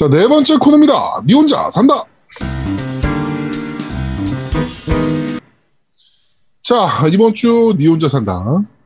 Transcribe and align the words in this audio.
자, 0.00 0.08
네 0.08 0.26
번째 0.26 0.56
코너입니다. 0.56 0.94
니 1.26 1.34
혼자 1.34 1.68
산다. 1.70 2.02
자, 6.62 7.06
이번 7.12 7.34
주 7.34 7.74
니 7.76 7.86
혼자 7.86 8.08
산다. 8.08 8.32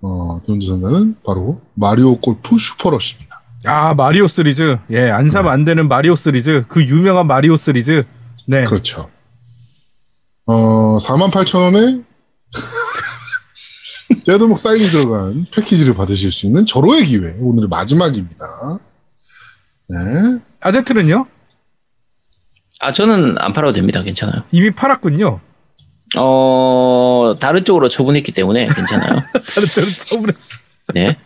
어, 0.03 0.39
니 0.43 0.49
혼자 0.49 0.73
산다는 0.73 1.15
바로 1.25 1.61
마리오 1.75 2.17
골프 2.21 2.59
슈퍼러시입니다. 2.59 3.43
아 3.67 3.95
마리오 3.95 4.27
시리즈 4.27 4.77
예 4.91 5.09
안 5.11 5.29
사면 5.29 5.53
안 5.53 5.65
되는 5.65 5.87
마리오 5.87 6.17
시리즈 6.17 6.65
그 6.67 6.85
유명한 6.85 7.29
마리오 7.29 7.55
시리즈 7.57 8.03
네 8.49 8.65
그렇죠. 8.65 9.09
어, 10.47 10.99
48,000원에 10.99 12.05
제도목 14.25 14.59
사인이 14.59 14.87
들어간 14.89 15.47
패키지를 15.55 15.95
받으실 15.95 16.33
수 16.33 16.47
있는 16.47 16.67
절호의 16.67 17.07
기회. 17.07 17.37
오늘의 17.41 17.69
마지막입니다. 17.69 18.47
네. 19.89 20.39
아제트는요 20.65 21.27
아, 22.81 22.93
저는 22.93 23.37
안 23.39 23.53
팔아도 23.53 23.73
됩니다. 23.75 24.03
괜찮아요. 24.03 24.43
이미 24.51 24.71
팔았군요 24.71 25.41
어, 26.19 27.35
다른 27.41 27.65
쪽으로 27.65 27.89
처분했기 27.89 28.33
때문에 28.33 28.67
괜찮아요. 28.67 29.15
다른 29.55 29.69
저는 29.69 29.89
처분했어 29.91 30.57
네. 30.95 31.17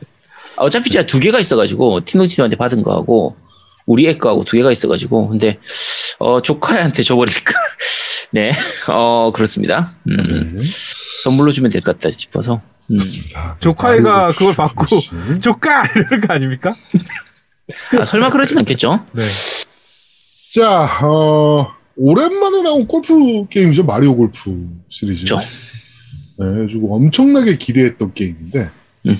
아, 0.58 0.62
어차피 0.64 0.90
제가 0.90 1.06
두 1.06 1.20
개가 1.20 1.40
있어가지고, 1.40 2.04
티노치님한테 2.04 2.56
받은 2.56 2.82
거하고, 2.82 3.36
우리 3.86 4.06
애 4.08 4.16
거하고 4.16 4.44
두 4.44 4.56
개가 4.56 4.72
있어가지고, 4.72 5.28
근데, 5.28 5.58
어, 6.18 6.40
조카한테 6.40 7.02
줘버릴까. 7.02 7.52
네. 8.32 8.52
어, 8.88 9.30
그렇습니다. 9.34 9.92
음, 10.08 10.16
네. 10.16 10.62
선물로 11.24 11.50
주면 11.52 11.70
될 11.70 11.82
것 11.82 11.98
같다 11.98 12.10
싶어서. 12.10 12.60
음. 12.90 12.98
조카애가 13.60 14.32
그걸 14.32 14.54
받고. 14.54 14.86
조카 15.42 15.82
이러는 15.94 16.20
거 16.26 16.32
아닙니까 16.34 16.74
아, 18.00 18.04
설마 18.04 18.30
그러진 18.30 18.58
않겠죠? 18.58 19.04
네 19.12 19.22
자, 20.54 20.98
어, 21.04 21.66
오랜만에 21.96 22.62
나온 22.62 22.86
골프 22.86 23.46
게임이죠. 23.48 23.84
마리오 23.84 24.16
골프 24.16 24.66
시리즈. 24.88 25.26
그렇죠. 25.26 25.46
네, 26.38 26.46
그래가지고 26.46 26.96
엄청나게 26.96 27.58
기대했던 27.58 28.14
게임인데. 28.14 28.70
음. 29.06 29.18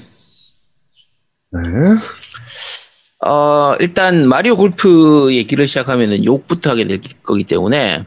네. 1.50 3.28
어, 3.28 3.76
일단, 3.80 4.26
마리오 4.26 4.56
골프 4.56 5.28
얘기를 5.34 5.66
시작하면은 5.66 6.24
욕부터 6.24 6.70
하게 6.70 6.86
될 6.86 7.02
거기 7.22 7.44
때문에, 7.44 8.04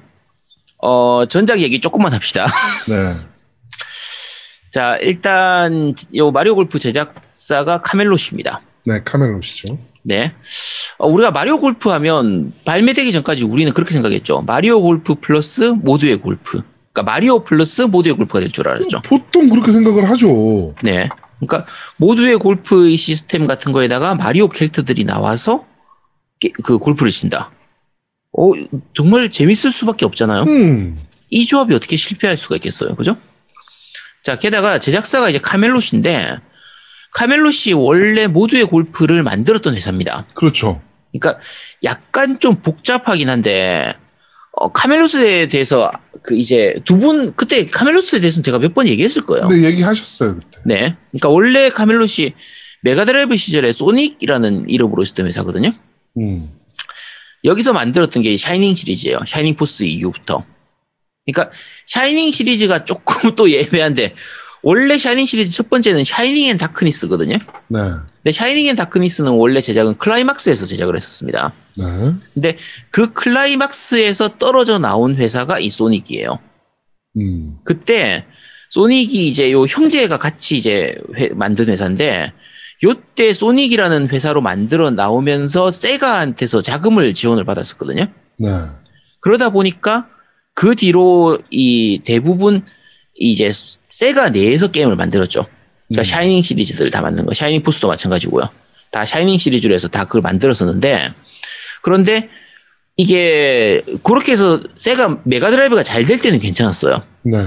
어, 0.79 1.25
전작 1.27 1.59
얘기 1.59 1.79
조금만 1.79 2.13
합시다. 2.13 2.47
네. 2.89 3.13
자, 4.71 4.97
일단, 5.01 5.93
요 6.15 6.31
마리오 6.31 6.55
골프 6.55 6.79
제작사가 6.79 7.81
카멜롯입니다. 7.81 8.61
네, 8.85 9.03
카멜롯이죠. 9.03 9.77
네. 10.03 10.31
어, 10.97 11.07
우리가 11.07 11.31
마리오 11.31 11.59
골프 11.59 11.89
하면 11.89 12.51
발매되기 12.65 13.11
전까지 13.11 13.43
우리는 13.43 13.71
그렇게 13.73 13.93
생각했죠. 13.93 14.41
마리오 14.41 14.81
골프 14.81 15.15
플러스 15.15 15.63
모두의 15.63 16.17
골프. 16.17 16.61
그러니까 16.93 17.03
마리오 17.11 17.43
플러스 17.43 17.83
모두의 17.83 18.15
골프가 18.15 18.39
될 18.39 18.49
줄 18.49 18.67
알았죠. 18.67 19.01
보통 19.03 19.49
그렇게 19.49 19.71
생각을 19.71 20.09
하죠. 20.09 20.73
네. 20.83 21.07
그러니까 21.39 21.65
모두의 21.97 22.37
골프 22.37 22.95
시스템 22.97 23.47
같은 23.47 23.71
거에다가 23.71 24.15
마리오 24.15 24.47
캐릭터들이 24.49 25.05
나와서 25.05 25.65
게- 26.39 26.51
그 26.63 26.77
골프를 26.77 27.11
친다. 27.11 27.51
어, 28.37 28.51
정말 28.93 29.31
재밌을 29.31 29.71
수밖에 29.71 30.05
없잖아요. 30.05 30.43
음. 30.43 30.97
이 31.29 31.45
조합이 31.45 31.73
어떻게 31.73 31.95
실패할 31.97 32.37
수가 32.37 32.55
있겠어요. 32.55 32.95
그죠? 32.95 33.15
자, 34.23 34.37
게다가 34.37 34.79
제작사가 34.79 35.29
이제 35.29 35.39
카멜롯인데 35.39 36.37
카멜롯이 37.13 37.73
원래 37.75 38.27
모두의 38.27 38.65
골프를 38.65 39.23
만들었던 39.23 39.75
회사입니다. 39.75 40.25
그렇죠. 40.33 40.81
그러니까 41.11 41.41
약간 41.83 42.39
좀 42.39 42.55
복잡하긴 42.55 43.29
한데 43.29 43.93
어, 44.53 44.71
카멜롯에 44.71 45.47
대해서 45.49 45.91
그 46.23 46.35
이제 46.35 46.75
두 46.85 46.97
분 46.99 47.33
그때 47.35 47.65
카멜롯에 47.67 48.19
대해서는 48.19 48.43
제가 48.43 48.59
몇 48.59 48.73
번 48.73 48.87
얘기했을 48.87 49.25
거예요. 49.25 49.47
근데 49.47 49.67
얘기하셨어요, 49.67 50.35
그때. 50.35 50.57
네. 50.65 50.95
그러니까 51.09 51.29
원래 51.29 51.69
카멜롯이 51.69 52.33
메가드라이브 52.83 53.37
시절에 53.37 53.71
소닉이라는 53.73 54.69
이름으로 54.69 55.03
있었던 55.03 55.27
회사거든요. 55.27 55.71
음. 56.17 56.49
여기서 57.43 57.73
만들었던 57.73 58.21
게 58.23 58.37
샤이닝 58.37 58.75
시리즈예요. 58.75 59.19
샤이닝 59.27 59.55
포스 59.55 59.83
이후부터. 59.83 60.45
그러니까 61.25 61.53
샤이닝 61.87 62.31
시리즈가 62.31 62.85
조금 62.85 63.33
또 63.35 63.49
애매한데 63.51 64.13
원래 64.63 64.97
샤이닝 64.97 65.25
시리즈 65.25 65.51
첫 65.55 65.69
번째는 65.69 66.03
샤이닝 66.03 66.45
앤 66.49 66.57
다크니스거든요. 66.57 67.37
네. 67.69 67.79
근데 68.23 68.31
샤이닝 68.31 68.67
앤 68.67 68.75
다크니스는 68.75 69.31
원래 69.31 69.59
제작은 69.61 69.97
클라이막스에서 69.97 70.65
제작을 70.67 70.95
했었습니다. 70.95 71.51
네. 71.77 71.83
근데 72.33 72.57
그 72.91 73.11
클라이막스에서 73.13 74.37
떨어져 74.37 74.77
나온 74.77 75.15
회사가 75.15 75.59
이 75.59 75.69
소닉이에요. 75.69 76.37
음. 77.17 77.55
그때 77.63 78.25
소닉이 78.69 79.27
이제 79.27 79.51
요 79.51 79.63
형제가 79.65 80.17
같이 80.17 80.55
이제 80.57 80.95
회- 81.17 81.29
만든 81.29 81.67
회사인데 81.67 82.31
요때 82.83 83.33
소닉이라는 83.33 84.09
회사로 84.09 84.41
만들어 84.41 84.91
나오면서 84.91 85.71
세가한테서 85.71 86.61
자금을 86.61 87.13
지원을 87.13 87.43
받았었거든요. 87.45 88.05
네. 88.39 88.49
그러다 89.19 89.49
보니까 89.49 90.07
그 90.53 90.75
뒤로 90.75 91.39
이 91.49 92.01
대부분 92.05 92.63
이제 93.15 93.51
세가 93.91 94.29
내에서 94.29 94.71
게임을 94.71 94.95
만들었죠. 94.95 95.45
그러니까 95.87 96.01
음. 96.01 96.03
샤이닝 96.03 96.43
시리즈들 96.43 96.89
다 96.91 97.01
만든 97.01 97.25
거. 97.25 97.33
샤이닝 97.33 97.63
포스도 97.63 97.87
마찬가지고요. 97.87 98.49
다 98.91 99.05
샤이닝 99.05 99.37
시리즈로 99.37 99.73
해서 99.73 99.87
다 99.87 100.05
그걸 100.05 100.21
만들었었는데 100.21 101.11
그런데 101.81 102.29
이게 102.97 103.81
그렇게 104.03 104.33
해서 104.33 104.61
세가 104.75 105.19
메가드라이브가 105.23 105.83
잘 105.83 106.05
될 106.05 106.19
때는 106.19 106.39
괜찮았어요. 106.39 107.01
네. 107.23 107.45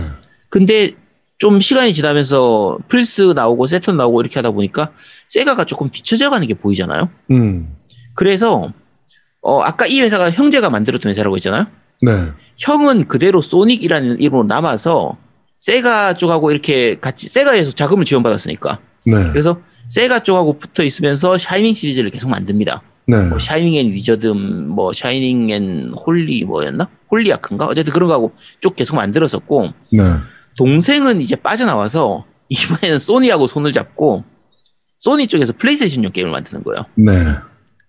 근데 0.49 0.93
좀 1.38 1.60
시간이 1.60 1.94
지나면서 1.94 2.78
플스 2.88 3.21
나오고 3.34 3.66
새턴 3.66 3.97
나오고 3.97 4.21
이렇게 4.22 4.37
하다 4.38 4.53
보니까 4.53 4.93
세가가 5.28 5.65
조금 5.65 5.91
뒤쳐져 5.91 6.31
가는 6.31 6.47
게 6.47 6.54
보이잖아요. 6.54 7.10
음. 7.33 7.77
그래서 8.15 8.72
어 9.43 9.60
아까 9.60 9.87
이 9.87 10.00
회사가 10.00 10.31
형제가 10.31 10.71
만들었던 10.71 11.10
회사라고 11.10 11.37
했잖아요. 11.37 11.66
네. 12.03 12.12
형은 12.59 13.09
그대로 13.09 13.41
소닉이라는 13.43 14.21
이름으로 14.21 14.44
남아서 14.44 15.16
세가 15.64 16.12
쪽하고 16.12 16.50
이렇게 16.50 17.00
같이 17.00 17.26
세가에서 17.26 17.70
자금을 17.70 18.04
지원받았으니까 18.04 18.80
네. 19.06 19.12
그래서 19.30 19.62
세가 19.88 20.22
쪽하고 20.22 20.58
붙어 20.58 20.84
있으면서 20.84 21.38
샤이닝 21.38 21.75
시리즈를 21.75 22.10
계속 22.10 22.28
만듭니다. 22.28 22.82
네. 23.06 23.28
뭐 23.30 23.38
샤이닝 23.38 23.74
앤 23.74 23.86
위즈덤, 23.91 24.69
뭐 24.69 24.92
샤이닝 24.92 25.48
앤 25.48 25.94
홀리 25.94 26.44
뭐였나? 26.44 26.91
홀리 27.10 27.32
아크인가? 27.32 27.64
어쨌든 27.64 27.94
그런 27.94 28.08
거하고 28.08 28.32
쭉 28.60 28.76
계속 28.76 28.97
만들었었고 28.97 29.69
네. 29.92 30.03
동생은 30.58 31.22
이제 31.22 31.34
빠져나와서 31.34 32.26
이번에는 32.50 32.98
소니하고 32.98 33.47
손을 33.47 33.72
잡고 33.72 34.22
소니 34.98 35.28
쪽에서 35.28 35.54
플레이스테이션용 35.54 36.12
게임을 36.12 36.30
만드는 36.30 36.62
거예요. 36.62 36.84
네. 36.94 37.12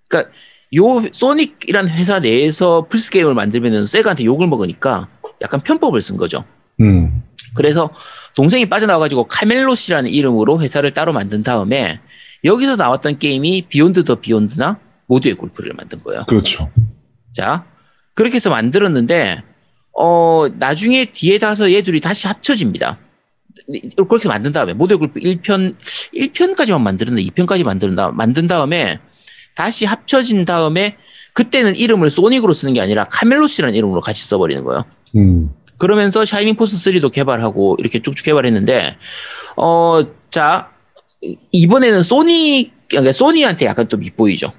그러니까 0.08 0.32
요 0.78 1.10
소닉이라는 1.12 1.90
회사 1.90 2.22
내에서 2.22 2.88
플스 2.90 3.12
게임을 3.12 3.34
만들면은 3.34 3.86
세가한테 3.86 4.24
욕을 4.24 4.48
먹으니까 4.48 5.10
약간 5.42 5.60
편법을 5.60 6.02
쓴 6.02 6.16
거죠. 6.16 6.46
음. 6.80 7.22
그래서 7.56 7.90
동생이 8.36 8.68
빠져나와가지고 8.68 9.26
카멜롯이라는 9.26 10.12
이름으로 10.12 10.62
회사를 10.62 10.94
따로 10.94 11.14
만든 11.14 11.42
다음에 11.42 12.00
여기서 12.44 12.76
나왔던 12.76 13.18
게임이 13.18 13.64
비욘드 13.70 14.04
더 14.04 14.16
비욘드나 14.16 14.80
모두의 15.08 15.36
골프를 15.36 15.74
만든 15.76 16.04
거예요. 16.04 16.26
그렇죠. 16.28 16.70
자, 17.34 17.66
그렇게 18.14 18.36
해서 18.36 18.50
만들었는데, 18.50 19.44
어, 19.98 20.48
나중에 20.58 21.06
뒤에 21.06 21.38
가서 21.38 21.72
얘들이 21.72 22.02
다시 22.02 22.28
합쳐집니다. 22.28 23.00
그렇게 24.08 24.28
만든 24.28 24.52
다음에, 24.52 24.74
모두의 24.74 24.98
골프 24.98 25.20
1편, 25.20 25.76
1편까지만 26.14 26.82
만들었는데 26.82 27.28
2편까지 27.30 27.64
만든, 27.64 27.96
다, 27.96 28.12
만든 28.12 28.48
다음에, 28.48 29.00
다시 29.56 29.86
합쳐진 29.86 30.46
다음에, 30.46 30.98
그때는 31.34 31.76
이름을 31.76 32.10
소닉으로 32.10 32.54
쓰는 32.54 32.74
게 32.74 32.82
아니라 32.82 33.06
카멜롯이라는 33.10 33.76
이름으로 33.76 34.02
같이 34.02 34.26
써버리는 34.26 34.64
거예요. 34.64 34.86
음. 35.18 35.50
그러면서 35.78 36.26
샤이닝 36.26 36.56
포스 36.56 36.76
3도 36.78 37.12
개발하고 37.12 37.76
이렇게 37.80 38.02
쭉쭉 38.02 38.26
개발했는데, 38.26 38.96
어, 39.58 40.02
자, 40.30 40.70
이번에는 41.52 42.04
소니, 42.04 42.72
그러니까 42.90 43.14
소니한테 43.14 43.66
약간 43.66 43.88
또 43.88 43.98
밉보이죠. 43.98 44.52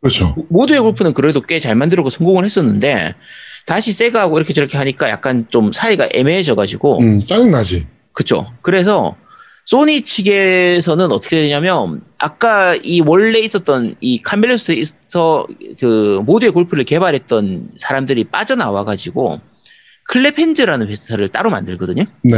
그렇죠. 0.00 0.34
모두의 0.50 0.80
골프는 0.80 1.14
그래도 1.14 1.40
꽤 1.40 1.58
잘 1.58 1.74
만들고 1.74 2.10
성공을 2.10 2.44
했었는데 2.44 3.14
다시 3.66 3.92
세가하고 3.92 4.36
이렇게 4.38 4.52
저렇게 4.54 4.76
하니까 4.78 5.08
약간 5.08 5.46
좀 5.50 5.72
사이가 5.72 6.10
애매해져 6.12 6.54
가지고 6.54 7.00
음, 7.00 7.24
짜증 7.24 7.50
나지. 7.50 7.84
그쵸. 8.12 8.46
그래서 8.62 9.16
소니 9.64 10.02
측에서는 10.02 11.10
어떻게 11.10 11.40
되냐면 11.42 12.02
아까 12.18 12.76
이 12.84 13.00
원래 13.00 13.40
있었던 13.40 13.96
이 14.00 14.22
카멜로스에서 14.22 15.46
그 15.80 16.22
모두의 16.24 16.52
골프를 16.52 16.84
개발했던 16.84 17.70
사람들이 17.76 18.24
빠져나와 18.24 18.84
가지고 18.84 19.40
클랩핸즈라는 20.10 20.88
회사를 20.88 21.28
따로 21.28 21.50
만들거든요. 21.50 22.04
네. 22.22 22.36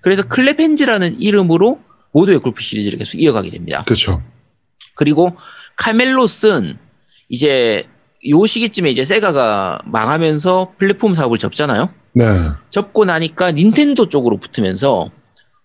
그래서 0.00 0.22
클랩핸즈라는 0.22 1.16
이름으로 1.18 1.80
모두의 2.12 2.38
골프 2.40 2.62
시리즈를 2.62 2.98
계속 2.98 3.20
이어가게 3.20 3.50
됩니다. 3.50 3.82
그렇죠. 3.86 4.22
그리고 4.94 5.36
카멜롯은 5.76 6.76
이제 7.28 7.86
요 8.28 8.46
시기쯤에 8.46 8.90
이제 8.90 9.04
세가가 9.04 9.80
망하면서 9.84 10.74
플랫폼 10.78 11.14
사업을 11.14 11.38
접잖아요. 11.38 11.90
네. 12.14 12.24
접고 12.70 13.04
나니까 13.04 13.52
닌텐도 13.52 14.08
쪽으로 14.08 14.36
붙으면서 14.36 15.10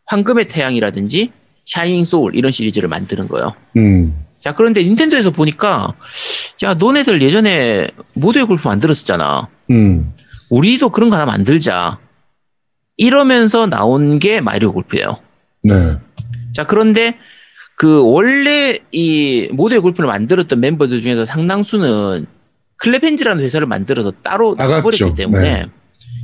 황금의 0.06 0.46
태양이라든지 0.46 1.32
샤이닝 1.66 2.06
소울 2.06 2.36
이런 2.36 2.52
시리즈를 2.52 2.88
만드는 2.88 3.28
거예요. 3.28 3.54
음. 3.76 4.16
자, 4.40 4.54
그런데 4.54 4.82
닌텐도에서 4.82 5.32
보니까 5.32 5.94
야, 6.64 6.74
너네들 6.74 7.22
예전에 7.22 7.90
모두의 8.14 8.46
골프 8.46 8.68
만들었었잖아. 8.68 9.50
음. 9.72 10.14
우리도 10.50 10.90
그런 10.90 11.10
거 11.10 11.16
하나 11.16 11.26
만들자. 11.26 12.00
이러면서 12.98 13.68
나온 13.68 14.20
게 14.20 14.42
마리오 14.42 14.74
골프예요. 14.74 15.20
네. 15.64 15.74
자, 16.54 16.66
그런데 16.66 17.18
그 17.76 18.02
원래 18.04 18.80
이 18.92 19.50
모두의 19.52 19.82
골프를 19.82 20.08
만들었던 20.08 20.60
멤버들 20.60 21.02
중에서 21.02 21.26
상당수는 21.26 22.26
클레펜즈라는 22.78 23.44
회사를 23.44 23.68
만들어서 23.68 24.12
따로 24.24 24.56
나갔죠. 24.56 24.78
나버렸기 24.78 25.16
때문에 25.16 25.42
네. 25.42 25.66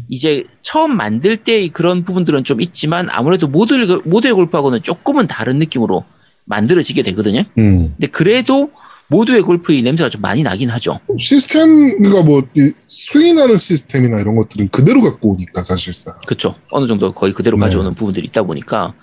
이제 0.10 0.44
처음 0.62 0.96
만들 0.98 1.38
때의 1.38 1.70
그런 1.70 2.04
부분들은 2.04 2.44
좀 2.44 2.62
있지만 2.62 3.08
아무래도 3.10 3.48
모두 3.48 4.02
모두의 4.06 4.34
골프하고는 4.34 4.82
조금은 4.82 5.28
다른 5.28 5.58
느낌으로 5.60 6.04
만들어지게 6.46 7.04
되거든요. 7.04 7.44
음. 7.58 7.90
근데 7.90 8.08
그래도 8.08 8.72
모두의 9.14 9.44
골프의 9.44 9.84
냄새가 9.84 10.10
좀 10.10 10.22
많이 10.22 10.42
나긴 10.42 10.70
하죠. 10.72 11.00
시스템, 11.20 11.98
그러니까 11.98 12.24
뭐, 12.24 12.42
이 12.56 12.72
스윙하는 12.88 13.58
시스템이나 13.58 14.20
이런 14.20 14.36
것들은 14.36 14.70
그대로 14.70 15.02
갖고 15.02 15.34
오니까, 15.34 15.62
사실상. 15.62 16.16
그렇죠. 16.26 16.56
어느 16.72 16.88
정도 16.88 17.14
거의 17.14 17.32
그대로 17.32 17.58
네. 17.58 17.66
가져오는 17.66 17.94
부분들이 17.94 18.26
있다 18.28 18.42
보니까 18.42 18.94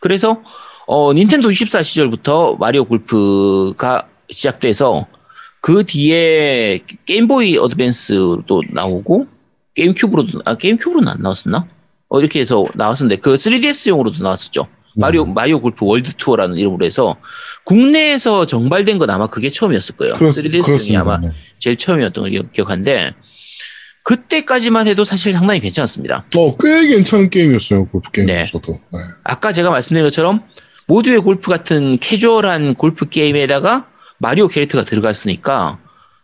그래서 0.00 0.42
어, 0.86 1.12
닌텐도 1.12 1.52
64 1.52 1.84
시절부터 1.84 2.56
마리오 2.58 2.84
골프가 2.84 4.08
시작돼서 4.28 5.06
그 5.60 5.84
뒤에 5.84 6.80
게임보이 7.06 7.58
어드밴스도 7.58 8.62
나오고 8.72 9.28
게임큐브로도 9.74 10.40
아 10.46 10.56
게임큐브로는 10.56 11.06
안 11.06 11.22
나왔었나? 11.22 11.68
어, 12.08 12.18
이렇게 12.18 12.40
해서 12.40 12.64
나왔었는데 12.74 13.20
그 13.20 13.34
3DS용으로도 13.34 14.20
나왔었죠. 14.20 14.66
마리오 14.96 15.24
마리오 15.26 15.60
골프 15.60 15.86
월드 15.86 16.12
투어라는 16.16 16.56
이름으로 16.56 16.84
해서 16.84 17.16
국내에서 17.74 18.46
정발된 18.46 18.98
건 18.98 19.10
아마 19.10 19.28
그게 19.28 19.48
처음이었을 19.48 19.94
거예요. 19.96 20.14
그렇, 20.14 20.30
3DS용이 20.30 20.64
그렇습니다. 20.64 21.02
아마 21.02 21.18
네. 21.20 21.28
제일 21.60 21.76
처음이었던 21.76 22.22
걸 22.22 22.30
기억- 22.32 22.52
기억하는데 22.52 23.12
그때까지만 24.02 24.88
해도 24.88 25.04
사실 25.04 25.32
상당히 25.32 25.60
괜찮았습니다. 25.60 26.24
어, 26.36 26.56
꽤 26.56 26.88
괜찮은 26.88 27.30
게임이었어요, 27.30 27.86
골프 27.86 28.10
네. 28.12 28.26
게임에서도. 28.26 28.72
네. 28.72 28.98
아까 29.22 29.52
제가 29.52 29.70
말씀드린 29.70 30.04
것처럼 30.04 30.42
모두의 30.88 31.18
골프 31.18 31.48
같은 31.48 31.98
캐주얼한 31.98 32.74
골프 32.74 33.08
게임에다가 33.08 33.86
마리오 34.18 34.48
캐릭터가 34.48 34.84
들어갔으니까 34.84 35.78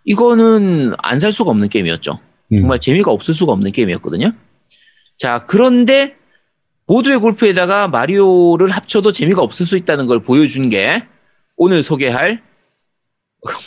이거는 0.04 0.94
안 0.98 1.20
살 1.20 1.32
수가 1.32 1.50
없는 1.52 1.68
게임이었죠. 1.68 2.18
음. 2.52 2.60
정말 2.60 2.80
재미가 2.80 3.12
없을 3.12 3.34
수가 3.34 3.52
없는 3.52 3.70
게임이었거든요. 3.70 4.32
자, 5.16 5.44
그런데 5.46 6.16
모두의 6.88 7.18
골프에다가 7.18 7.86
마리오를 7.86 8.68
합쳐도 8.70 9.12
재미가 9.12 9.42
없을 9.42 9.64
수 9.64 9.76
있다는 9.76 10.06
걸 10.06 10.20
보여준 10.20 10.70
게 10.70 11.04
오늘 11.56 11.82
소개할 11.82 12.42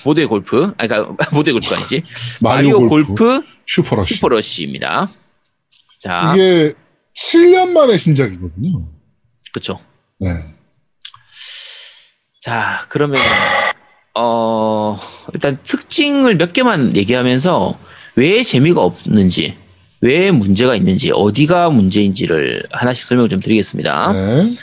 모두의 0.06 0.28
골프, 0.28 0.74
아니, 0.78 0.88
그러니까 0.90 1.16
모두의 1.32 1.54
골프가 1.54 1.78
아니지. 1.78 2.04
마리오, 2.42 2.88
골프, 2.88 3.42
슈퍼러시. 3.66 4.16
슈퍼러쉬입니다. 4.16 5.10
자, 6.00 6.34
이게 6.36 6.74
7년 7.16 7.70
만의 7.70 7.98
신작이거든요. 7.98 8.88
그쵸. 9.54 9.80
네. 10.20 10.30
자, 12.42 12.86
그러면 12.90 13.22
어 14.16 15.00
일단 15.34 15.58
특징을 15.64 16.36
몇 16.36 16.54
개만 16.54 16.96
얘기하면서 16.96 17.78
왜 18.16 18.44
재미가 18.44 18.82
없는지, 18.82 19.58
왜 20.02 20.32
문제가 20.32 20.76
있는지, 20.76 21.12
어디가 21.14 21.70
문제인지를 21.70 22.68
하나씩 22.72 23.06
설명을 23.06 23.30
좀 23.30 23.40
드리겠습니다. 23.40 24.14
네. 24.14 24.54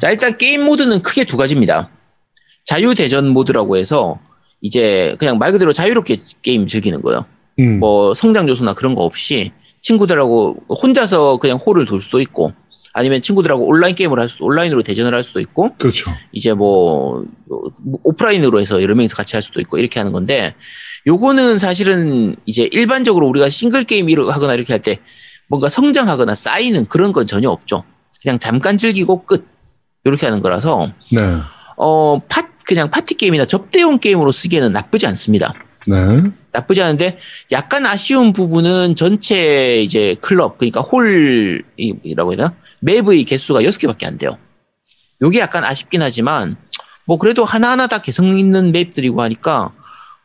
자, 0.00 0.10
일단 0.10 0.36
게임 0.38 0.64
모드는 0.64 1.02
크게 1.02 1.24
두 1.24 1.36
가지입니다. 1.36 1.90
자유대전 2.68 3.28
모드라고 3.28 3.78
해서 3.78 4.18
이제 4.60 5.16
그냥 5.18 5.38
말 5.38 5.52
그대로 5.52 5.72
자유롭게 5.72 6.18
게임 6.42 6.66
즐기는 6.66 7.00
거예요. 7.00 7.24
음. 7.58 7.80
뭐 7.80 8.12
성장 8.12 8.46
요소나 8.46 8.74
그런 8.74 8.94
거 8.94 9.04
없이 9.04 9.52
친구들하고 9.80 10.56
혼자서 10.82 11.38
그냥 11.38 11.56
홀을 11.56 11.86
돌 11.86 11.98
수도 11.98 12.20
있고 12.20 12.52
아니면 12.92 13.22
친구들하고 13.22 13.64
온라인 13.66 13.94
게임을 13.94 14.18
할 14.20 14.28
수도 14.28 14.44
온라인으로 14.44 14.82
대전을 14.82 15.14
할 15.14 15.24
수도 15.24 15.40
있고 15.40 15.70
그렇죠. 15.78 16.10
이제 16.32 16.52
뭐 16.52 17.24
오프라인으로 18.02 18.60
해서 18.60 18.82
여러 18.82 18.94
명이서 18.94 19.16
같이 19.16 19.34
할 19.36 19.42
수도 19.42 19.60
있고 19.62 19.78
이렇게 19.78 19.98
하는 19.98 20.12
건데 20.12 20.54
요거는 21.06 21.58
사실은 21.58 22.36
이제 22.44 22.68
일반적으로 22.70 23.26
우리가 23.28 23.48
싱글 23.48 23.84
게임 23.84 24.08
하거나 24.28 24.52
이렇게 24.52 24.74
할 24.74 24.82
때 24.82 24.98
뭔가 25.48 25.70
성장하거나 25.70 26.34
쌓이는 26.34 26.84
그런 26.86 27.12
건 27.12 27.26
전혀 27.26 27.48
없죠. 27.48 27.84
그냥 28.20 28.38
잠깐 28.38 28.76
즐기고 28.76 29.24
끝 29.24 29.46
이렇게 30.04 30.26
하는 30.26 30.42
거라서 30.42 30.92
네. 31.10 31.20
어 31.78 32.18
파, 32.28 32.47
그냥 32.68 32.90
파티 32.90 33.14
게임이나 33.14 33.46
접대용 33.46 33.98
게임으로 33.98 34.30
쓰기에는 34.30 34.72
나쁘지 34.72 35.06
않습니다. 35.06 35.54
네. 35.86 35.96
나쁘지 36.52 36.82
않은데 36.82 37.18
약간 37.50 37.86
아쉬운 37.86 38.34
부분은 38.34 38.94
전체 38.94 39.80
이제 39.82 40.16
클럽 40.20 40.58
그러니까 40.58 40.82
홀이라고 40.82 42.32
해야 42.32 42.36
되나 42.36 42.54
맵의 42.80 43.24
개수가 43.24 43.62
6개밖에 43.62 44.04
안 44.06 44.18
돼요. 44.18 44.36
요게 45.22 45.38
약간 45.40 45.64
아쉽긴 45.64 46.02
하지만 46.02 46.56
뭐 47.06 47.16
그래도 47.16 47.42
하나하나 47.44 47.86
다 47.86 48.02
개성 48.02 48.38
있는 48.38 48.70
맵들이고 48.70 49.20
하니까 49.22 49.72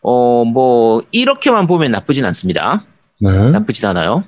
어 0.01 0.44
뭐 0.44 1.01
이렇게만 1.12 1.66
보면 1.66 1.92
나쁘진 1.92 2.25
않습니다. 2.25 2.84
네. 3.22 3.51
나쁘진 3.51 3.86
않아요. 3.86 4.25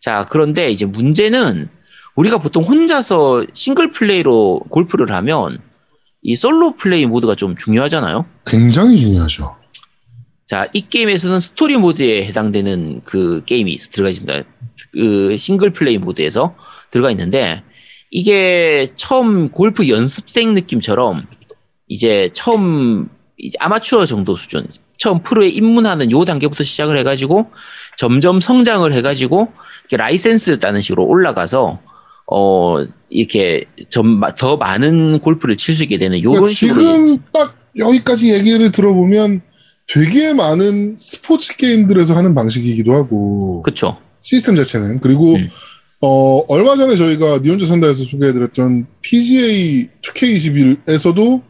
자, 0.00 0.26
그런데 0.28 0.70
이제 0.70 0.86
문제는 0.86 1.68
우리가 2.16 2.38
보통 2.38 2.64
혼자서 2.64 3.46
싱글 3.54 3.92
플레이로 3.92 4.62
골프를 4.70 5.12
하면 5.12 5.58
이 6.24 6.34
솔로 6.34 6.74
플레이 6.74 7.04
모드가 7.04 7.34
좀 7.34 7.54
중요하잖아요. 7.54 8.24
굉장히 8.46 8.96
중요하죠. 8.98 9.56
자, 10.46 10.68
이 10.72 10.80
게임에서는 10.80 11.38
스토리 11.40 11.76
모드에 11.76 12.24
해당되는 12.24 13.02
그 13.04 13.42
게임이 13.44 13.76
들어가 13.76 14.10
있습니다. 14.10 14.42
그 14.92 15.36
싱글 15.36 15.70
플레이 15.70 15.98
모드에서 15.98 16.56
들어가 16.90 17.10
있는데 17.10 17.62
이게 18.10 18.88
처음 18.96 19.50
골프 19.50 19.88
연습생 19.88 20.54
느낌처럼 20.54 21.22
이제 21.88 22.30
처음 22.32 23.08
이제 23.36 23.56
아마추어 23.60 24.06
정도 24.06 24.34
수준, 24.34 24.66
처음 24.96 25.22
프로에 25.22 25.48
입문하는 25.48 26.10
요 26.10 26.24
단계부터 26.24 26.64
시작을 26.64 26.96
해가지고 26.98 27.50
점점 27.98 28.40
성장을 28.40 28.90
해가지고 28.94 29.52
라이센스 29.92 30.58
따는 30.58 30.80
식으로 30.80 31.04
올라가서 31.04 31.80
어 32.36 32.84
이렇게 33.10 33.64
좀 33.90 34.20
더 34.36 34.56
많은 34.56 35.20
골프를 35.20 35.56
칠 35.56 35.76
수 35.76 35.84
있게 35.84 35.98
되는 35.98 36.20
요런 36.20 36.42
그러니까 36.42 36.52
식으로 36.52 36.80
지금 36.80 37.18
딱 37.32 37.56
여기까지 37.78 38.32
얘기를 38.32 38.70
들어보면 38.72 39.40
되게 39.86 40.32
많은 40.32 40.96
스포츠 40.98 41.56
게임들에서 41.56 42.16
하는 42.16 42.34
방식이기도 42.34 42.92
하고 42.94 43.62
그쵸. 43.62 43.98
시스템 44.20 44.56
자체는. 44.56 45.00
그리고 45.00 45.34
음. 45.34 45.48
어 46.00 46.38
얼마 46.48 46.76
전에 46.76 46.96
저희가 46.96 47.38
니혼자 47.42 47.66
산다에서 47.66 48.04
소개해드렸던 48.04 48.86
PGA 49.00 49.88
2K21에서도 50.02 51.42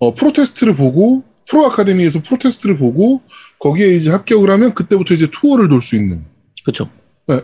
어 0.00 0.14
프로테스트를 0.14 0.74
보고 0.74 1.22
프로 1.48 1.66
아카데미에서 1.66 2.22
프로테스트를 2.22 2.78
보고 2.78 3.20
거기에 3.58 3.94
이제 3.94 4.10
합격을 4.10 4.50
하면 4.50 4.74
그때부터 4.74 5.14
이제 5.14 5.28
투어를 5.30 5.68
돌 5.68 5.82
수 5.82 5.96
있는. 5.96 6.24
그쵸. 6.64 6.88
네, 7.26 7.34
요, 7.36 7.40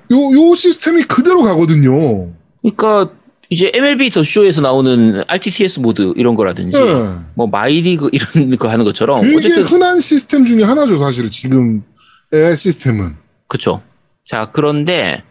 요 0.51 0.55
시스템이 0.55 1.05
그대로 1.05 1.43
가거든요. 1.43 2.33
그러니까 2.63 3.11
이제 3.49 3.71
MLB 3.75 4.11
더 4.11 4.23
쇼에서 4.23 4.61
나오는 4.61 5.25
RTTS 5.27 5.81
모드 5.81 6.13
이런 6.17 6.37
거라든지 6.37 6.81
네. 6.81 7.15
뭐 7.35 7.49
마이리그 7.49 8.11
이런 8.13 8.57
거 8.59 8.69
하는 8.69 8.85
것처럼 8.85 9.21
어쨌든 9.37 9.65
흔한 9.65 10.01
시스템 10.01 10.45
중에 10.45 10.63
하나죠, 10.63 10.99
사실 10.99 11.31
지금 11.31 11.83
의 12.31 12.57
시스템은. 12.57 13.17
그쵸. 13.49 13.83
자 14.25 14.49
그런데 14.53 15.25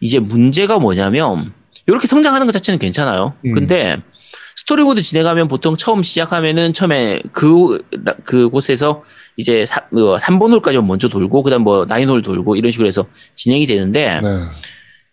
이제 0.00 0.18
문제가 0.18 0.78
뭐냐면 0.78 1.52
이렇게 1.86 2.06
성장하는 2.06 2.46
것 2.46 2.52
자체는 2.52 2.78
괜찮아요. 2.78 3.32
음. 3.46 3.54
근데 3.54 3.96
스토리 4.54 4.82
모드 4.82 5.02
진행하면 5.02 5.48
보통 5.48 5.76
처음 5.76 6.02
시작하면은 6.02 6.74
처음에 6.74 7.22
그 7.32 7.78
그곳에서 8.24 9.02
이제 9.38 9.64
3, 9.64 10.38
번 10.38 10.52
홀까지 10.52 10.78
먼저 10.78 11.08
돌고 11.08 11.42
그다음 11.42 11.62
뭐 11.62 11.86
나인 11.86 12.08
홀 12.08 12.22
돌고 12.22 12.56
이런 12.56 12.70
식으로 12.70 12.86
해서 12.86 13.06
진행이 13.34 13.66
되는데 13.66 14.20
네. 14.22 14.28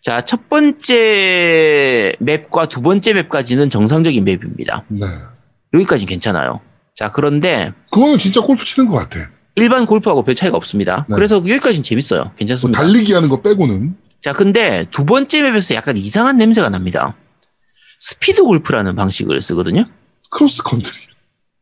자 0.00 0.22
첫 0.22 0.48
번째 0.48 2.14
맵과 2.20 2.66
두 2.66 2.80
번째 2.80 3.12
맵까지는 3.14 3.68
정상적인 3.70 4.24
맵입니다. 4.24 4.84
네. 4.88 5.06
여기까지 5.74 6.06
괜찮아요. 6.06 6.60
자, 6.94 7.10
그런데 7.10 7.72
그거는 7.90 8.18
진짜 8.18 8.40
골프 8.40 8.64
치는 8.64 8.88
것 8.88 8.96
같아. 8.96 9.20
일반 9.56 9.84
골프하고 9.84 10.22
별 10.22 10.34
차이가 10.34 10.56
없습니다. 10.56 11.04
네. 11.08 11.14
그래서 11.14 11.36
여기까지는 11.36 11.82
재밌어요. 11.82 12.22
뭐 12.24 12.32
괜찮습니다. 12.36 12.80
달리기 12.80 13.12
하는 13.12 13.28
거 13.28 13.40
빼고는. 13.42 13.94
자, 14.20 14.32
근데 14.32 14.86
두 14.90 15.04
번째 15.04 15.42
맵에서 15.42 15.74
약간 15.74 15.96
이상한 15.96 16.38
냄새가 16.38 16.70
납니다. 16.70 17.14
스피드 17.98 18.42
골프라는 18.42 18.96
방식을 18.96 19.40
쓰거든요. 19.42 19.84
크로스 20.30 20.62
컨트리. 20.62 21.09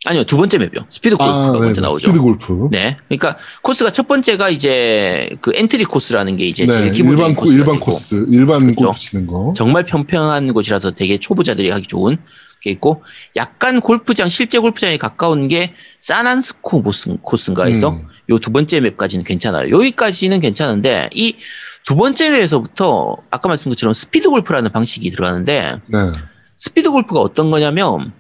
아니요, 0.05 0.23
두 0.25 0.37
번째 0.37 0.59
맵이요. 0.59 0.87
스피드 0.91 1.17
골프가 1.17 1.53
네, 1.53 1.59
먼저 1.59 1.81
네, 1.81 1.87
나오죠. 1.87 1.99
스피드 2.07 2.21
골프. 2.21 2.69
네. 2.71 2.97
그러니까 3.09 3.37
코스가 3.63 3.91
첫 3.91 4.07
번째가 4.07 4.49
이제 4.49 5.29
그 5.41 5.51
엔트리 5.55 5.85
코스라는 5.87 6.37
게 6.37 6.47
이제 6.47 6.67
네, 6.67 6.73
제일 6.73 6.93
기본적인 6.93 7.11
일반 7.19 7.35
코, 7.35 7.43
코스가 7.43 7.59
일반 7.59 7.81
코스, 7.81 8.27
일반 8.31 8.61
그렇죠. 8.67 8.85
골프 8.85 8.99
치는 9.01 9.27
거. 9.27 9.55
정말 9.57 9.85
평평한 9.85 10.53
곳이라서 10.53 10.93
되게 10.93 11.19
초보자들이 11.19 11.71
하기 11.71 11.89
좋은 11.89 12.17
게 12.63 12.71
있고 12.71 13.03
약간 13.37 13.81
골프장 13.81 14.29
실제 14.29 14.59
골프장에 14.61 14.99
가까운 14.99 15.49
게 15.49 15.75
사난스코 16.01 16.83
코스인가 17.23 17.65
해서 17.67 17.91
음. 17.91 18.07
요두 18.31 18.53
번째 18.53 18.79
맵까지는 18.81 19.25
괜찮아요. 19.25 19.71
여기까지는 19.77 20.39
괜찮은데 20.41 21.11
이 21.13 21.35
두 21.87 21.97
번째 21.97 22.29
맵에서부터 22.31 23.17
아까 23.31 23.49
말씀드린 23.49 23.73
것처럼 23.75 23.95
스피드 23.95 24.29
골프라는 24.29 24.71
방식이 24.73 25.11
들어가는데 25.11 25.77
네. 25.89 25.99
스피드 26.59 26.91
골프가 26.91 27.21
어떤 27.21 27.51
거냐면 27.51 28.13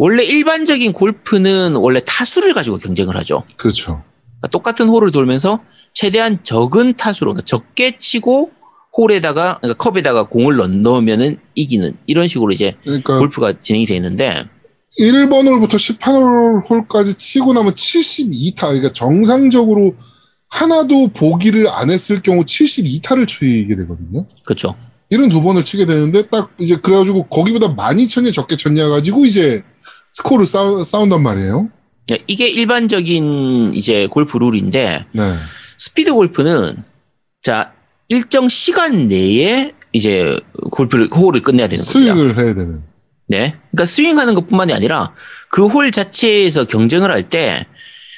원래 0.00 0.24
일반적인 0.24 0.94
골프는 0.94 1.76
원래 1.76 2.00
타수를 2.06 2.54
가지고 2.54 2.78
경쟁을 2.78 3.18
하죠. 3.18 3.42
그렇죠. 3.58 4.02
그러니까 4.22 4.48
똑같은 4.50 4.88
홀을 4.88 5.12
돌면서 5.12 5.62
최대한 5.92 6.42
적은 6.42 6.94
타수로 6.94 7.34
그러니까 7.34 7.44
적게 7.44 7.98
치고 7.98 8.50
홀에다가 8.96 9.58
그러니까 9.60 9.90
컵에다가 9.90 10.22
공을 10.22 10.56
넣, 10.56 10.68
넣으면은 10.68 11.36
이기는 11.54 11.98
이런 12.06 12.28
식으로 12.28 12.50
이제 12.50 12.76
그러니까 12.82 13.18
골프가 13.18 13.52
진행이 13.60 13.84
돼 13.84 13.94
있는데 13.96 14.48
1번 14.98 15.46
홀부터 15.46 15.76
18홀 15.76 16.70
홀까지 16.70 17.16
치고 17.18 17.52
나면 17.52 17.74
72타. 17.74 18.60
그러니까 18.68 18.94
정상적으로 18.94 19.96
하나도 20.48 21.08
보기를 21.08 21.68
안 21.68 21.90
했을 21.90 22.22
경우 22.22 22.42
72타를 22.44 23.28
치게 23.28 23.76
되거든요. 23.76 24.26
그렇죠. 24.46 24.74
이런 25.10 25.28
두 25.28 25.42
번을 25.42 25.64
치게 25.64 25.84
되는데 25.84 26.26
딱 26.28 26.54
이제 26.58 26.76
그래가지고 26.76 27.24
거기보다 27.24 27.68
많이 27.74 28.08
쳤냐 28.08 28.30
적게 28.30 28.56
쳤냐 28.56 28.88
가지고 28.88 29.26
이제 29.26 29.62
스코어를 30.12 30.46
쌓, 30.46 30.84
쌓은단 30.84 31.22
말이에요. 31.22 31.68
예, 32.10 32.18
이게 32.26 32.48
일반적인 32.48 33.74
이제 33.74 34.06
골프 34.10 34.36
룰인데 34.38 35.06
네. 35.12 35.34
스피드 35.78 36.12
골프는 36.12 36.82
자 37.42 37.72
일정 38.08 38.48
시간 38.48 39.08
내에 39.08 39.72
이제 39.92 40.38
골프를 40.70 41.08
홀을 41.08 41.40
끝내야 41.42 41.68
되는 41.68 41.84
겁니다. 41.84 42.14
스윙을 42.14 42.36
해야 42.36 42.54
되는. 42.54 42.82
네. 43.28 43.54
그러니까 43.70 43.86
스윙하는 43.86 44.34
것뿐만이 44.34 44.72
아니라 44.72 45.14
그 45.48 45.66
홀 45.66 45.92
자체에서 45.92 46.64
경쟁을 46.66 47.10
할 47.10 47.28
때 47.28 47.64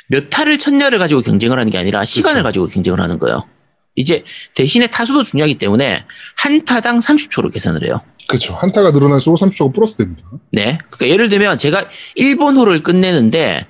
몇 0.08 0.28
타를 0.28 0.58
쳤냐를 0.58 0.98
가지고 0.98 1.22
경쟁을 1.22 1.58
하는 1.58 1.70
게 1.70 1.78
아니라 1.78 2.04
시간을 2.04 2.42
가지고 2.42 2.66
경쟁을 2.66 3.00
하는 3.00 3.18
거예요. 3.18 3.46
이제 3.94 4.24
대신에 4.54 4.86
타수도 4.86 5.22
중요하기 5.24 5.56
때문에 5.58 6.04
한 6.36 6.64
타당 6.66 6.98
30초로 6.98 7.50
계산을 7.50 7.86
해요. 7.86 8.00
그렇죠. 8.28 8.54
한타가 8.54 8.90
늘어날수록 8.90 9.38
30초가 9.38 9.74
플러스 9.74 9.96
됩니다. 9.96 10.28
네. 10.52 10.78
그러니까 10.90 11.08
예를 11.08 11.28
들면 11.28 11.58
제가 11.58 11.86
1번 12.16 12.56
홀을 12.56 12.82
끝내는데 12.82 13.66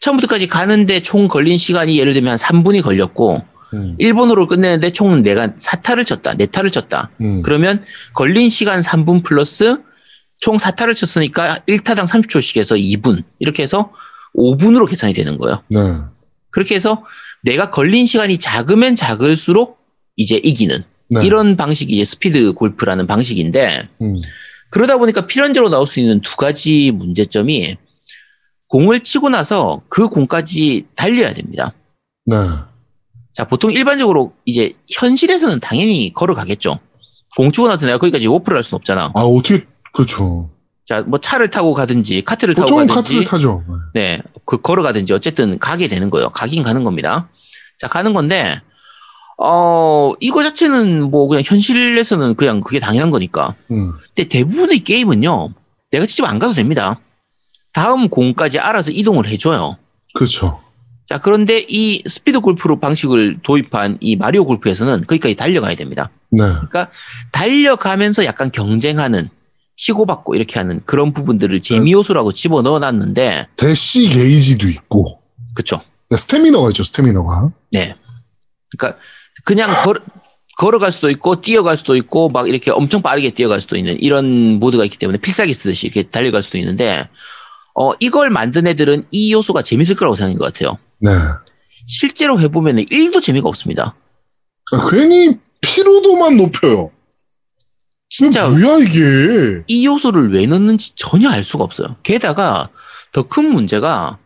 처음부터까지 0.00 0.48
가는데 0.48 1.00
총 1.00 1.28
걸린 1.28 1.56
시간이 1.58 1.98
예를 1.98 2.12
들면 2.14 2.32
한 2.32 2.38
3분이 2.38 2.82
걸렸고 2.82 3.42
음. 3.74 3.96
1번 3.98 4.28
홀을 4.30 4.46
끝내는데 4.48 4.90
총 4.90 5.22
내가 5.22 5.48
4타를 5.48 6.04
쳤다. 6.04 6.34
4타를 6.34 6.72
쳤다. 6.72 7.10
음. 7.20 7.42
그러면 7.42 7.82
걸린 8.12 8.50
시간 8.50 8.80
3분 8.80 9.24
플러스 9.24 9.78
총 10.40 10.56
4타를 10.56 10.96
쳤으니까 10.96 11.60
1타당 11.68 12.06
30초씩 12.06 12.58
해서 12.58 12.74
2분. 12.74 13.22
이렇게 13.38 13.62
해서 13.62 13.92
5분으로 14.36 14.88
계산이 14.88 15.14
되는 15.14 15.38
거예요. 15.38 15.62
네. 15.68 15.78
그렇게 16.50 16.74
해서 16.74 17.04
내가 17.42 17.70
걸린 17.70 18.06
시간이 18.06 18.38
작으면 18.38 18.96
작을수록 18.96 19.78
이제 20.16 20.36
이기는 20.42 20.84
네. 21.12 21.26
이런 21.26 21.56
방식이 21.56 21.94
이제 21.94 22.04
스피드 22.04 22.52
골프라는 22.52 23.06
방식인데 23.06 23.88
음. 24.00 24.22
그러다 24.70 24.96
보니까 24.96 25.26
필연적으로 25.26 25.70
나올 25.70 25.86
수 25.86 26.00
있는 26.00 26.20
두 26.20 26.36
가지 26.36 26.90
문제점이 26.92 27.76
공을 28.68 29.00
치고 29.00 29.28
나서 29.28 29.82
그 29.88 30.08
공까지 30.08 30.86
달려야 30.96 31.34
됩니다. 31.34 31.74
네. 32.24 32.36
자, 33.34 33.44
보통 33.44 33.72
일반적으로 33.72 34.32
이제 34.46 34.72
현실에서는 34.90 35.60
당연히 35.60 36.12
걸어가겠죠. 36.14 36.78
공 37.36 37.52
치고 37.52 37.68
나서 37.68 37.84
내가 37.86 37.98
거기까지 37.98 38.26
워프를 38.26 38.56
할 38.56 38.62
수는 38.62 38.76
없잖아. 38.76 39.12
아 39.14 39.20
어떻게 39.20 39.66
그렇죠. 39.92 40.50
자, 40.86 41.02
뭐 41.02 41.18
차를 41.18 41.50
타고 41.50 41.74
가든지 41.74 42.22
카트를 42.22 42.54
타고 42.54 42.76
가든지 42.76 42.94
카트를 42.94 43.24
타죠. 43.24 43.64
네. 43.94 44.16
네, 44.16 44.22
그 44.44 44.60
걸어가든지 44.60 45.12
어쨌든 45.12 45.58
가게 45.58 45.88
되는 45.88 46.10
거예요. 46.10 46.30
가긴 46.30 46.62
가는 46.62 46.84
겁니다. 46.84 47.28
자, 47.78 47.88
가는 47.88 48.12
건데 48.14 48.60
어 49.44 50.12
이거 50.20 50.42
자체는 50.44 51.10
뭐 51.10 51.26
그냥 51.26 51.42
현실에서는 51.44 52.34
그냥 52.34 52.60
그게 52.60 52.78
당연한 52.78 53.10
거니까. 53.10 53.54
음. 53.70 53.92
근데 54.14 54.28
대부분의 54.28 54.80
게임은요, 54.80 55.50
내가 55.90 56.06
직접 56.06 56.24
안 56.26 56.38
가도 56.38 56.52
됩니다. 56.54 57.00
다음 57.72 58.08
공까지 58.08 58.58
알아서 58.58 58.90
이동을 58.90 59.26
해줘요. 59.26 59.76
그렇죠. 60.14 60.60
자, 61.08 61.18
그런데 61.18 61.64
이 61.68 62.02
스피드 62.06 62.40
골프로 62.40 62.78
방식을 62.78 63.40
도입한 63.42 63.98
이 64.00 64.16
마리오 64.16 64.44
골프에서는 64.44 65.04
거기까지 65.06 65.34
달려가야 65.34 65.74
됩니다. 65.74 66.10
네. 66.30 66.44
그러니까 66.44 66.88
달려가면서 67.32 68.24
약간 68.24 68.52
경쟁하는 68.52 69.28
치고받고 69.76 70.34
이렇게 70.36 70.58
하는 70.60 70.80
그런 70.84 71.12
부분들을 71.12 71.60
재미 71.60 71.92
요소라고 71.92 72.32
집어 72.32 72.62
넣어놨는데, 72.62 73.48
대시 73.56 74.08
게이지도 74.08 74.68
있고? 74.68 75.20
네, 76.08 76.16
스태미너가 76.16 76.68
있죠. 76.70 76.82
스태미너가. 76.84 77.50
네. 77.72 77.96
그러니까 78.70 79.00
그냥 79.44 79.70
걸, 79.84 80.00
걸어갈 80.58 80.92
수도 80.92 81.10
있고 81.10 81.40
뛰어갈 81.40 81.76
수도 81.76 81.96
있고 81.96 82.28
막 82.28 82.48
이렇게 82.48 82.70
엄청 82.70 83.02
빠르게 83.02 83.30
뛰어갈 83.30 83.60
수도 83.60 83.76
있는 83.76 83.96
이런 84.00 84.58
모드가 84.60 84.84
있기 84.84 84.98
때문에 84.98 85.18
필살기 85.18 85.54
쓰듯이 85.54 85.86
이렇게 85.86 86.02
달려갈 86.04 86.42
수도 86.42 86.58
있는데 86.58 87.08
어 87.74 87.92
이걸 88.00 88.30
만든 88.30 88.66
애들은 88.66 89.06
이 89.10 89.32
요소가 89.32 89.62
재밌을 89.62 89.96
거라고 89.96 90.14
생각인 90.16 90.38
것 90.38 90.52
같아요. 90.52 90.78
네. 91.00 91.10
실제로 91.86 92.38
해보면 92.38 92.76
1도 92.76 93.22
재미가 93.22 93.48
없습니다. 93.48 93.94
아, 94.72 94.88
괜히 94.90 95.36
피로도만 95.62 96.36
높여요. 96.36 96.90
진짜 98.08 98.46
뭐야 98.48 98.78
이게? 98.78 99.62
이 99.68 99.86
요소를 99.86 100.32
왜 100.32 100.46
넣는지 100.46 100.92
전혀 100.96 101.30
알 101.30 101.42
수가 101.44 101.64
없어요. 101.64 101.96
게다가 102.02 102.68
더 103.12 103.22
큰 103.24 103.50
문제가 103.52 104.18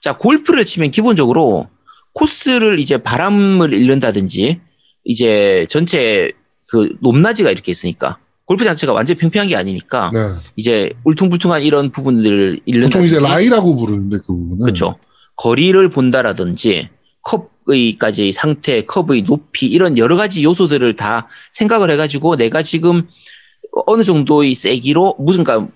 자 0.00 0.14
골프를 0.16 0.64
치면 0.66 0.90
기본적으로 0.90 1.68
코스를 2.12 2.80
이제 2.80 2.98
바람을 2.98 3.72
잃는다든지 3.72 4.60
이제 5.04 5.66
전체 5.68 6.32
그 6.70 6.96
높낮이가 7.00 7.50
이렇게 7.50 7.70
있으니까 7.72 8.18
골프 8.44 8.64
자체가 8.64 8.92
완전 8.92 9.16
히 9.16 9.20
평평한 9.20 9.48
게 9.48 9.56
아니니까 9.56 10.10
네. 10.12 10.18
이제 10.56 10.90
울퉁불퉁한 11.04 11.62
이런 11.62 11.90
부분들을 11.90 12.56
보통 12.56 12.62
잃는다든지 12.66 13.06
이제 13.06 13.20
라이라고 13.20 13.76
부르는데 13.76 14.18
그 14.18 14.26
부분은. 14.26 14.58
그렇죠. 14.58 14.96
거리를 15.36 15.88
본다라든지 15.88 16.88
컵의까지 17.22 18.32
상태, 18.32 18.84
컵의 18.84 19.22
높이 19.22 19.66
이런 19.66 19.96
여러 19.98 20.16
가지 20.16 20.42
요소들을 20.42 20.96
다 20.96 21.28
생각을 21.52 21.90
해가지고 21.90 22.36
내가 22.36 22.62
지금 22.62 23.08
어느 23.86 24.02
정도의 24.02 24.54
세기로 24.54 25.14
무슨 25.18 25.44
가 25.44 25.68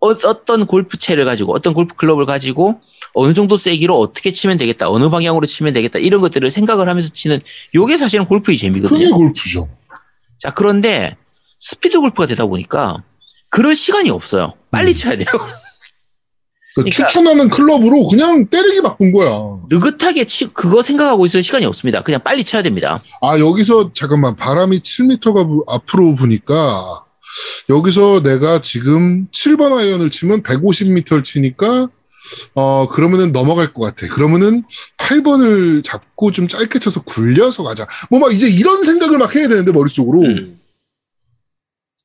어떤 0.00 0.66
골프채를 0.66 1.24
가지고 1.24 1.54
어떤 1.54 1.74
골프 1.74 1.94
클럽을 1.94 2.26
가지고 2.26 2.80
어느 3.14 3.34
정도 3.34 3.56
세기로 3.56 3.98
어떻게 3.98 4.32
치면 4.32 4.58
되겠다, 4.58 4.90
어느 4.90 5.08
방향으로 5.10 5.46
치면 5.46 5.72
되겠다 5.74 5.98
이런 5.98 6.20
것들을 6.20 6.50
생각을 6.50 6.88
하면서 6.88 7.10
치는 7.12 7.40
요게 7.74 7.98
사실은 7.98 8.24
골프의 8.24 8.56
재미거든요. 8.56 8.98
그게 8.98 9.10
골프죠. 9.10 9.68
자 10.38 10.50
그런데 10.50 11.16
스피드 11.60 12.00
골프가 12.00 12.26
되다 12.26 12.46
보니까 12.46 13.02
그럴 13.50 13.76
시간이 13.76 14.10
없어요. 14.10 14.54
빨리 14.70 14.94
쳐야 14.94 15.16
돼요. 15.16 15.26
그러니까 16.74 16.96
그러니까- 16.96 17.06
추천하는 17.08 17.50
클럽으로 17.50 18.08
그냥 18.08 18.46
때리기 18.46 18.80
바쁜 18.80 19.12
거야. 19.12 19.30
느긋하게 19.68 20.24
치, 20.24 20.46
그거 20.46 20.82
생각하고 20.82 21.26
있을 21.26 21.42
시간이 21.42 21.66
없습니다. 21.66 22.00
그냥 22.02 22.20
빨리 22.24 22.44
쳐야 22.44 22.62
됩니다. 22.62 23.02
아, 23.20 23.38
여기서 23.38 23.92
잠깐만 23.92 24.34
바람이 24.36 24.78
7m가 24.80 25.64
앞으로 25.68 26.14
부니까 26.14 26.82
여기서 27.68 28.22
내가 28.22 28.62
지금 28.62 29.26
7번 29.28 29.78
아이언을 29.78 30.10
치면 30.10 30.42
150m를 30.42 31.22
치니까 31.24 31.88
어 32.54 32.88
그러면은 32.90 33.32
넘어갈 33.32 33.72
것 33.74 33.82
같아. 33.82 34.12
그러면은 34.12 34.62
8번을 34.98 35.82
잡고 35.84 36.32
좀 36.32 36.48
짧게 36.48 36.78
쳐서 36.78 37.02
굴려서 37.02 37.62
가자. 37.64 37.86
뭐 38.10 38.20
막 38.20 38.32
이제 38.32 38.48
이런 38.48 38.84
생각을 38.84 39.18
막 39.18 39.34
해야 39.34 39.48
되는데 39.48 39.72
머릿속으로 39.72 40.20
음. 40.22 40.58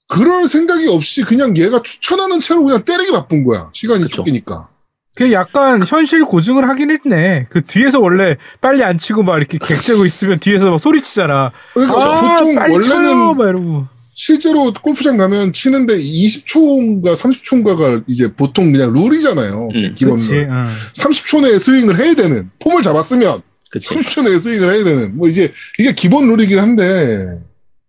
그럴 0.09 0.47
생각이 0.47 0.87
없이 0.87 1.23
그냥 1.23 1.55
얘가 1.57 1.81
추천하는 1.81 2.39
채로 2.39 2.63
그냥 2.63 2.83
때리기 2.85 3.11
바쁜 3.11 3.43
거야. 3.43 3.69
시간이 3.73 4.03
그쵸. 4.03 4.17
쫓기니까. 4.17 4.69
그 5.15 5.31
약간 5.33 5.83
현실 5.85 6.23
고증을 6.25 6.69
하긴 6.69 6.91
했네. 6.91 7.45
그 7.49 7.61
뒤에서 7.63 7.99
원래 7.99 8.37
빨리 8.61 8.83
안 8.83 8.97
치고 8.97 9.23
막 9.23 9.37
이렇게 9.37 9.57
객재고 9.57 10.05
있으면 10.05 10.39
뒤에서 10.39 10.69
막 10.69 10.79
소리치잖아. 10.79 11.51
그러니까 11.73 11.97
아, 12.03 12.21
보통 12.39 12.55
빨리 12.55 12.81
쳐요! 12.81 12.95
원래는 12.95 13.37
막 13.37 13.49
이러고. 13.49 13.87
실제로 14.27 14.73
골프장 14.73 15.15
가면 15.15 15.53
치는데 15.53 15.95
20초인가 15.99 17.15
30초인가가 17.15 18.03
이제 18.07 18.33
보통 18.33 18.71
그냥 18.71 18.91
룰이잖아요. 18.91 19.69
음, 19.75 19.93
기본 19.93 20.15
그렇지. 20.15 20.33
룰. 20.33 20.49
응. 20.49 20.65
30초 20.93 21.41
내에 21.43 21.59
스윙을 21.59 21.99
해야 21.99 22.15
되는 22.15 22.49
폼을 22.57 22.81
잡았으면 22.81 23.41
그치. 23.69 23.89
30초 23.93 24.23
내에 24.23 24.39
스윙을 24.39 24.73
해야 24.73 24.83
되는 24.83 25.15
뭐 25.15 25.27
이제 25.27 25.53
이게 25.77 25.93
기본 25.93 26.27
룰이긴 26.29 26.57
한데 26.57 27.27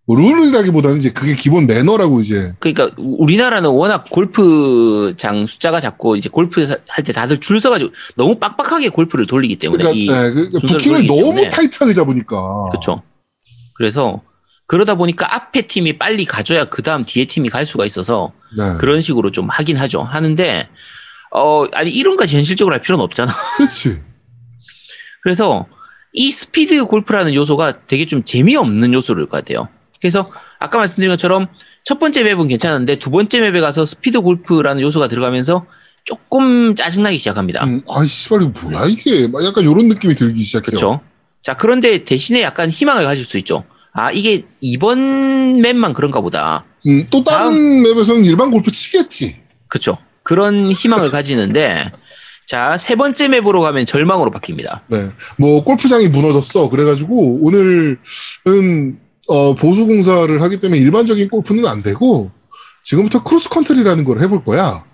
뭐 0.06 0.18
룰이라기보다는 0.18 0.98
이제 0.98 1.10
그게 1.12 1.34
기본 1.34 1.66
매너라고 1.66 2.20
이제 2.20 2.52
그러니까 2.60 2.90
우리나라는 2.98 3.70
워낙 3.70 4.04
골프장 4.10 5.46
숫자가 5.46 5.80
작고 5.80 6.16
이제 6.16 6.28
골프 6.28 6.60
할 6.88 7.04
때 7.04 7.12
다들 7.14 7.40
줄 7.40 7.58
서가지고 7.58 7.90
너무 8.16 8.34
빡빡하게 8.38 8.90
골프를 8.90 9.24
돌리기 9.26 9.56
때문에 9.56 9.82
그러니까, 9.82 9.98
이 9.98 10.06
네, 10.28 10.30
그러니까 10.34 10.58
부킹을 10.60 11.06
너무 11.06 11.20
때문에. 11.36 11.48
타이트하게 11.48 11.94
잡으니까 11.94 12.68
그렇죠. 12.70 13.00
그래서 13.76 14.20
그러다 14.68 14.96
보니까 14.96 15.34
앞에 15.34 15.62
팀이 15.62 15.98
빨리 15.98 16.26
가줘야 16.26 16.66
그 16.66 16.82
다음 16.82 17.02
뒤에 17.02 17.24
팀이 17.24 17.48
갈 17.48 17.64
수가 17.64 17.86
있어서 17.86 18.32
네. 18.56 18.76
그런 18.78 19.00
식으로 19.00 19.32
좀 19.32 19.48
하긴 19.48 19.78
하죠. 19.78 20.02
하는데 20.02 20.68
어 21.30 21.64
아니 21.72 21.90
이런 21.90 22.16
거지 22.16 22.36
현실적으로 22.36 22.74
할 22.74 22.82
필요는 22.82 23.02
없잖아. 23.02 23.32
그렇지. 23.56 23.98
그래서 25.22 25.66
이 26.12 26.30
스피드 26.30 26.84
골프라는 26.84 27.34
요소가 27.34 27.86
되게 27.86 28.06
좀 28.06 28.22
재미없는 28.22 28.92
요소일 28.92 29.26
것 29.26 29.38
같아요. 29.38 29.68
그래서 30.00 30.30
아까 30.58 30.78
말씀드린 30.78 31.08
것처럼 31.10 31.46
첫 31.82 31.98
번째 31.98 32.22
맵은 32.24 32.48
괜찮은데 32.48 32.96
두 32.96 33.10
번째 33.10 33.40
맵에 33.40 33.60
가서 33.60 33.86
스피드 33.86 34.20
골프라는 34.20 34.82
요소가 34.82 35.08
들어가면서 35.08 35.64
조금 36.04 36.74
짜증나기 36.74 37.16
시작합니다. 37.16 37.64
음, 37.64 37.80
아이 37.88 38.06
씨발 38.06 38.42
이거 38.42 38.60
뭐야 38.60 38.84
이게 38.86 39.28
막 39.28 39.42
약간 39.46 39.64
이런 39.64 39.88
느낌이 39.88 40.14
들기 40.14 40.42
시작해요. 40.42 40.66
그렇죠. 40.66 41.00
자 41.40 41.54
그런데 41.54 42.04
대신에 42.04 42.42
약간 42.42 42.68
희망을 42.68 43.04
가질 43.04 43.24
수 43.24 43.38
있죠. 43.38 43.64
아 43.98 44.12
이게 44.12 44.44
이번 44.60 45.60
맵만 45.60 45.92
그런가 45.92 46.20
보다. 46.20 46.64
음, 46.86 47.04
또 47.10 47.24
다른 47.24 47.82
맵에서는 47.82 48.24
일반 48.24 48.50
골프 48.50 48.70
치겠지. 48.70 49.40
그렇죠. 49.66 49.98
그런 50.22 50.70
희망을 50.70 51.10
가지는데 51.10 51.90
자 52.46 52.76
세 52.78 52.94
번째 52.94 53.28
맵으로 53.28 53.60
가면 53.60 53.86
절망으로 53.86 54.30
바뀝니다. 54.30 54.80
네. 54.86 55.08
뭐 55.36 55.64
골프장이 55.64 56.08
무너졌어. 56.08 56.70
그래가지고 56.70 57.40
오늘은 57.44 57.98
어, 59.26 59.54
보수 59.54 59.86
공사를 59.86 60.40
하기 60.40 60.60
때문에 60.60 60.80
일반적인 60.80 61.28
골프는 61.28 61.66
안 61.66 61.82
되고 61.82 62.30
지금부터 62.84 63.22
크로스 63.22 63.48
컨트리라는 63.50 64.04
걸 64.04 64.20
해볼 64.22 64.44
거야. 64.44 64.84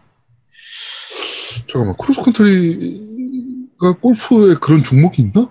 잠깐만 1.68 1.94
크로스 1.96 2.23
컨트리가 2.23 3.92
골프에 4.00 4.54
그런 4.61 4.82
종목이 4.82 5.23
있나? 5.23 5.49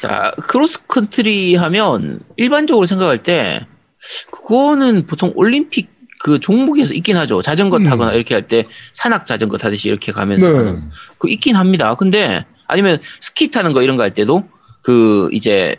자, 0.00 0.32
크로스 0.48 0.86
컨트리 0.86 1.54
하면 1.56 2.20
일반적으로 2.36 2.86
생각할 2.86 3.22
때 3.22 3.66
그거는 4.30 5.06
보통 5.06 5.32
올림픽 5.34 5.92
그 6.20 6.40
종목에서 6.40 6.94
있긴 6.94 7.16
하죠. 7.18 7.42
자전거 7.42 7.76
음. 7.78 7.84
타거나 7.84 8.12
이렇게 8.12 8.34
할 8.34 8.46
때 8.46 8.64
산악 8.92 9.26
자전거 9.26 9.58
타듯이 9.58 9.88
이렇게 9.88 10.10
가면서 10.12 10.50
네. 10.50 10.78
그 11.18 11.28
있긴 11.28 11.56
합니다. 11.56 11.94
근데 11.94 12.44
아니면 12.66 12.98
스키 13.20 13.50
타는 13.50 13.72
거 13.72 13.82
이런 13.82 13.96
거 13.96 14.02
할 14.02 14.14
때도 14.14 14.44
그 14.82 15.28
이제 15.32 15.76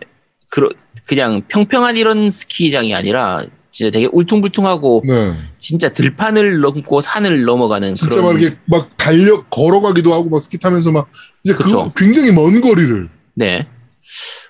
그 0.51 0.69
그냥 1.07 1.41
평평한 1.47 1.97
이런 1.97 2.29
스키장이 2.31 2.93
아니라 2.93 3.43
진짜 3.71 3.91
되게 3.91 4.07
울퉁불퉁하고 4.11 5.03
네. 5.05 5.33
진짜 5.57 5.89
들판을 5.89 6.59
넘고 6.61 7.01
산을 7.01 7.43
넘어가는 7.43 7.95
진짜 7.95 8.21
그런 8.21 8.33
막 8.33 8.41
이렇게 8.41 8.57
막 8.65 8.95
달려 8.97 9.43
걸어가기도 9.45 10.13
하고 10.13 10.29
막 10.29 10.41
스키 10.41 10.57
타면서 10.59 10.91
막 10.91 11.07
이제 11.43 11.53
그. 11.53 11.63
굉장히 11.95 12.31
먼 12.31 12.61
거리를 12.61 13.09
네. 13.35 13.67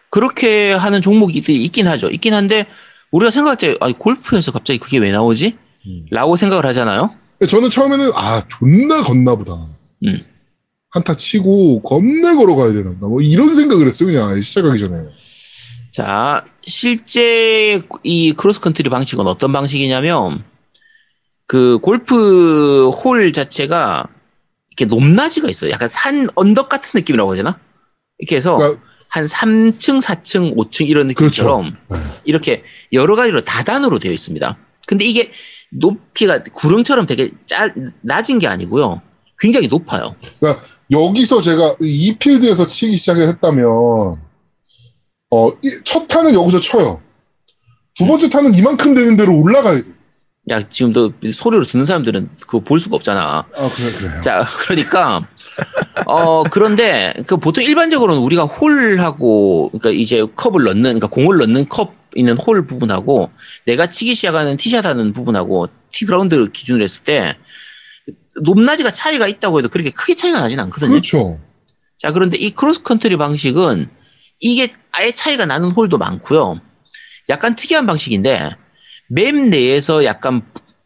그렇게 0.10 0.72
하는 0.72 1.01
종목이 1.01 1.44
있긴 1.46 1.88
하죠. 1.88 2.10
있긴 2.10 2.34
한데 2.34 2.68
우리가 3.12 3.32
생각할 3.32 3.58
때 3.58 3.75
아니 3.82 3.94
골프에서 3.94 4.51
갑자기 4.51 4.80
그게 4.80 4.98
왜 4.98 5.12
나오지? 5.12 5.58
음. 5.88 6.06
라고 6.12 6.36
생각을 6.38 6.65
하잖아요. 6.68 7.13
저는 7.48 7.70
처음에는 7.70 8.12
아 8.15 8.44
존나 8.48 9.04
걷나 9.04 9.36
보다. 9.36 9.54
음. 10.06 10.25
한타 10.92 11.15
치고 11.15 11.82
겁나 11.82 12.36
걸어가야 12.36 12.72
되나 12.72 12.92
보다. 12.92 13.08
뭐 13.08 13.22
이런 13.22 13.54
생각을 13.54 13.88
했어요 13.88 14.08
그냥 14.08 14.39
시작하기 14.39 14.80
전에. 14.80 15.04
자, 15.92 16.44
실제 16.65 17.82
이 18.04 18.34
크로스컨트리 18.34 18.89
방식은 18.89 19.27
어떤 19.27 19.51
방식이냐면 19.54 20.44
그 21.48 21.80
골프 21.82 22.89
홀 22.89 23.32
자체가 23.32 24.08
이렇게 24.70 24.86
높낮이가 24.86 25.50
있어요. 25.50 25.72
약간 25.72 25.88
산 25.88 26.27
언덕 26.36 26.70
같은 26.70 26.92
느낌이라고 27.00 27.36
해야 27.36 27.44
되나? 27.44 27.60
이렇게 28.19 28.36
해서 28.36 28.57
그러니까 28.57 28.81
한 29.10 29.25
3층, 29.25 30.01
4층, 30.01 30.55
5층 30.55 30.88
이런 30.88 31.07
느낌처럼 31.07 31.75
네. 31.89 31.98
이렇게 32.25 32.63
여러 32.93 33.15
가지로 33.15 33.43
다단으로 33.43 34.00
되어 34.00 34.12
있습니다. 34.12 34.57
근데 34.88 35.05
이게 35.05 35.32
높이가 35.71 36.41
구릉처럼 36.43 37.06
되게 37.06 37.32
짜, 37.45 37.73
낮은 38.01 38.39
게 38.39 38.47
아니고요. 38.47 39.01
굉장히 39.39 39.67
높아요. 39.67 40.15
그러니까 40.39 40.62
여기서 40.91 41.41
제가 41.41 41.75
이 41.82 42.15
필드에서 42.17 42.67
치기 42.67 42.95
시작을 42.97 43.28
했다면 43.30 43.65
어, 45.32 45.49
이- 45.63 45.80
첫 45.84 46.08
타는 46.08 46.34
여기서 46.34 46.60
쳐요. 46.60 47.01
두 47.95 48.06
번째 48.06 48.30
타는 48.30 48.54
이만큼 48.54 48.93
되는 48.93 49.15
대로 49.15 49.38
올라가야 49.41 49.82
돼. 49.82 49.89
야, 50.51 50.62
지금 50.69 50.93
너 50.93 51.12
소리로 51.34 51.65
듣는 51.65 51.86
사람들은 51.86 52.30
그거 52.41 52.60
볼 52.60 52.80
수가 52.80 52.95
없잖아. 52.97 53.45
아, 53.56 53.69
그래, 53.75 53.91
그래요. 53.97 54.21
자, 54.21 54.45
그러니까, 54.60 55.21
어, 56.06 56.44
그런데, 56.44 57.13
그 57.28 57.38
보통 57.38 57.63
일반적으로는 57.63 58.22
우리가 58.22 58.44
홀하고, 58.44 59.70
그러니까 59.70 59.89
이제 59.91 60.26
컵을 60.36 60.63
넣는, 60.63 60.84
그러니까 60.84 61.08
공을 61.08 61.38
넣는 61.38 61.70
컵 61.70 61.94
있는 62.15 62.38
홀 62.38 62.68
부분하고, 62.68 63.32
내가 63.65 63.88
치기 63.88 64.15
시작하는 64.15 64.58
티샷 64.58 64.86
하는 64.86 65.13
부분하고, 65.13 65.68
티그라운드 65.91 66.52
기준으로 66.52 66.84
했을 66.84 67.04
때, 67.04 67.36
높낮이가 68.41 68.91
차이가 68.91 69.28
있다고 69.28 69.60
해도 69.60 69.70
그렇게 69.70 69.89
크게 69.89 70.15
차이가 70.15 70.41
나진 70.41 70.60
않거든요. 70.60 70.91
그렇죠. 70.91 71.39
자, 71.98 72.12
그런데 72.12 72.38
이 72.38 72.52
크로스 72.52 72.84
컨트리 72.84 73.18
방식은 73.18 73.89
이게 74.39 74.72
아예 74.91 75.12
차이가 75.12 75.46
나는 75.46 75.70
홀도 75.70 75.98
많고요. 75.98 76.60
약간 77.30 77.56
특이한 77.56 77.86
방식인데 77.86 78.52
맵 79.08 79.36
내에서 79.36 80.04
약간 80.04 80.41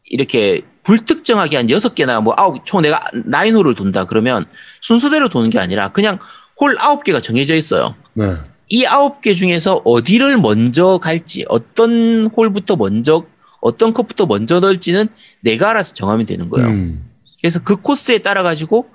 이렇게 0.06 0.62
불특정하게 0.90 1.56
한 1.56 1.70
여섯 1.70 1.94
개나 1.94 2.20
뭐 2.20 2.34
아홉 2.36 2.66
총 2.66 2.82
내가 2.82 3.00
나인 3.26 3.56
홀을 3.56 3.76
돈다 3.76 4.06
그러면 4.06 4.46
순서대로 4.82 5.30
도는 5.30 5.52
게 5.52 5.60
아니라 5.60 5.90
그냥 5.90 6.18
홀 6.60 6.76
아홉 6.80 7.04
개가 7.04 7.22
정해져 7.22 7.54
있어요. 7.56 7.94
네. 8.14 8.26
이 8.70 8.88
아홉 8.88 9.22
개 9.22 9.36
중에서 9.36 9.82
어디를 9.86 10.38
먼저 10.38 10.98
갈지, 10.98 11.46
어떤 11.48 12.26
홀부터 12.36 12.76
먼저, 12.76 13.24
어떤 13.62 13.94
컵부터 13.94 14.26
먼저 14.26 14.60
넣을지는 14.60 15.08
내가 15.42 15.70
알아서 15.70 15.94
정하면 15.94 16.26
되는 16.26 16.50
거예요. 16.50 16.70
음. 16.70 17.06
그래서 17.40 17.60
그 17.62 17.76
코스에 17.76 18.18
따라 18.18 18.42
가지고 18.42 18.90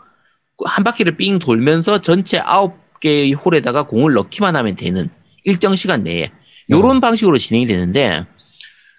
한 0.65 0.83
바퀴를 0.83 1.17
삥 1.17 1.39
돌면서 1.39 2.03
전체 2.03 2.41
아홉 2.41 2.99
개의 2.99 3.35
홀에다가 3.35 3.85
공을 3.85 4.15
넣기만 4.15 4.57
하면 4.57 4.75
되는 4.75 5.11
일정 5.45 5.77
시간 5.77 6.03
내에 6.03 6.33
요런 6.71 7.01
방식으로 7.01 7.39
진행이 7.39 7.67
되는데 7.67 8.27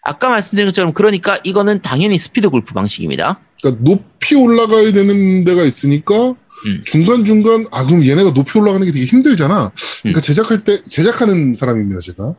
아까 0.05 0.29
말씀드린 0.29 0.67
것처럼 0.67 0.93
그러니까 0.93 1.39
이거는 1.43 1.81
당연히 1.81 2.19
스피드 2.19 2.49
골프 2.49 2.73
방식입니다. 2.73 3.39
그러니까 3.61 3.83
높이 3.83 4.35
올라가야 4.35 4.93
되는 4.93 5.43
데가 5.43 5.63
있으니까 5.63 6.15
음. 6.67 6.83
중간중간 6.85 7.65
아 7.71 7.83
그럼 7.85 8.05
얘네가 8.05 8.33
높이 8.33 8.57
올라가는 8.59 8.85
게 8.85 8.91
되게 8.91 9.05
힘들잖아. 9.05 9.71
그러니까 10.03 10.19
음. 10.19 10.21
제작할 10.21 10.63
때 10.63 10.81
제작하는 10.83 11.53
사람입니다, 11.53 11.99
제가. 12.01 12.35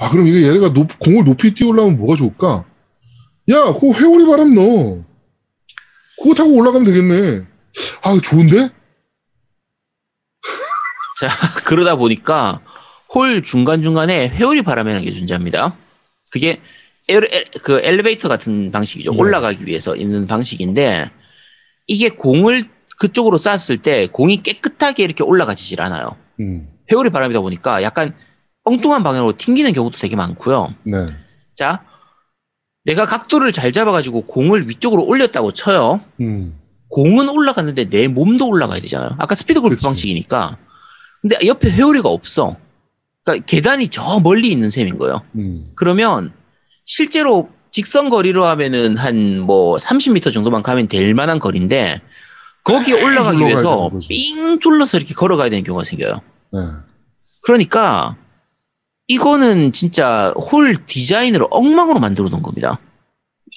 아 0.00 0.10
그럼 0.10 0.26
이거 0.28 0.46
얘네가 0.46 0.74
높- 0.74 0.98
공을 0.98 1.24
높이 1.24 1.54
뛰어올라면 1.54 1.96
뭐가 1.96 2.14
좋을까? 2.16 2.64
야, 3.50 3.64
그거 3.72 3.92
회오리 3.98 4.26
바람 4.26 4.54
넣어. 4.54 5.02
그거 6.22 6.34
타고 6.34 6.52
올라가면 6.56 6.84
되겠네. 6.84 7.42
아, 8.02 8.20
좋은데? 8.22 8.68
자, 11.20 11.28
그러다 11.64 11.96
보니까 11.96 12.60
홀 13.14 13.42
중간중간에 13.42 14.28
회오리 14.28 14.60
바람이라는 14.62 15.04
게 15.06 15.12
존재합니다. 15.12 15.74
그게 16.30 16.60
엘, 17.08 17.28
그 17.62 17.80
엘리베이터 17.82 18.28
같은 18.28 18.70
방식이죠. 18.70 19.12
네. 19.12 19.18
올라가기 19.18 19.66
위해서 19.66 19.96
있는 19.96 20.26
방식인데 20.26 21.08
이게 21.86 22.08
공을 22.10 22.64
그쪽으로 22.98 23.38
쐈을 23.38 23.78
때 23.78 24.08
공이 24.08 24.42
깨끗하게 24.42 25.04
이렇게 25.04 25.22
올라가지질 25.24 25.80
않아요. 25.80 26.16
음, 26.40 26.68
회오리 26.90 27.10
바람이다 27.10 27.40
보니까 27.40 27.82
약간 27.82 28.14
엉뚱한 28.64 29.02
방향으로 29.02 29.36
튕기는 29.36 29.72
경우도 29.72 29.98
되게 29.98 30.16
많고요. 30.16 30.74
네. 30.84 31.06
자, 31.54 31.84
내가 32.84 33.06
각도를 33.06 33.52
잘 33.52 33.72
잡아가지고 33.72 34.26
공을 34.26 34.68
위쪽으로 34.68 35.04
올렸다고 35.04 35.52
쳐요. 35.52 36.00
음, 36.20 36.58
공은 36.88 37.28
올라갔는데 37.28 37.88
내 37.88 38.08
몸도 38.08 38.48
올라가야 38.48 38.80
되잖아요. 38.80 39.10
아까 39.18 39.34
스피드 39.34 39.60
골프. 39.60 39.76
방식이니까. 39.82 40.58
근데 41.22 41.36
옆에 41.46 41.70
회오리가 41.70 42.08
없어. 42.08 42.56
그러니까 43.24 43.44
계단이 43.46 43.88
저 43.88 44.20
멀리 44.20 44.50
있는 44.50 44.70
셈인 44.70 44.98
거예요. 44.98 45.22
음. 45.36 45.72
그러면 45.74 46.32
실제로 46.88 47.50
직선 47.70 48.08
거리로 48.08 48.46
하면은 48.46 48.96
한 48.96 49.40
뭐 49.42 49.76
30m 49.76 50.32
정도만 50.32 50.62
가면 50.62 50.88
될 50.88 51.12
만한 51.14 51.38
거리인데 51.38 52.00
거기에 52.64 53.00
올라가기 53.02 53.38
위해서. 53.38 53.90
삥 54.08 54.58
둘러서 54.58 54.96
이렇게 54.96 55.14
걸어가야 55.14 55.50
되는 55.50 55.62
경우가 55.64 55.84
생겨요. 55.84 56.20
네. 56.52 56.58
그러니까 57.42 58.16
이거는 59.06 59.72
진짜 59.72 60.32
홀 60.36 60.76
디자인을 60.86 61.46
엉망으로 61.50 62.00
만들어 62.00 62.28
놓은 62.28 62.42
겁니다. 62.42 62.78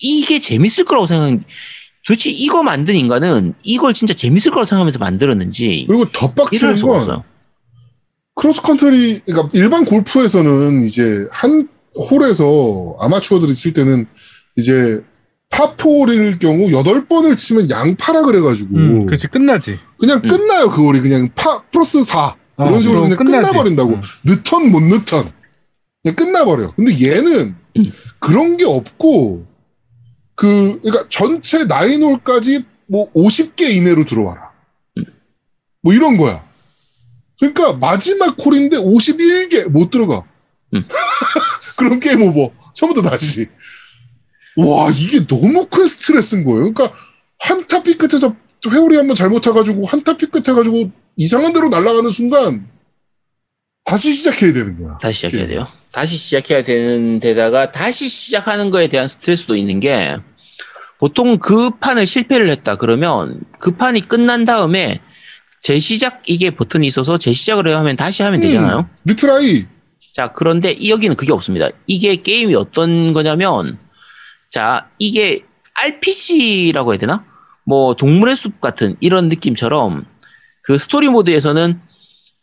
이게 0.02 0.40
재밌을 0.40 0.86
거라고 0.86 1.08
생각, 1.08 1.44
도대체 2.08 2.30
이거 2.30 2.64
만든 2.64 2.96
인간은 2.96 3.54
이걸 3.64 3.94
진짜 3.94 4.14
재밌을 4.14 4.52
거라고 4.52 4.66
생각하면서 4.68 5.00
만들었는지 5.00 5.86
그리고 5.88 6.06
더 6.12 6.32
빡치는 6.34 6.78
수가 6.78 6.92
건 6.92 7.02
없어요. 7.02 7.24
크로스 8.36 8.62
컨트리, 8.62 9.22
그러니까 9.26 9.50
일반 9.54 9.84
골프에서는 9.86 10.82
이제 10.84 11.28
한 11.32 11.68
홀에서 11.96 12.96
아마추어들이 13.00 13.54
칠 13.56 13.74
때는 13.74 14.08
이제 14.58 15.02
파4일 15.50 16.40
경우 16.40 16.68
8번을 16.70 17.38
치면 17.38 17.70
양파라 17.70 18.22
그래가지고 18.24 18.76
음, 18.76 19.06
그렇지 19.06 19.28
끝나지. 19.28 19.78
그냥 20.00 20.22
음. 20.24 20.28
끝나요 20.30 20.70
그 20.72 20.82
홀이 20.86 21.02
그냥 21.02 21.30
파 21.36 21.62
플러스 21.72 22.02
4 22.04 22.36
어, 22.58 22.66
이런 22.68 22.82
식으로 22.82 23.02
그냥 23.02 23.18
끝나지. 23.18 23.52
끝나버린다고 23.52 23.90
음. 23.96 24.02
넣든 24.26 24.72
못 24.72 24.82
넣든 24.82 25.30
그냥 26.04 26.16
끝나버려 26.16 26.72
근데 26.76 26.94
얘는 27.06 27.56
음. 27.78 27.92
그런 28.20 28.56
게 28.58 28.64
없고 28.66 29.46
그 30.36 30.80
그러니까 30.82 31.06
전체 31.10 31.66
나인홀까지 31.66 32.64
뭐 32.88 33.12
50개 33.14 33.70
이내로 33.76 34.06
들어와라 34.06 34.52
음. 34.98 35.04
뭐 35.82 35.94
이런 35.94 36.16
거야 36.18 36.44
그러니까 37.40 37.74
마지막 37.74 38.38
홀인데 38.44 38.78
51개 38.78 39.68
못 39.68 39.90
들어가 39.90 40.24
음. 40.74 40.84
그런 41.84 42.00
게임 42.00 42.22
오버 42.22 42.52
처음부터 42.74 43.10
다시 43.10 43.48
와 44.58 44.90
이게 44.92 45.26
너무 45.26 45.68
큰 45.68 46.22
스트레스인 46.22 46.44
거예요 46.44 46.74
그러니까 46.74 46.94
한타 47.40 47.82
삐끗해서 47.84 48.36
회오리 48.70 48.96
한번 48.98 49.16
잘못해가지고 49.16 49.86
한타 49.86 50.16
삐끗해가지고 50.18 50.92
이상한 51.18 51.54
데로 51.54 51.70
날아가는 51.70 52.10
순간 52.10 52.68
다시 53.84 54.14
시작해야 54.14 54.54
되는 54.54 54.82
거야. 54.82 54.98
다시 55.00 55.16
시작해야 55.16 55.42
예. 55.44 55.48
돼요. 55.48 55.68
다시 55.92 56.18
시작해야 56.18 56.64
되는 56.64 57.20
데다가 57.20 57.72
다시 57.72 58.08
시작하는 58.08 58.70
거에 58.70 58.88
대한 58.88 59.08
스트레스도 59.08 59.56
있는 59.56 59.80
게 59.80 60.18
보통 61.00 61.40
그 61.40 61.72
판을 61.72 62.06
실패를 62.06 62.50
했다 62.52 62.76
그러면 62.76 63.42
그 63.60 63.72
판이 63.72 64.02
끝난 64.08 64.46
다음에 64.46 65.00
재시작 65.62 66.24
이게 66.28 66.52
버튼이 66.52 66.88
있어서 66.88 67.18
재시작을 67.18 67.68
해야 67.68 67.80
하면 67.80 67.96
다시 67.98 68.24
하면 68.24 68.40
되잖아요. 68.42 68.80
음, 68.80 68.96
retry. 69.04 69.66
자, 70.14 70.28
그런데 70.34 70.72
이- 70.72 70.90
여기는 70.90 71.16
그게 71.16 71.32
없습니다. 71.32 71.70
이게 71.88 72.16
게임이 72.16 72.54
어떤 72.56 73.14
거냐면, 73.14 73.78
자, 74.50 74.90
이게 75.00 75.44
RPG라고 75.74 76.92
해야 76.94 77.00
되나? 77.00 77.26
뭐, 77.66 77.96
동물의 77.96 78.36
숲 78.36 78.60
같은 78.60 78.96
이런 79.00 79.30
느낌처럼 79.30 80.06
그 80.64 80.78
스토리 80.78 81.08
모드에서는 81.10 81.80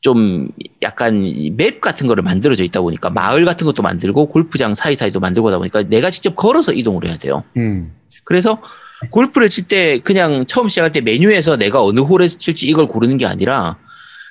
좀 0.00 0.48
약간 0.80 1.24
이 1.26 1.40
map 1.40 1.80
같은 1.80 2.06
거를 2.06 2.22
만들어져 2.22 2.62
있다 2.64 2.80
보니까 2.80 3.10
마을 3.10 3.44
같은 3.44 3.66
것도 3.66 3.82
만들고 3.82 4.28
골프장 4.28 4.74
사이사이도 4.74 5.18
만들고 5.20 5.48
하다 5.48 5.58
보니까 5.58 5.82
내가 5.82 6.08
직접 6.10 6.36
걸어서 6.36 6.72
이동을 6.72 7.04
해야 7.04 7.16
돼요. 7.18 7.42
음. 7.56 7.92
그래서 8.24 8.62
골프를 9.10 9.50
칠 9.50 9.66
때 9.66 9.98
그냥 9.98 10.46
처음 10.46 10.68
시작할 10.68 10.92
때 10.92 11.00
메뉴에서 11.00 11.56
내가 11.56 11.82
어느 11.82 12.00
홀에서 12.00 12.38
칠지 12.38 12.66
이걸 12.68 12.86
고르는 12.86 13.16
게 13.16 13.26
아니라 13.26 13.76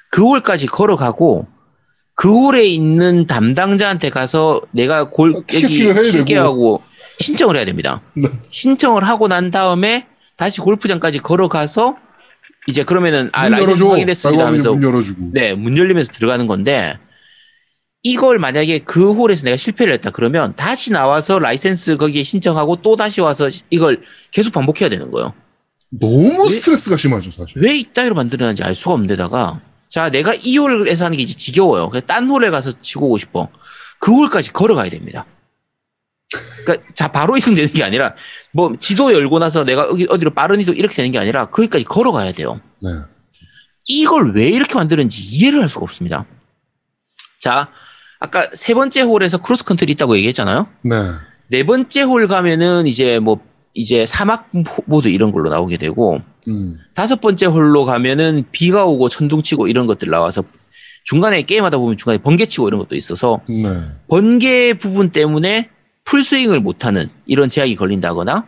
그 0.09 0.23
홀까지 0.23 0.67
걸어가고 0.67 1.47
그 2.17 2.33
홀에 2.33 2.65
있는 2.65 3.27
담당자한테 3.27 4.09
가서 4.09 4.61
내가 4.71 5.03
골 5.05 5.33
해야 5.33 5.61
여기. 5.61 6.11
칠게 6.11 6.50
하고 6.50 6.81
신청을 7.19 7.55
해야 7.55 7.63
됩니다. 7.63 8.01
네. 8.15 8.27
신청을 8.49 9.03
하고 9.03 9.27
난 9.27 9.51
다음에 9.51 10.07
다시 10.35 10.59
골프장까지 10.59 11.19
걸어가서 11.19 11.95
이제 12.65 12.83
그러면은 12.83 13.29
아 13.33 13.49
열어줘. 13.51 13.89
확인됐습니다 13.89 14.47
하면서 14.47 14.71
문 14.73 14.81
열어주고. 14.81 15.29
네, 15.33 15.53
문 15.53 15.77
열리면서 15.77 16.11
들어가는 16.11 16.47
건데, 16.47 16.97
이걸 18.01 18.39
만약에 18.39 18.79
그 18.79 19.13
홀에서 19.13 19.43
내가 19.45 19.55
실패를 19.55 19.93
했다 19.93 20.09
그러면 20.09 20.53
다시 20.55 20.91
나와서 20.91 21.37
라이센스 21.37 21.97
거기에 21.97 22.23
신청하고 22.23 22.77
또 22.77 22.95
다시 22.95 23.21
와서 23.21 23.47
이걸 23.69 24.01
계속 24.31 24.53
반복해야 24.53 24.89
되는 24.89 25.11
거예요. 25.11 25.33
너무 25.91 26.43
왜- 26.43 26.49
스트레스가 26.49 26.97
심하죠, 26.97 27.29
사실. 27.29 27.61
왜 27.61 27.77
이따위로 27.77 28.15
만들어놨는지 28.15 28.63
알 28.63 28.73
수가 28.73 28.93
없는 28.93 29.07
데다가, 29.07 29.61
자, 29.89 30.09
내가 30.09 30.33
이 30.33 30.57
홀에서 30.57 31.05
하는 31.05 31.17
게 31.17 31.23
이제 31.23 31.33
지겨워요. 31.35 31.89
그래서 31.89 32.05
딴 32.05 32.29
홀에 32.29 32.49
가서 32.49 32.71
치고 32.81 33.07
오고 33.07 33.17
싶어. 33.17 33.49
그 33.99 34.11
홀까지 34.11 34.53
걸어가야 34.53 34.89
됩니다. 34.89 35.25
그러니까 36.65 36.87
자 36.93 37.07
바로 37.07 37.37
이동 37.37 37.55
되는 37.55 37.71
게 37.71 37.83
아니라 37.83 38.13
뭐 38.51 38.75
지도 38.79 39.13
열고 39.13 39.39
나서 39.39 39.63
내가 39.63 39.83
어디, 39.83 40.05
어디로 40.09 40.31
빠른 40.31 40.59
이동 40.59 40.75
이렇게 40.75 40.95
되는 40.95 41.11
게 41.11 41.17
아니라 41.17 41.45
거기까지 41.45 41.85
걸어가야 41.85 42.33
돼요. 42.33 42.59
네. 42.81 42.89
이걸 43.85 44.33
왜 44.35 44.49
이렇게 44.49 44.75
만드는지 44.75 45.23
이해를 45.23 45.61
할 45.61 45.69
수가 45.69 45.83
없습니다. 45.83 46.25
자, 47.39 47.69
아까 48.19 48.49
세 48.53 48.73
번째 48.73 49.01
홀에서 49.01 49.37
크로스 49.37 49.63
컨트리 49.63 49.93
있다고 49.93 50.17
얘기했잖아요. 50.17 50.67
네. 50.81 50.95
네 51.49 51.63
번째 51.63 52.01
홀 52.01 52.27
가면은 52.27 52.87
이제 52.87 53.19
뭐 53.19 53.39
이제 53.73 54.05
사막 54.05 54.49
모드 54.85 55.07
이런 55.07 55.31
걸로 55.31 55.49
나오게 55.49 55.77
되고 55.77 56.21
음. 56.47 56.77
다섯 56.93 57.21
번째 57.21 57.45
홀로 57.47 57.85
가면은 57.85 58.45
비가 58.51 58.85
오고 58.85 59.09
천둥 59.09 59.43
치고 59.43 59.67
이런 59.67 59.87
것들 59.87 60.09
나와서 60.09 60.43
중간에 61.03 61.41
게임하다 61.41 61.77
보면 61.77 61.97
중간에 61.97 62.17
번개 62.17 62.45
치고 62.45 62.67
이런 62.67 62.79
것도 62.79 62.95
있어서 62.95 63.41
네. 63.47 63.63
번개 64.09 64.73
부분 64.73 65.09
때문에 65.09 65.69
풀스윙을 66.03 66.59
못하는 66.59 67.09
이런 67.25 67.49
제약이 67.49 67.75
걸린다거나 67.75 68.47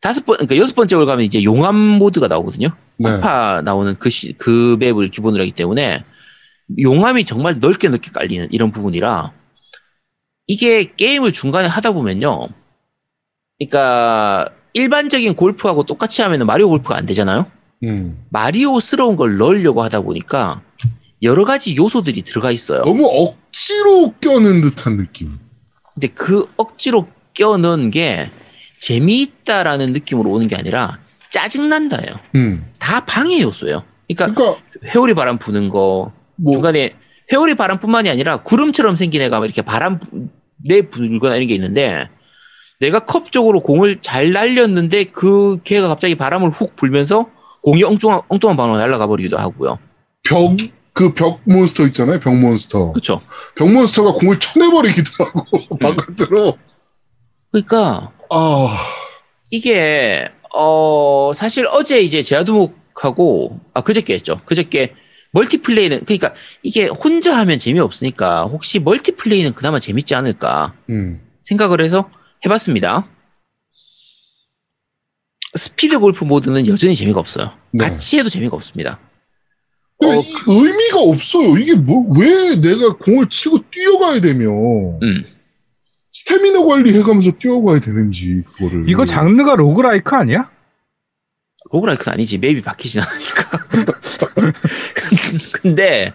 다섯 0.00 0.24
번 0.24 0.36
그러니까 0.36 0.56
여섯 0.56 0.74
번째 0.74 0.96
홀 0.96 1.06
가면 1.06 1.24
이제 1.24 1.42
용암 1.42 1.76
모드가 1.76 2.28
나오거든요. 2.28 2.68
네. 2.98 3.20
파 3.20 3.62
나오는 3.62 3.94
그, 3.98 4.10
시, 4.10 4.32
그 4.34 4.76
map을 4.78 5.10
기본으로 5.10 5.42
하기 5.42 5.52
때문에 5.52 6.04
용암이 6.80 7.24
정말 7.24 7.58
넓게 7.60 7.88
넓게 7.88 8.10
깔리는 8.10 8.48
이런 8.50 8.72
부분이라 8.72 9.32
이게 10.46 10.84
게임을 10.96 11.32
중간에 11.32 11.68
하다 11.68 11.92
보면요. 11.92 12.48
그러니까 13.58 14.50
일반적인 14.72 15.34
골프하고 15.34 15.84
똑같이 15.84 16.22
하면 16.22 16.46
마리오 16.46 16.68
골프가 16.68 16.96
안 16.96 17.06
되잖아요. 17.06 17.46
음. 17.84 18.18
마리오스러운 18.30 19.16
걸 19.16 19.38
넣으려고 19.38 19.82
하다 19.82 20.02
보니까 20.02 20.62
여러 21.22 21.44
가지 21.44 21.76
요소들이 21.76 22.22
들어가 22.22 22.50
있어요. 22.50 22.82
너무 22.82 23.06
억지로 23.06 24.12
껴는 24.20 24.60
듯한 24.60 24.96
느낌. 24.96 25.30
근데 25.94 26.08
그 26.08 26.46
억지로 26.56 27.08
껴넣은 27.34 27.90
게 27.90 28.28
재미있다라는 28.80 29.92
느낌으로 29.92 30.30
오는 30.30 30.48
게 30.48 30.56
아니라 30.56 30.98
짜증난다예요. 31.30 32.14
음. 32.36 32.64
다 32.78 33.04
방해 33.04 33.40
요소예요. 33.42 33.84
그러니까 34.08 34.34
그러니까 34.34 34.62
회오리 34.84 35.14
바람 35.14 35.38
부는 35.38 35.68
거 35.68 36.12
뭐 36.42 36.54
중간에 36.54 36.94
회오리 37.32 37.54
바람뿐만이 37.54 38.08
아니라 38.10 38.38
구름처럼 38.38 38.96
생긴 38.96 39.22
애가 39.22 39.44
이렇게 39.44 39.62
바람 39.62 40.00
내 40.56 40.82
불거나 40.82 41.36
이런 41.36 41.46
게 41.46 41.54
있는데 41.54 42.08
내가 42.80 43.00
컵 43.00 43.30
쪽으로 43.30 43.60
공을 43.60 44.00
잘 44.00 44.32
날렸는데 44.32 45.04
그 45.04 45.58
걔가 45.64 45.88
갑자기 45.88 46.14
바람을 46.14 46.50
훅 46.50 46.76
불면서 46.76 47.26
공이 47.62 47.84
엉뚱한 47.84 48.22
엉뚱한 48.28 48.56
방향으로 48.56 48.78
날아가 48.80 49.06
버리기도 49.06 49.36
하고요. 49.38 49.78
벽, 50.24 50.56
그 50.94 51.14
벽 51.14 51.40
몬스터 51.44 51.84
있잖아요. 51.88 52.18
벽 52.20 52.34
몬스터. 52.34 52.92
그렇죠. 52.92 53.20
벽 53.54 53.70
몬스터가 53.70 54.12
공을 54.12 54.40
쳐내버리기도 54.40 55.10
하고, 55.24 55.58
음. 55.72 55.78
바깥으로. 55.78 56.56
그러니까 57.52 58.12
아, 58.30 58.76
이게 59.50 60.28
어 60.54 61.32
사실 61.34 61.66
어제 61.70 62.00
이제 62.00 62.22
제아두목하고 62.22 63.60
아 63.74 63.82
그저께 63.82 64.14
했죠. 64.14 64.40
그저께 64.46 64.94
multiplay는 65.32 66.04
그러니까 66.06 66.32
이게 66.62 66.86
혼자 66.86 67.36
하면 67.38 67.58
재미없으니까 67.58 68.44
혹시 68.44 68.78
multiplay는 68.80 69.52
그나마 69.54 69.78
재밌지 69.78 70.14
않을까 70.14 70.72
음. 70.88 71.20
생각을 71.44 71.80
해서 71.82 72.08
해봤습니다. 72.44 73.06
스피드 75.56 75.98
골프 75.98 76.24
모드는 76.24 76.66
여전히 76.66 76.94
재미가 76.94 77.18
없어요. 77.20 77.56
네. 77.72 77.84
같이 77.84 78.18
해도 78.18 78.28
재미가 78.28 78.56
없습니다. 78.56 79.00
근데 79.98 80.16
어, 80.16 80.20
이 80.20 80.32
의미가 80.46 81.00
없어요. 81.00 81.58
이게 81.58 81.74
뭐, 81.74 82.06
왜 82.18 82.56
내가 82.56 82.96
공을 82.96 83.28
치고 83.28 83.70
뛰어가야 83.70 84.20
되며, 84.20 84.48
음. 85.02 85.24
스태미너 86.12 86.64
관리 86.64 86.96
해가면서 86.96 87.32
뛰어가야 87.32 87.80
되는지, 87.80 88.42
그거를. 88.46 88.88
이거 88.88 89.04
장르가 89.04 89.56
roguelike 89.56 90.16
아니야? 90.16 90.50
roguelike는 91.70 92.14
아니지. 92.14 92.38
map이 92.38 92.62
바뀌진 92.62 93.02
않으니까. 93.02 93.50
근데, 95.60 96.12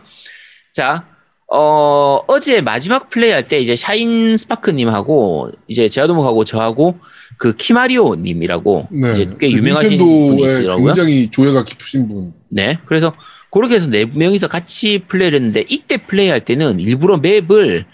자, 0.74 1.08
어, 1.48 2.20
어제 2.28 2.62
마지막 2.62 3.10
플레이 3.10 3.32
할 3.32 3.48
때 3.48 3.60
이제 3.60 3.76
샤인 3.76 4.38
스파크님하고 4.38 5.52
이제 5.68 5.88
제아두목하고 5.88 6.44
저하고 6.44 6.98
그 7.38 7.56
키마리오님이라고 7.56 8.88
네. 8.92 9.12
이제 9.14 9.26
꽤 9.40 9.47
그 9.47 9.52
유명하신 9.52 9.98
분이더라고요. 10.00 10.86
굉장히 10.86 11.30
조예가 11.30 11.64
깊으신 11.64 12.08
분. 12.08 12.34
네. 12.50 12.78
그래서 12.86 13.14
그렇게 13.52 13.76
해서 13.76 13.90
네 13.90 14.06
명이서 14.06 14.48
같이 14.48 15.00
플레이를 15.08 15.38
했는데 15.38 15.64
이때 15.70 15.98
플레이 15.98 16.30
할 16.30 16.44
때는 16.44 16.80
일부러 16.80 17.18
map을 17.18 17.86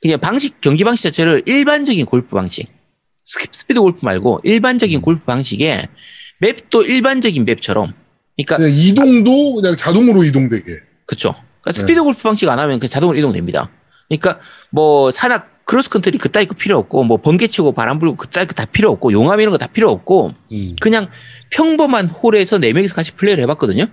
그냥 0.00 0.20
방식, 0.20 0.60
경기 0.60 0.84
방식 0.84 1.02
자체를 1.04 1.42
일반적인 1.44 2.06
골프 2.06 2.34
방식, 2.36 2.68
스피드 3.24 3.80
골프 3.80 3.98
말고 4.04 4.40
일반적인 4.44 5.00
골프 5.02 5.24
방식에 5.24 5.86
map도 6.40 6.84
일반적인 6.84 7.44
map처럼 7.44 7.92
그러니까 8.36 8.56
그냥 8.56 8.72
이동도 8.72 9.54
그냥 9.56 9.76
자동으로 9.76 10.24
이동되게. 10.24 10.72
그쵸. 11.04 11.34
그러니까 11.68 11.72
네. 11.72 11.78
스피드 11.80 12.02
골프 12.02 12.22
방식 12.22 12.48
안 12.48 12.58
하면 12.58 12.78
그냥 12.78 12.90
자동으로 12.90 13.18
이동됩니다. 13.18 13.70
그러니까 14.08 14.38
뭐 14.70 15.10
산악 15.10 15.64
크로스컨트리 15.66 16.16
그따위 16.16 16.46
거 16.46 16.54
필요 16.54 16.78
없고 16.78 17.04
뭐 17.04 17.18
번개 17.18 17.46
치고 17.46 17.72
바람 17.72 17.98
불고 17.98 18.16
그따위 18.16 18.46
거 18.46 18.54
다 18.54 18.64
필요 18.64 18.90
없고 18.90 19.12
용암 19.12 19.38
이런 19.40 19.52
거 19.52 19.58
다 19.58 19.66
필요 19.66 19.90
없고 19.90 20.32
음. 20.52 20.76
그냥 20.80 21.08
평범한 21.50 22.06
홀에서 22.08 22.58
네 22.58 22.72
명이서 22.72 22.94
같이 22.94 23.12
플레이를 23.12 23.42
해봤거든요. 23.44 23.86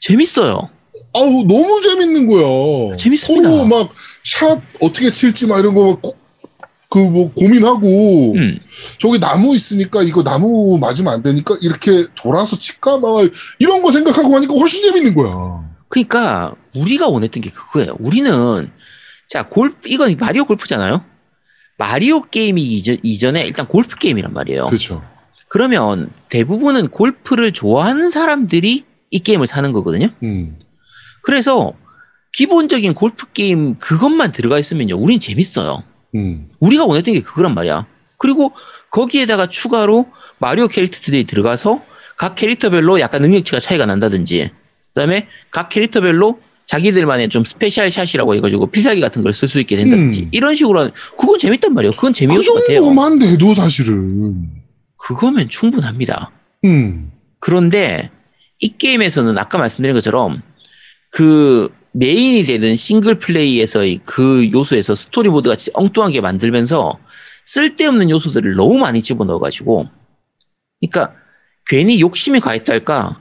재밌어요. 0.00 0.68
아우, 1.14 1.44
너무 1.44 1.80
재밌는 1.82 2.26
거야. 2.26 2.96
재밌습니다. 2.96 3.48
서로 3.50 3.64
막, 3.64 3.90
샷 4.24 4.58
어떻게 4.80 5.10
칠지 5.10 5.46
막 5.46 5.58
이런 5.58 5.74
거막꼭그뭐 5.74 7.32
고민하고 7.34 8.32
음. 8.36 8.58
저기 8.98 9.18
나무 9.18 9.54
있으니까 9.54 10.02
이거 10.02 10.22
나무 10.22 10.78
맞으면 10.78 11.12
안 11.12 11.22
되니까 11.22 11.56
이렇게 11.60 12.04
돌아서 12.14 12.58
칠까 12.58 12.98
막 12.98 13.28
이런 13.58 13.82
거 13.82 13.90
생각하고 13.90 14.36
하니까 14.36 14.54
훨씬 14.54 14.82
재밌는 14.82 15.14
거야. 15.14 15.57
그러니까 15.88 16.54
우리가 16.74 17.08
원했던 17.08 17.42
게 17.42 17.50
그거예요. 17.50 17.96
우리는 17.98 18.68
자 19.28 19.48
골프 19.48 19.88
이건 19.88 20.16
마리오 20.18 20.44
골프잖아요. 20.44 21.04
마리오 21.76 22.22
게임이 22.22 22.62
이전, 22.62 22.98
이전에 23.02 23.46
일단 23.46 23.66
골프 23.66 23.96
게임이란 23.96 24.32
말이에요. 24.32 24.66
그렇죠. 24.66 25.02
그러면 25.48 26.10
대부분은 26.28 26.88
골프를 26.88 27.52
좋아하는 27.52 28.10
사람들이 28.10 28.84
이 29.10 29.18
게임을 29.20 29.46
사는 29.46 29.72
거거든요. 29.72 30.08
음. 30.22 30.58
그래서 31.22 31.72
기본적인 32.32 32.94
골프 32.94 33.32
게임 33.32 33.78
그것만 33.78 34.32
들어가 34.32 34.58
있으면요. 34.58 34.96
우린 34.96 35.18
재밌어요. 35.18 35.82
음. 36.14 36.48
우리가 36.60 36.84
원했던 36.84 37.14
게 37.14 37.20
그거란 37.20 37.54
말이야. 37.54 37.86
그리고 38.18 38.52
거기에다가 38.90 39.48
추가로 39.48 40.10
마리오 40.38 40.68
캐릭터들이 40.68 41.24
들어가서 41.24 41.82
각 42.16 42.34
캐릭터별로 42.34 43.00
약간 43.00 43.22
능력치가 43.22 43.60
차이가 43.60 43.86
난다든지 43.86 44.50
그다음에 44.94 45.28
각 45.50 45.68
캐릭터별로 45.68 46.38
자기들만의 46.66 47.28
좀 47.30 47.44
special 47.44 47.90
shot이라고 47.90 48.34
해가지고 48.34 48.66
필살기 48.70 49.00
같은 49.00 49.22
걸 49.22 49.32
쓸 49.32 49.48
수 49.48 49.58
있게 49.60 49.76
된다든지 49.76 50.20
음. 50.22 50.28
이런 50.32 50.54
식으로 50.54 50.80
하는- 50.80 50.92
그건 51.18 51.38
재밌단 51.38 51.72
말이에요. 51.72 51.92
그건 51.94 52.12
그 52.12 52.18
재미있을 52.18 52.44
것 52.52 52.60
같아요. 52.60 52.76
정도만 52.80 53.18
돼도 53.18 53.54
사실은. 53.54 54.50
그거면 54.98 55.48
충분합니다. 55.48 56.30
음. 56.66 57.10
그런데 57.40 58.10
이 58.60 58.76
게임에서는 58.76 59.38
아까 59.38 59.56
말씀드린 59.58 59.94
것처럼 59.94 60.42
그 61.10 61.72
메인이 61.92 62.44
되는 62.44 62.76
single 62.76 63.14
play에서의 63.18 64.00
그 64.04 64.50
요소에서 64.52 64.94
스토리 64.94 65.30
모드가 65.30 65.56
진짜 65.56 65.70
엉뚱하게 65.74 66.20
만들면서 66.20 66.98
쓸데없는 67.46 68.10
요소들을 68.10 68.56
너무 68.56 68.76
많이 68.78 69.02
집어넣어가지고 69.02 69.88
그러니까 70.80 71.14
괜히 71.66 72.00
욕심이 72.00 72.40
과했달까 72.40 73.18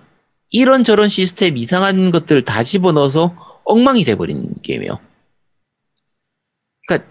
이런저런 0.50 1.10
시스템 1.10 1.58
이상한 1.58 2.12
것들을 2.12 2.44
다 2.44 2.64
집어넣어서 2.64 3.36
엉망이 3.66 4.04
돼버린 4.04 4.54
게임이에요. 4.64 5.00
그러니까 6.88 7.10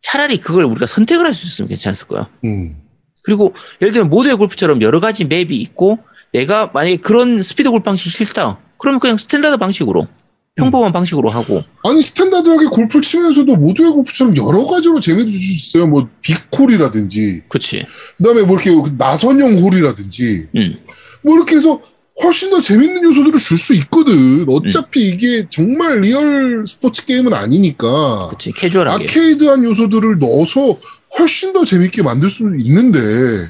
차라리 0.00 0.38
그걸 0.38 0.64
우리가 0.64 0.86
선택을 0.86 1.26
할 1.26 1.34
수 1.34 1.46
있으면 1.46 1.68
괜찮았을 1.68 2.08
거야. 2.08 2.30
음. 2.44 2.76
그리고 3.22 3.54
예를 3.82 3.92
들면 3.92 4.08
모두의 4.10 4.36
골프처럼 4.36 4.80
여러 4.80 5.00
가지 5.00 5.24
map이 5.24 5.56
있고 5.56 5.98
내가 6.32 6.70
만약에 6.72 6.96
그런 6.98 7.42
스피드 7.42 7.70
골프 7.70 7.84
방식이 7.84 8.10
싫다. 8.10 8.58
그러면 8.78 9.00
그냥 9.00 9.18
standard 9.18 9.56
방식으로 9.58 10.06
평범한 10.54 10.92
방식으로 10.92 11.28
하고 11.28 11.60
아니 11.84 12.02
standard하게 12.02 12.66
골프를 12.66 13.02
치면서도 13.02 13.54
모두의 13.56 13.90
골프처럼 13.92 14.36
여러 14.36 14.64
가지로 14.64 14.98
재미를 14.98 15.30
줄수 15.32 15.52
있어요. 15.52 15.86
뭐 15.86 16.08
big 16.22 16.44
hole이라든지 16.44 17.42
그치 17.48 17.84
그다음에 18.16 18.42
뭐 18.42 18.58
이렇게 18.58 18.90
나선형 18.96 19.58
홀이라든지 19.58 20.46
음. 20.56 20.74
뭐 21.22 21.36
이렇게 21.36 21.56
해서 21.56 21.80
훨씬 22.22 22.50
더 22.50 22.60
재밌는 22.60 23.02
요소들을 23.04 23.38
줄 23.38 23.58
수 23.58 23.74
있거든. 23.74 24.44
어차피 24.48 25.08
이게 25.08 25.46
정말 25.50 26.00
real 26.00 26.64
스포츠 26.66 27.04
게임은 27.06 27.32
아니니까 27.32 28.28
그치 28.30 28.52
캐주얼하게 28.52 29.04
아케이드한 29.04 29.64
요소들을 29.64 30.18
넣어서 30.18 30.78
훨씬 31.18 31.52
더 31.52 31.64
재밌게 31.64 32.02
만들 32.02 32.28
수 32.28 32.44
있는데 32.60 32.98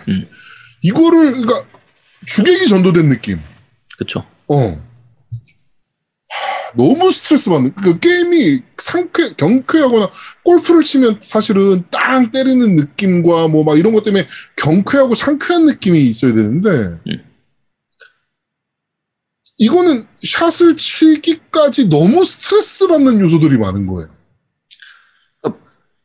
음. 0.08 0.28
이거를 0.82 1.32
그러니까 1.32 1.64
주객이 2.26 2.68
전도된 2.68 3.08
느낌. 3.08 3.38
그쵸 3.96 4.24
어. 4.48 4.56
하, 6.30 6.72
너무 6.76 7.10
스트레스 7.10 7.48
받는 7.50 7.74
그 7.82 7.98
게임이 7.98 8.60
상쾌 8.76 9.32
경쾌하거나 9.36 10.10
골프를 10.44 10.84
치면 10.84 11.18
사실은 11.22 11.84
땅 11.90 12.30
때리는 12.30 12.76
느낌과 12.76 13.48
뭐 13.48 13.64
막 13.64 13.78
이런 13.78 13.94
것 13.94 14.04
때문에 14.04 14.26
경쾌하고 14.56 15.14
상쾌한 15.14 15.64
느낌이 15.64 16.06
있어야 16.06 16.32
되는데 16.34 16.68
음. 17.08 17.24
이거는 19.58 20.06
샷을 20.24 20.76
치기까지 20.76 21.88
너무 21.88 22.24
스트레스 22.24 22.86
받는 22.86 23.20
요소들이 23.20 23.58
많은 23.58 23.86
거예요. 23.86 24.08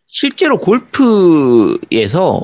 실제로 0.08 0.60
골프에서 0.60 2.42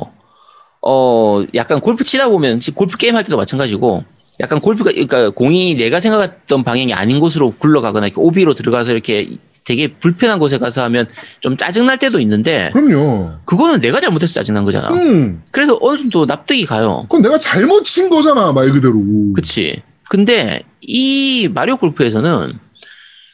어 0.82 1.44
약간 1.54 1.80
골프 1.82 2.04
치다 2.04 2.30
보면 2.30 2.60
지- 2.62 2.72
골프 2.72 2.98
게임 2.98 3.16
할 3.16 3.24
때도 3.24 3.38
마찬가지고 3.38 4.04
약간 4.40 4.60
골프가 4.60 4.90
그러니까 4.92 5.30
공이 5.30 5.76
내가 5.76 6.00
생각했던 6.00 6.64
방향이 6.64 6.94
아닌 6.94 7.20
곳으로 7.20 7.52
굴러가거나 7.52 8.08
이렇게 8.08 8.20
오비로 8.22 8.56
들어가서 8.56 8.92
이렇게 8.94 9.28
되게 9.66 9.88
불편한 9.88 10.40
곳에 10.40 10.58
가서 10.58 10.82
하면 10.86 11.06
좀 11.42 11.58
짜증 11.58 11.86
날 11.86 12.00
때도 12.00 12.20
있는데 12.22 12.72
그럼요. 12.74 13.34
그거는 13.46 13.82
내가 13.82 14.00
잘못해서 14.02 14.34
짜증 14.34 14.56
난 14.56 14.64
거잖아. 14.66 14.92
음, 14.92 15.44
그래서 15.52 15.78
어느 15.82 15.98
정도 15.98 16.26
납득이 16.26 16.66
가요. 16.66 17.02
그건 17.04 17.22
내가 17.22 17.38
잘못 17.38 17.84
친 17.84 18.10
거잖아 18.10 18.52
말 18.52 18.72
그대로. 18.72 18.96
그치. 19.36 19.82
근데 20.10 20.64
이 20.92 21.48
마리오 21.54 21.78
골프에서는 21.78 22.52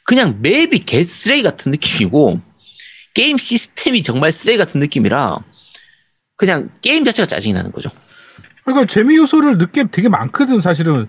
그냥 0.04 0.40
맵이 0.42 0.80
개 0.80 1.04
쓰레기 1.06 1.42
같은 1.42 1.72
느낌이고 1.72 2.42
게임 3.14 3.38
시스템이 3.38 4.04
정말 4.04 4.32
쓰레기 4.34 4.58
같은 4.58 4.80
느낌이라 4.82 5.40
그냥 6.36 6.70
게임 6.82 7.06
자체가 7.06 7.26
짜증이 7.28 7.54
나는 7.54 7.72
거죠. 7.72 7.90
그러니까 8.66 8.86
재미 8.88 9.16
요소를 9.16 9.58
느끼 9.58 9.86
되게 9.90 10.10
많거든 10.10 10.60
사실은. 10.60 11.08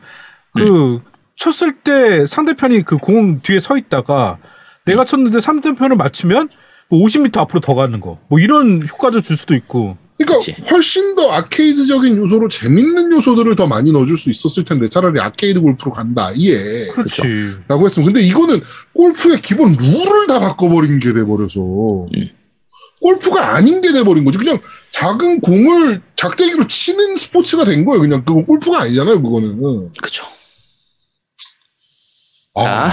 그 0.54 1.02
쳤을 1.34 1.72
때 1.80 2.26
상대편이 2.26 2.82
그 2.82 2.96
공 2.96 3.40
뒤에 3.40 3.58
서 3.58 3.76
있다가 3.76 4.38
내가 4.86 5.04
쳤는데 5.04 5.40
상대편을 5.40 5.96
맞추면 5.96 6.48
뭐 6.88 7.04
50m 7.04 7.36
앞으로 7.38 7.60
더 7.60 7.74
가는 7.74 8.00
거 8.00 8.18
뭐 8.28 8.38
이런 8.38 8.86
효과도 8.86 9.20
줄 9.20 9.36
수도 9.36 9.54
있고 9.54 9.98
그러니까 10.18 10.38
그치. 10.38 10.56
훨씬 10.70 11.14
더 11.14 11.30
아케이드적인 11.30 12.16
요소로 12.16 12.48
재밌는 12.48 13.12
요소들을 13.12 13.54
더 13.56 13.66
많이 13.66 13.92
넣어줄 13.92 14.16
수 14.16 14.30
있었을 14.30 14.64
텐데 14.64 14.88
차라리 14.88 15.20
아케이드 15.20 15.60
골프로 15.60 15.90
간다 15.90 16.30
이해 16.34 16.86
그렇지 16.88 17.56
라고 17.68 17.86
했으면 17.86 18.06
근데 18.06 18.22
이거는 18.22 18.60
골프의 18.94 19.40
기본 19.42 19.76
룰을 19.76 20.26
다 20.26 20.40
바꿔버린 20.40 20.98
게 21.00 21.12
돼버려서 21.12 21.60
음. 21.60 22.30
골프가 23.02 23.54
아닌 23.54 23.82
게 23.82 23.92
돼버린 23.92 24.24
거지 24.24 24.38
그냥 24.38 24.58
작은 24.90 25.40
공을 25.42 26.00
작대기로 26.16 26.66
치는 26.66 27.16
스포츠가 27.16 27.64
된 27.64 27.84
거예요 27.84 28.00
그냥 28.00 28.24
그건 28.24 28.46
골프가 28.46 28.82
아니잖아요 28.82 29.22
그거는 29.22 29.90
그쵸. 30.02 30.24
아, 32.54 32.88
자, 32.88 32.90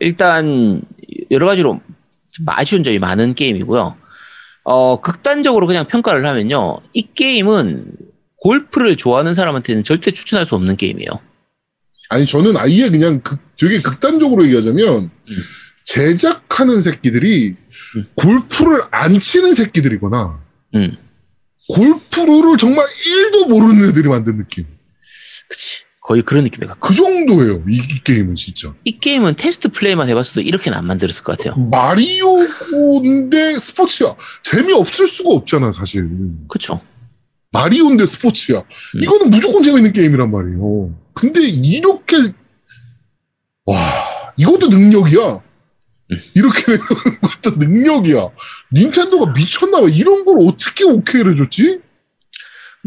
일단 0.00 0.80
여러 1.30 1.46
가지로 1.46 1.80
좀 2.32 2.46
아쉬운 2.48 2.82
점이 2.82 2.98
많은 2.98 3.34
게임이고요. 3.34 3.94
어, 4.64 5.00
극단적으로 5.00 5.66
그냥 5.66 5.86
평가를 5.86 6.24
하면요. 6.26 6.78
이 6.92 7.08
게임은 7.14 7.92
골프를 8.36 8.96
좋아하는 8.96 9.34
사람한테는 9.34 9.84
절대 9.84 10.10
추천할 10.10 10.46
수 10.46 10.54
없는 10.54 10.76
게임이에요. 10.76 11.08
아니 12.10 12.26
저는 12.26 12.56
아예 12.56 12.90
그냥 12.90 13.20
극- 13.22 13.38
되게 13.56 13.80
극단적으로 13.80 14.44
얘기하자면 14.44 15.10
제작하는 15.84 16.80
새끼들이 16.80 17.56
음. 17.96 18.06
골프를 18.14 18.82
안 18.90 19.18
치는 19.18 19.54
새끼들이거나 19.54 20.40
음. 20.74 20.96
골프 21.68 22.20
룰을 22.20 22.56
정말 22.58 22.84
1도 22.86 23.48
모르는 23.48 23.88
애들이 23.88 24.08
만든 24.08 24.36
느낌. 24.38 24.64
그치. 25.48 25.81
거의 26.12 26.20
그런 26.20 26.44
느낌에 26.44 26.66
가까워. 26.66 26.88
그 26.90 26.94
정도예요. 26.94 27.62
이, 27.70 27.76
이 27.76 28.04
게임은 28.04 28.36
진짜. 28.36 28.74
이 28.84 28.98
게임은 28.98 29.36
테스트 29.36 29.70
플레이만 29.70 30.10
해봤어도 30.10 30.42
이렇게는 30.42 30.76
안 30.76 30.86
만들었을 30.86 31.24
것 31.24 31.38
같아요. 31.38 31.54
마리오인데 31.70 33.58
스포츠야. 33.58 34.14
재미없을 34.42 35.08
수가 35.08 35.30
없잖아, 35.30 35.72
사실. 35.72 36.06
그쵸. 36.48 36.82
마리오인데 37.52 38.04
스포츠야. 38.04 38.58
음. 38.58 39.02
이거는 39.02 39.30
무조건 39.30 39.62
재밌는 39.62 39.94
게임이란 39.94 40.30
말이에요. 40.30 40.94
근데 41.14 41.40
이렇게, 41.40 42.16
와, 43.64 43.78
이것도 44.36 44.68
능력이야. 44.68 45.40
음. 46.10 46.16
이렇게 46.34 46.62
되는 46.66 47.20
것도 47.22 47.56
능력이야. 47.56 48.28
닌텐도가 48.74 49.32
미쳤나 49.32 49.80
봐. 49.80 49.88
이런 49.88 50.26
걸 50.26 50.36
어떻게 50.46 50.84
오케이를 50.84 51.38
줬지? 51.38 51.80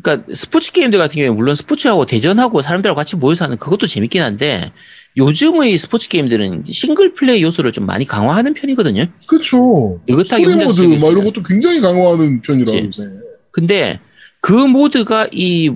그러니까 0.02 0.34
스포츠 0.34 0.72
게임들 0.72 1.00
같은 1.00 1.16
경우에 1.16 1.30
물론 1.30 1.56
스포츠하고 1.56 2.06
대전하고 2.06 2.62
사람들하고 2.62 2.98
같이 2.98 3.16
모여서 3.16 3.46
하는 3.46 3.58
그것도 3.58 3.88
재밌긴 3.88 4.22
한데 4.22 4.72
요즘의 5.18 5.78
스포츠 5.78 6.10
게임들은 6.10 6.66
single 6.72 7.14
play 7.14 7.42
요소를 7.42 7.72
좀 7.72 7.86
많이 7.86 8.06
강화하는 8.06 8.54
편이거든요. 8.54 9.08
그쵸. 9.26 10.02
느긋하게 10.08 10.44
스토리 10.44 10.56
모드, 10.56 10.82
막수 10.82 10.84
이런. 10.84 11.24
것도 11.24 11.44
굉장히 11.44 11.80
강화하는 11.80 12.42
편이라고. 12.42 12.86
요새. 12.86 13.04
근데 13.52 14.00
그 14.42 14.52
모드가 14.52 15.30
이 15.32 15.74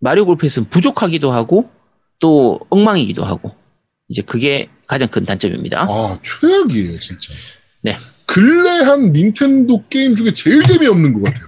마리오 0.00 0.24
골프에서는 0.24 0.70
부족하기도 0.70 1.30
하고 1.30 1.68
또 2.18 2.60
엉망이기도 2.70 3.24
하고 3.24 3.54
이제 4.08 4.22
그게 4.22 4.68
가장 4.86 5.08
큰 5.08 5.26
단점입니다. 5.26 5.82
아, 5.82 6.18
최악이에요, 6.22 6.98
진짜. 6.98 7.34
네. 7.82 7.96
근래 8.24 8.82
한 8.82 9.12
닌텐도 9.12 9.84
게임 9.90 10.16
중에 10.16 10.32
제일 10.32 10.62
재미없는 10.62 11.12
것 11.12 11.24
같아요. 11.24 11.46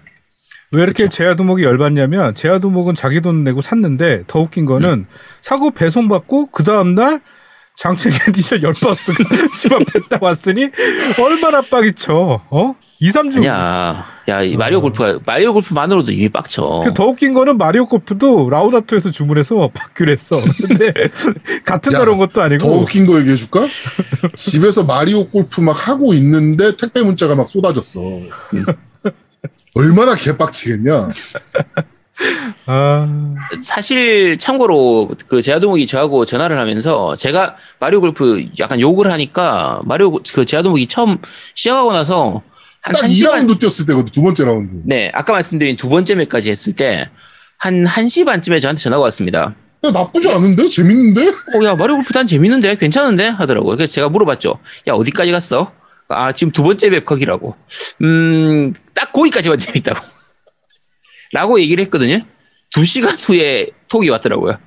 왜 0.73 0.85
이렇게 0.85 1.09
제아두목이 1.09 1.65
열받냐면 1.65 2.35
제아두목은 2.37 2.95
자기 2.95 3.21
돈 3.21 3.43
내고 3.43 3.61
샀는데 3.61 4.23
더 4.29 4.39
웃긴 4.41 4.67
거는 4.67 5.07
사고 5.41 5.71
배송받고 5.73 6.47
그 6.53 6.63
다음날 6.63 7.21
장첸 7.75 8.13
에디션 8.29 8.63
열버스가 8.63 9.25
집 9.53 9.73
앞에 9.73 10.01
딱 10.09 10.23
왔으니 10.23 10.69
얼마나 11.19 11.61
빡이 11.63 11.93
쳐 11.93 12.41
어? 12.51 12.75
2, 13.03 13.09
3주 13.09 13.39
아니야. 13.39 14.05
야, 14.29 14.43
이 14.43 14.59
마리오 14.59 14.83
골프가, 14.83 15.19
마리오 15.25 15.55
골프만으로도 15.55 16.13
이미 16.13 16.29
빡쳐. 16.29 16.83
그 16.85 16.93
더 16.93 17.07
웃긴 17.07 17.33
거는 17.33 17.57
마리오 17.57 17.87
골프도 17.87 18.51
라우다토에서 18.51 19.11
주문해서 19.11 19.71
받기로 19.73 20.13
했어. 20.13 20.39
근데 20.69 20.93
같은 21.65 21.95
야, 21.95 22.01
날온 22.01 22.19
것도 22.19 22.43
아니고. 22.43 22.63
더 22.63 22.71
웃긴 22.75 23.07
거 23.07 23.19
얘기해줄까? 23.21 23.67
집에서 24.37 24.85
마리오 24.85 25.27
골프 25.29 25.63
막 25.63 25.73
하고 25.89 26.13
있는데 26.13 26.77
택배 26.77 27.01
문자가 27.03 27.35
막 27.35 27.49
쏟아졌어. 27.49 28.03
얼마나 29.75 30.15
개빡치겠냐? 30.15 31.09
아, 32.67 33.09
사실 33.63 34.37
참고로 34.39 35.11
그 35.27 35.41
제아도목이 35.41 35.87
저하고 35.87 36.27
전화를 36.27 36.59
하면서 36.59 37.17
제가 37.17 37.57
마리오 37.79 38.01
골프 38.01 38.45
약간 38.59 38.81
욕을 38.81 39.11
하니까 39.11 39.81
마리오 39.85 40.11
고- 40.11 40.21
그 40.35 40.45
제아도목이 40.45 40.87
처음 40.87 41.17
시작하고 41.55 41.93
나서 41.93 42.43
한딱 42.83 43.05
1시간 43.05 43.47
2라운드 43.47 43.59
뛰었을 43.61 43.87
때거든, 43.87 44.13
두 44.13 44.23
번째 44.23 44.45
라운드. 44.45 44.75
네 44.85 45.11
아까 45.15 45.33
말씀드린 45.33 45.77
두 45.77 45.89
번째 45.89 46.15
매까지 46.17 46.51
했을 46.51 46.73
때 46.75 47.09
한 47.63 47.85
1시 47.85 48.25
반쯤에 48.25 48.59
저한테 48.59 48.81
전화가 48.83 49.03
왔습니다. 49.05 49.55
야, 49.85 49.91
나쁘지 49.91 50.31
않은데? 50.31 50.67
재밌는데? 50.71 51.29
어, 51.29 51.65
야, 51.65 51.75
마리오 51.75 51.97
골프 51.97 52.11
난 52.15 52.27
재밌는데? 52.27 52.77
괜찮은데? 52.77 53.29
하더라고요. 53.29 53.77
그래서 53.77 53.93
제가 53.93 54.09
물어봤죠. 54.09 54.59
야, 54.89 54.93
어디까지 54.95 55.31
갔어? 55.31 55.71
아, 56.09 56.33
지금 56.33 56.53
두 56.55 56.63
번째 56.63 56.89
맵 56.89 57.05
거기라고. 57.05 57.55
음, 58.03 58.73
딱 59.01 59.13
거기까지만 59.13 59.59
재밌다고. 59.59 59.99
라고 61.33 61.61
얘기를 61.61 61.83
했거든요. 61.85 62.21
두 62.73 62.85
시간 62.85 63.17
후에 63.17 63.69
톡이 63.89 64.09
왔더라고요. 64.11 64.59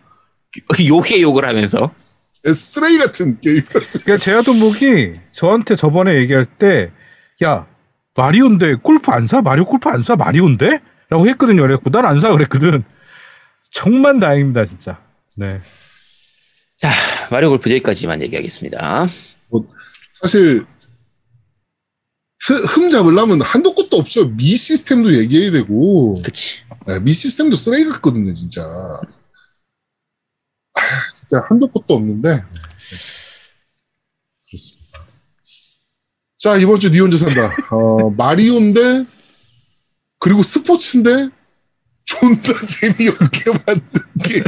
욕에 0.88 1.22
욕을 1.22 1.46
하면서. 1.48 1.93
쓰레기 2.54 2.98
같은 2.98 3.39
게임. 3.39 3.62
그러니까 3.63 4.17
제아도목이 4.17 5.13
저한테 5.30 5.76
저번에 5.76 6.15
얘기할 6.15 6.46
때, 6.46 6.91
야, 7.43 7.67
마리오인데 8.15 8.76
골프 8.76 9.12
안 9.12 9.26
사? 9.28 9.41
마리오 9.41 9.65
골프 9.65 9.88
안 9.89 10.02
사? 10.04 10.15
마리오인데? 10.15 10.80
라고 11.10 11.28
했거든요. 11.28 11.62
그래갖고 11.62 11.89
난 11.89 12.06
안 12.06 12.19
사 12.19 12.32
그랬거든. 12.32 12.84
정말 13.72 14.19
다행입니다, 14.19 14.65
진짜. 14.65 15.02
네. 15.36 15.62
자, 16.78 16.89
마리오 17.32 17.50
골프 17.50 17.69
여기까지만 17.72 18.22
얘기하겠습니다. 18.24 19.08
뭐, 19.50 19.65
사실, 20.22 20.60
트- 20.60 20.65
흠 22.51 22.89
잡으려면 22.89 23.41
한도 23.41 23.73
끝도 23.73 23.97
없어요. 23.97 24.27
미 24.36 24.56
시스템도 24.58 25.15
얘기해야 25.17 25.51
되고, 25.51 26.21
그치. 26.21 26.58
네, 26.88 26.99
미 26.99 27.13
시스템도 27.13 27.56
쓰레기 27.56 27.86
같거든요, 27.89 28.34
진짜. 28.34 28.63
아, 28.63 29.01
진짜 31.15 31.41
한도 31.47 31.67
끝도 31.69 31.93
없는데. 31.95 32.36
네, 32.36 32.41
네. 32.41 32.45
그렇습니다. 34.49 34.99
자, 36.38 36.58
이번 36.58 36.79
주 36.82 36.89
니 36.89 36.99
혼자 36.99 37.17
산다. 37.17 37.49
어, 37.71 38.10
마리오인데, 38.17 39.06
그리고 40.19 40.43
스포츠인데, 40.43 41.29
존나 42.06 42.41
재미없게 42.67 43.51
만든 43.65 44.01
게임. 44.23 44.43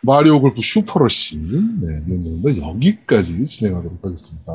마리오 0.00 0.40
골프 0.40 0.62
슈퍼러시. 0.62 1.36
네, 1.38 2.00
니 2.06 2.12
혼자 2.12 2.30
산다. 2.30 2.68
여기까지 2.68 3.44
진행하도록 3.44 4.02
하겠습니다. 4.02 4.52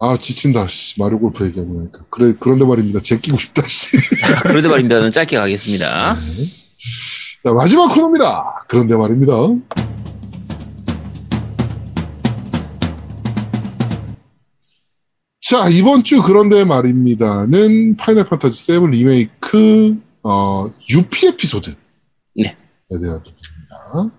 아, 0.00 0.16
지친다, 0.16 0.68
씨. 0.68 1.00
마리오 1.00 1.18
골프 1.18 1.44
얘기하고 1.44 1.74
나니까. 1.74 2.04
그래, 2.08 2.32
그런데 2.38 2.64
말입니다. 2.64 3.00
제끼고 3.00 3.36
싶다, 3.36 3.66
씨. 3.66 3.96
그런데 4.42 4.68
말입니다는 4.68 5.10
짧게 5.10 5.36
가겠습니다. 5.36 6.16
자, 7.42 7.52
마지막 7.52 7.92
코너입니다. 7.92 8.64
그런데 8.68 8.94
말입니다. 8.96 9.32
자, 15.40 15.68
이번 15.68 16.04
주 16.04 16.22
그런데 16.22 16.64
말입니다는 16.64 17.96
파이널 17.96 18.24
판타지 18.24 18.66
7 18.66 18.90
리메이크, 18.90 19.96
어, 20.22 20.68
UP 20.90 21.26
에피소드에 21.26 21.74
네. 22.36 22.56
대한 22.88 23.20
부분입니다. 23.24 24.17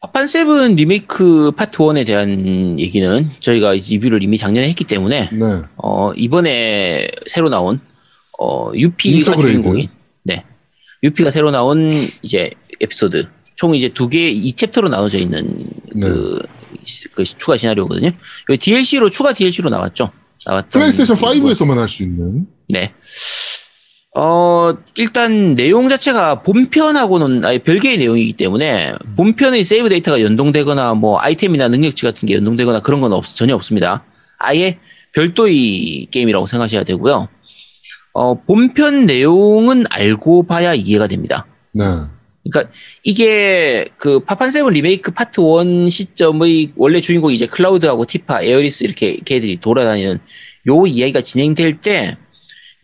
파판 0.00 0.28
세븐 0.28 0.76
리메이크 0.76 1.52
파트 1.56 1.76
1에 1.78 2.06
대한 2.06 2.80
얘기는 2.80 3.30
저희가 3.40 3.72
리뷰를 3.72 4.22
이미 4.22 4.38
작년에 4.38 4.66
했기 4.68 4.84
때문에 4.84 5.28
네. 5.30 5.44
어, 5.76 6.12
이번에 6.14 7.06
새로 7.26 7.50
나온 7.50 7.80
어, 8.38 8.72
유피가. 8.74 9.36
주인공인 9.36 9.88
네. 10.22 10.44
유피가 11.02 11.30
새로 11.30 11.50
나온 11.50 11.90
이제 12.22 12.50
에피소드 12.80 13.28
총 13.56 13.74
이제 13.74 13.90
두 13.90 14.08
개, 14.08 14.30
이 14.30 14.54
챕터로 14.54 14.88
나눠져 14.88 15.18
있는 15.18 15.66
그, 16.00 16.40
그 17.12 17.24
추가 17.24 17.58
시나리오거든요. 17.58 18.10
여기 18.48 18.58
DLC로 18.58 19.10
추가 19.10 19.34
DLC로 19.34 19.68
나왔죠. 19.68 20.10
나왔던 20.46 20.70
플레이스테이션 20.70 21.18
얘기고. 21.28 21.48
5에서만 21.50 21.76
할 21.76 21.86
수 21.86 22.02
있는. 22.02 22.46
네. 22.70 22.94
어, 24.16 24.74
일단 24.96 25.54
내용 25.54 25.88
자체가 25.88 26.42
본편하고는 26.42 27.44
아예 27.44 27.58
별개의 27.58 27.98
내용이기 27.98 28.32
때문에 28.32 28.92
본편의 29.16 29.64
세이브 29.64 29.88
데이터가 29.88 30.20
연동되거나 30.20 30.94
뭐 30.94 31.20
아이템이나 31.20 31.68
능력치 31.68 32.04
같은 32.04 32.26
게 32.26 32.34
연동되거나 32.34 32.80
그런 32.80 33.00
건 33.00 33.12
없, 33.12 33.24
전혀 33.26 33.54
없습니다. 33.54 34.04
아예 34.38 34.78
별도의 35.12 36.08
게임이라고 36.10 36.46
생각하셔야 36.46 36.82
되고요. 36.84 37.28
어, 38.12 38.34
본편 38.42 39.06
내용은 39.06 39.84
알고 39.88 40.44
봐야 40.44 40.74
이해가 40.74 41.06
됩니다. 41.06 41.46
네. 41.72 41.84
그러니까 42.42 42.72
이게 43.04 43.88
그 43.96 44.20
파판 44.20 44.50
세븐 44.50 44.72
리메이크 44.72 45.12
파트 45.12 45.40
1 45.40 45.90
시점의 45.90 46.72
원래 46.76 47.00
주인공이 47.00 47.36
이제 47.36 47.46
클라우드하고 47.46 48.06
티파, 48.06 48.42
에어리스 48.42 48.82
이렇게 48.82 49.18
걔들이 49.24 49.58
돌아다니는 49.58 50.18
요 50.68 50.86
이야기가 50.86 51.20
진행될 51.20 51.80
때 51.80 52.16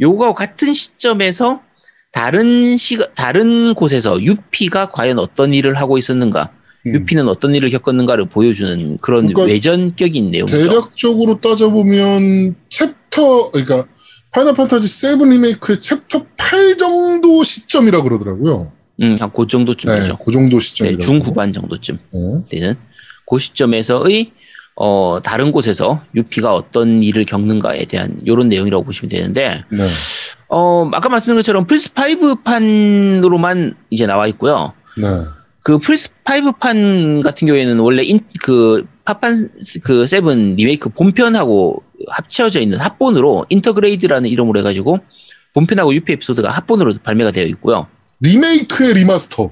요거와 0.00 0.34
같은 0.34 0.74
시점에서 0.74 1.62
다른 2.12 2.76
시 2.76 2.98
다른 3.14 3.74
곳에서 3.74 4.20
유피가 4.22 4.90
과연 4.90 5.18
어떤 5.18 5.52
일을 5.54 5.74
하고 5.74 5.98
있었는가, 5.98 6.50
음. 6.86 6.94
유피는 6.94 7.28
어떤 7.28 7.54
일을 7.54 7.70
겪었는가를 7.70 8.26
보여주는 8.26 8.96
그런 8.98 9.26
그러니까 9.26 9.42
외전격인 9.44 10.30
내용이죠. 10.30 10.56
대략적으로 10.56 11.40
따져보면 11.40 12.54
챕터 12.70 13.50
그러니까 13.50 13.86
파이널 14.32 14.54
판타지 14.54 14.88
7 14.88 15.18
리메이크의 15.18 15.80
챕터 15.80 16.24
8 16.36 16.76
정도 16.78 17.42
시점이라 17.44 18.02
그러더라고요. 18.02 18.72
음, 19.02 19.16
한 19.20 19.30
그 19.30 19.46
정도쯤 19.46 19.90
네, 19.90 20.00
되죠. 20.00 20.16
그 20.16 20.32
정도 20.32 20.58
네, 20.58 20.64
시점이라고. 20.64 21.02
중후반 21.02 21.52
정도쯤. 21.52 21.98
네. 22.12 22.44
되는 22.48 22.74
그 23.28 23.38
시점에서의 23.38 24.32
어, 24.76 25.20
다른 25.22 25.52
곳에서 25.52 26.02
유피가 26.14 26.54
어떤 26.54 27.02
일을 27.02 27.24
겪는가에 27.24 27.86
대한 27.86 28.18
이런 28.24 28.48
내용이라고 28.48 28.84
보시면 28.84 29.08
되는데 29.08 29.62
네. 29.70 29.86
어, 30.48 30.88
아까 30.92 31.08
말씀드린 31.08 31.38
것처럼 31.38 31.66
플스 31.66 31.90
5 31.90 32.42
판으로만 32.44 33.74
이제 33.90 34.06
나와 34.06 34.26
있고요. 34.28 34.74
네. 34.98 35.06
그 35.62 35.78
플스 35.78 36.10
5판 36.24 37.24
같은 37.24 37.48
경우에는 37.48 37.78
원래 37.80 38.04
인, 38.04 38.20
그 38.42 38.86
파판 39.04 39.50
그 39.82 40.06
세븐 40.06 40.56
리메이크 40.56 40.90
본편하고 40.90 41.82
합쳐져 42.08 42.60
있는 42.60 42.78
합본으로 42.78 43.46
인터그레이드라는 43.48 44.28
이름으로 44.28 44.60
해가지고 44.60 44.98
본편하고 45.54 45.94
유피 45.94 46.12
에피소드가 46.12 46.50
합본으로 46.50 46.98
발매가 47.02 47.30
되어 47.30 47.46
있고요. 47.46 47.88
리메이크의 48.20 48.94
리마스터. 48.94 49.50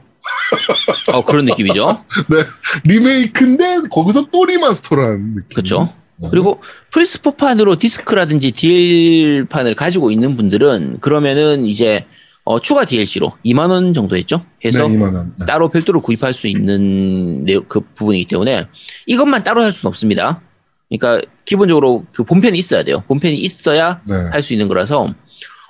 어, 1.13 1.23
그런 1.23 1.45
느낌이죠. 1.47 2.05
네. 2.29 2.37
리메이크인데 2.85 3.89
거기서 3.91 4.27
또 4.33 4.45
리마스터라는 4.45 5.35
느낌. 5.35 5.49
그렇죠. 5.49 5.93
그리고 6.31 6.63
플스4판으로 6.93 7.79
디스크라든지 7.79 8.53
DL판을 8.53 9.75
가지고 9.75 10.11
있는 10.11 10.37
분들은 10.37 10.99
그러면은 11.01 11.67
이제 11.67 12.07
어, 12.45 12.61
추가 12.61 12.85
DLC로 12.85 13.33
2만 13.45 13.71
원 13.71 13.95
정도 13.95 14.17
했죠. 14.17 14.45
해서 14.65 14.87
네. 14.87 14.97
네. 14.99 15.47
따로 15.47 15.69
별도로 15.69 16.01
구입할 16.03 16.35
수 16.35 16.47
있는 16.47 17.45
그 17.69 17.81
부분이기 17.81 18.27
때문에 18.27 18.67
이것만 19.07 19.45
따로 19.45 19.63
할 19.63 19.73
수는 19.73 19.89
없습니다. 19.89 20.43
그러니까 20.91 21.27
기본적으로 21.45 22.05
그 22.15 22.23
본편이 22.23 22.59
있어야 22.59 22.85
돼요. 22.85 23.03
본편이 23.09 23.37
있어야 23.37 24.03
네. 24.07 24.15
할수 24.31 24.53
있는 24.53 24.69
거라서 24.69 25.13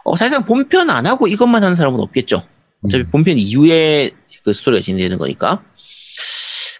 어, 0.04 0.16
사실상 0.16 0.44
본편 0.44 0.90
안 0.90 1.06
하고 1.06 1.28
이것만 1.28 1.62
하는 1.62 1.76
사람은 1.76 2.00
없겠죠. 2.00 2.42
어차피 2.82 3.04
음. 3.04 3.10
본편 3.10 3.38
이후에 3.38 4.10
그 4.44 4.52
스토리가 4.52 4.82
진행되는 4.82 5.18
거니까. 5.18 5.62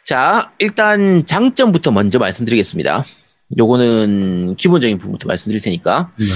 자, 0.05 0.53
일단 0.59 1.25
장점부터 1.25 1.91
먼저 1.91 2.19
말씀드리겠습니다. 2.19 3.05
요거는 3.57 4.57
기본적인 4.57 4.99
부분부터 4.99 5.27
말씀드릴 5.27 5.63
테니까. 5.63 6.13
네. 6.19 6.27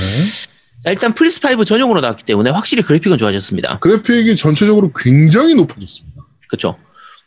자, 0.84 0.90
일단 0.90 1.12
플스5 1.14 1.66
전용으로 1.66 2.00
나왔기 2.00 2.24
때문에 2.24 2.50
확실히 2.50 2.82
그래픽은 2.82 3.18
좋아졌습니다. 3.18 3.78
그래픽이 3.80 4.36
전체적으로 4.36 4.90
굉장히 4.96 5.54
높아졌습니다. 5.54 6.22
그쵸. 6.48 6.76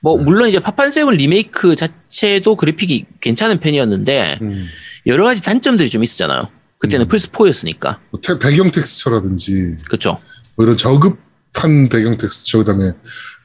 뭐, 0.01 0.17
물론 0.17 0.49
이제 0.49 0.57
파판7 0.59 1.11
리메이크 1.15 1.75
자체도 1.75 2.55
그래픽이 2.55 3.05
괜찮은 3.19 3.59
편이었는데, 3.59 4.39
음. 4.41 4.67
여러 5.05 5.25
가지 5.25 5.43
단점들이 5.43 5.89
좀 5.91 6.03
있었잖아요. 6.03 6.49
그때는 6.79 7.05
음. 7.05 7.07
플스 7.07 7.29
4였으니까. 7.29 7.99
뭐 8.09 8.19
테- 8.21 8.39
배경 8.39 8.71
텍스처라든지 8.71 9.73
그쵸. 9.89 10.17
뭐 10.55 10.65
이런 10.65 10.75
저급한 10.77 11.89
배경 11.89 12.17
텍스처 12.17 12.59
그다음에 12.59 12.93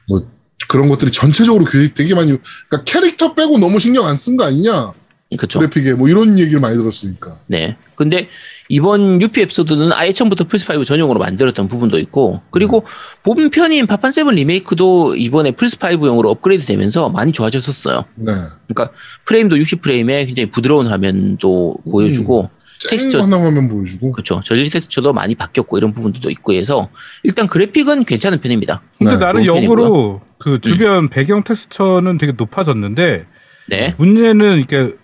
뭐 0.07 0.27
그런 0.67 0.89
것들이 0.89 1.11
전체적으로 1.11 1.65
되게, 1.65 1.93
되게 1.93 2.15
많이 2.15 2.35
그러니까 2.69 2.83
캐릭터 2.91 3.33
빼고 3.33 3.57
너무 3.57 3.79
신경 3.79 4.05
안 4.05 4.15
쓴 4.15 4.37
거 4.37 4.45
아니냐 4.45 4.91
그렇죠. 5.37 5.59
그래픽에 5.59 5.93
뭐 5.93 6.07
이런 6.07 6.39
얘기를 6.39 6.61
많이 6.61 6.77
들었으니까. 6.77 7.35
네. 7.47 7.75
근데 7.95 8.29
이번 8.69 9.21
유피 9.21 9.41
에피소드는 9.41 9.91
아예 9.91 10.13
처음부터 10.13 10.45
플스5 10.45 10.85
전용으로 10.85 11.19
만들었던 11.19 11.67
부분도 11.67 11.99
있고, 11.99 12.41
그리고 12.49 12.85
본편인 13.23 13.87
파판 13.87 14.13
세븐 14.13 14.35
리메이크도 14.35 15.17
이번에 15.17 15.51
플스5용으로 15.51 16.27
업그레이드 16.27 16.65
되면서 16.65 17.09
많이 17.09 17.33
좋아졌었어요. 17.33 18.05
네. 18.15 18.31
그러니까 18.67 18.95
프레임도 19.25 19.57
60프레임에 19.57 20.25
굉장히 20.27 20.49
부드러운 20.49 20.87
화면도 20.87 21.75
보여주고, 21.91 22.49
텍스처, 22.89 23.21
화면 23.21 23.69
보여주고. 23.69 24.11
그렇죠. 24.11 24.41
전리 24.43 24.69
텍스처도 24.69 25.13
많이 25.13 25.35
바뀌었고 25.35 25.77
이런 25.77 25.93
부분들도 25.93 26.29
있고 26.29 26.53
해서 26.53 26.89
일단 27.23 27.47
그래픽은 27.47 28.05
괜찮은 28.05 28.39
편입니다. 28.39 28.81
근데 28.97 29.13
네, 29.13 29.17
나는 29.17 29.45
역으로 29.45 30.21
그 30.39 30.59
주변 30.59 31.09
배경 31.09 31.43
텍스처는 31.43 32.17
되게 32.17 32.33
높아졌는데 32.33 33.25
네. 33.69 33.93
문제는 33.97 34.57
이렇게 34.57 34.95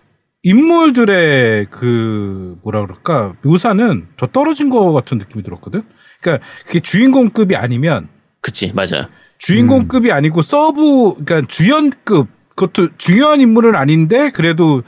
인물들의 0.43 1.67
그 1.69 2.57
뭐라 2.63 2.82
그럴까 2.82 3.36
묘사는 3.43 4.07
더 4.17 4.28
떨어진 4.28 4.69
것 4.69 4.91
같은 4.91 5.17
느낌이 5.17 5.43
들었거든. 5.43 5.84
그러니까 6.21 6.45
그게 6.65 6.80
주인공급이 6.80 7.55
아니면 7.55 8.09
그치, 8.41 8.74
맞아요. 8.74 9.07
주인공급이 9.38 10.11
아니고 10.11 10.41
서브 10.41 11.13
그러니까 11.24 11.47
주연급 11.47 12.28
그것도 12.55 12.97
중요한 12.97 13.41
인물은 13.41 13.76
아닌데 13.76 14.30
그래도 14.32 14.84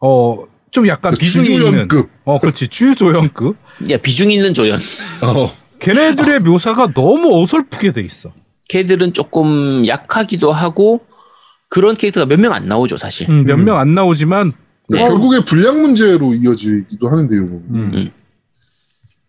어 0.00 0.36
좀 0.76 0.86
약간 0.88 1.12
그 1.12 1.18
비중이 1.18 1.46
있는 1.48 1.64
주조연급. 1.64 2.10
어 2.24 2.38
그렇지 2.38 2.68
주조연급 2.68 3.56
야, 3.90 3.96
비중 3.96 4.30
있는 4.30 4.52
조연. 4.52 4.78
어. 5.22 5.56
걔네들의 5.80 6.40
묘사가 6.40 6.88
너무 6.92 7.40
어설프게 7.42 7.92
돼 7.92 8.02
있어. 8.02 8.30
걔들은 8.68 9.14
조금 9.14 9.86
약하기도 9.86 10.52
하고 10.52 11.00
그런 11.70 11.96
캐릭터가 11.96 12.26
몇 12.26 12.38
명 12.38 12.52
안 12.52 12.66
나오죠, 12.68 12.98
사실. 12.98 13.26
음, 13.30 13.44
몇명 13.44 13.78
안 13.78 13.94
나오지만 13.94 14.52
네. 14.90 14.98
결국에 14.98 15.40
분량 15.46 15.80
문제로 15.80 16.34
이어지기도 16.34 17.08
하는데요. 17.08 17.40
음. 17.40 18.10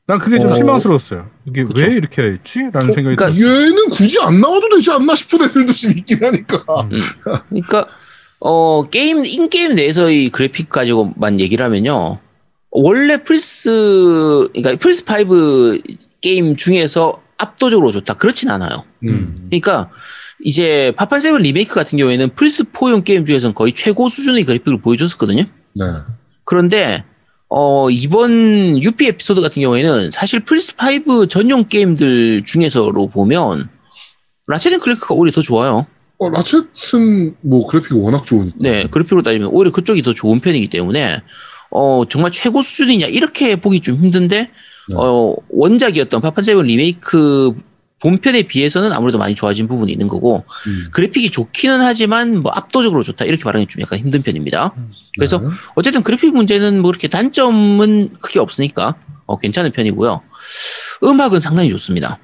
난 0.05 0.19
그게 0.19 0.37
좀 0.39 0.49
어. 0.49 0.53
실망스러웠어요. 0.53 1.29
이게 1.45 1.63
그쵸. 1.63 1.79
왜 1.81 1.93
이렇게 1.95 2.23
했지? 2.23 2.59
라는 2.73 2.93
생각이 2.93 3.15
그러니까 3.15 3.31
들었어요. 3.31 3.61
얘는 3.61 3.89
굳이 3.89 4.17
안 4.19 4.41
나와도 4.41 4.67
되지 4.75 4.91
않나 4.91 5.15
싶은 5.15 5.41
애들도 5.43 5.73
좀 5.73 5.91
있긴 5.91 6.23
하니까. 6.25 6.63
그러니까 7.49 7.87
어 8.39 8.87
게임 8.89 9.25
인 9.25 9.49
게임 9.49 9.75
내에서의 9.75 10.29
그래픽 10.29 10.69
가지고만 10.69 11.39
얘기를 11.39 11.65
하면요. 11.65 12.19
원래 12.69 13.17
플스 13.17 14.49
그러니까 14.53 14.75
플스 14.77 15.03
5 15.03 15.81
게임 16.21 16.55
중에서 16.55 17.21
압도적으로 17.37 17.91
좋다. 17.91 18.15
그렇진 18.15 18.49
않아요. 18.49 18.83
음. 19.03 19.45
그러니까 19.49 19.89
이제 20.43 20.93
파판 20.97 21.21
세븐 21.21 21.41
리메이크 21.41 21.73
같은 21.73 21.97
경우에는 21.97 22.29
플스 22.35 22.63
4용 22.63 23.03
게임 23.03 23.25
중에서는 23.25 23.55
거의 23.55 23.73
최고 23.73 24.09
수준의 24.09 24.43
그래픽을 24.43 24.81
보여줬었거든요. 24.81 25.43
네. 25.43 25.85
그런데 26.43 27.03
어 27.49 27.89
이번 27.89 28.81
유피 28.81 29.07
에피소드 29.07 29.41
같은 29.41 29.61
경우에는 29.61 30.11
사실 30.11 30.41
플스 30.41 30.75
5 31.07 31.27
전용 31.27 31.67
게임들 31.67 32.43
중에서로 32.45 33.07
보면 33.07 33.69
라쳇 34.47 34.67
앤 34.67 34.79
클랭크가 34.79 35.15
오히려 35.15 35.33
더 35.33 35.41
좋아요. 35.41 35.87
어, 36.19 36.29
라쳇은 36.29 37.35
뭐 37.41 37.67
그래픽이 37.67 37.95
워낙 37.95 38.25
좋으니까. 38.25 38.57
네, 38.59 38.87
그래픽으로 38.89 39.21
따지면 39.21 39.49
오히려 39.51 39.71
그쪽이 39.71 40.01
더 40.01 40.13
좋은 40.13 40.39
편이기 40.39 40.69
때문에 40.69 41.21
어 41.69 42.03
정말 42.09 42.31
최고 42.31 42.61
수준이냐 42.61 43.07
이렇게 43.07 43.55
보기 43.55 43.81
좀 43.81 43.97
힘든데 43.97 44.37
네. 44.39 44.95
어 44.95 45.35
원작이었던 45.49 46.21
파판 46.21 46.43
세븐 46.43 46.65
리메이크 46.65 47.55
본편에 47.99 48.43
비해서는 48.43 48.93
아무래도 48.93 49.17
많이 49.17 49.35
좋아진 49.35 49.67
부분이 49.67 49.91
있는 49.91 50.07
거고 50.07 50.45
음. 50.67 50.87
그래픽이 50.91 51.31
좋기는 51.31 51.81
하지만 51.81 52.41
뭐 52.41 52.51
압도적으로 52.51 53.03
좋다 53.03 53.25
이렇게 53.25 53.43
말하기 53.43 53.67
좀 53.67 53.81
약간 53.81 53.99
힘든 53.99 54.21
편입니다. 54.21 54.73
그래서 55.17 55.39
네. 55.39 55.47
어쨌든 55.75 56.03
그래픽 56.03 56.33
문제는 56.33 56.81
뭐 56.81 56.91
그렇게 56.91 57.07
단점은 57.07 58.09
크게 58.21 58.39
없으니까 58.39 58.95
어, 59.25 59.37
괜찮은 59.37 59.71
편이고요. 59.71 60.21
음악은 61.03 61.39
상당히 61.39 61.69
좋습니다. 61.69 62.19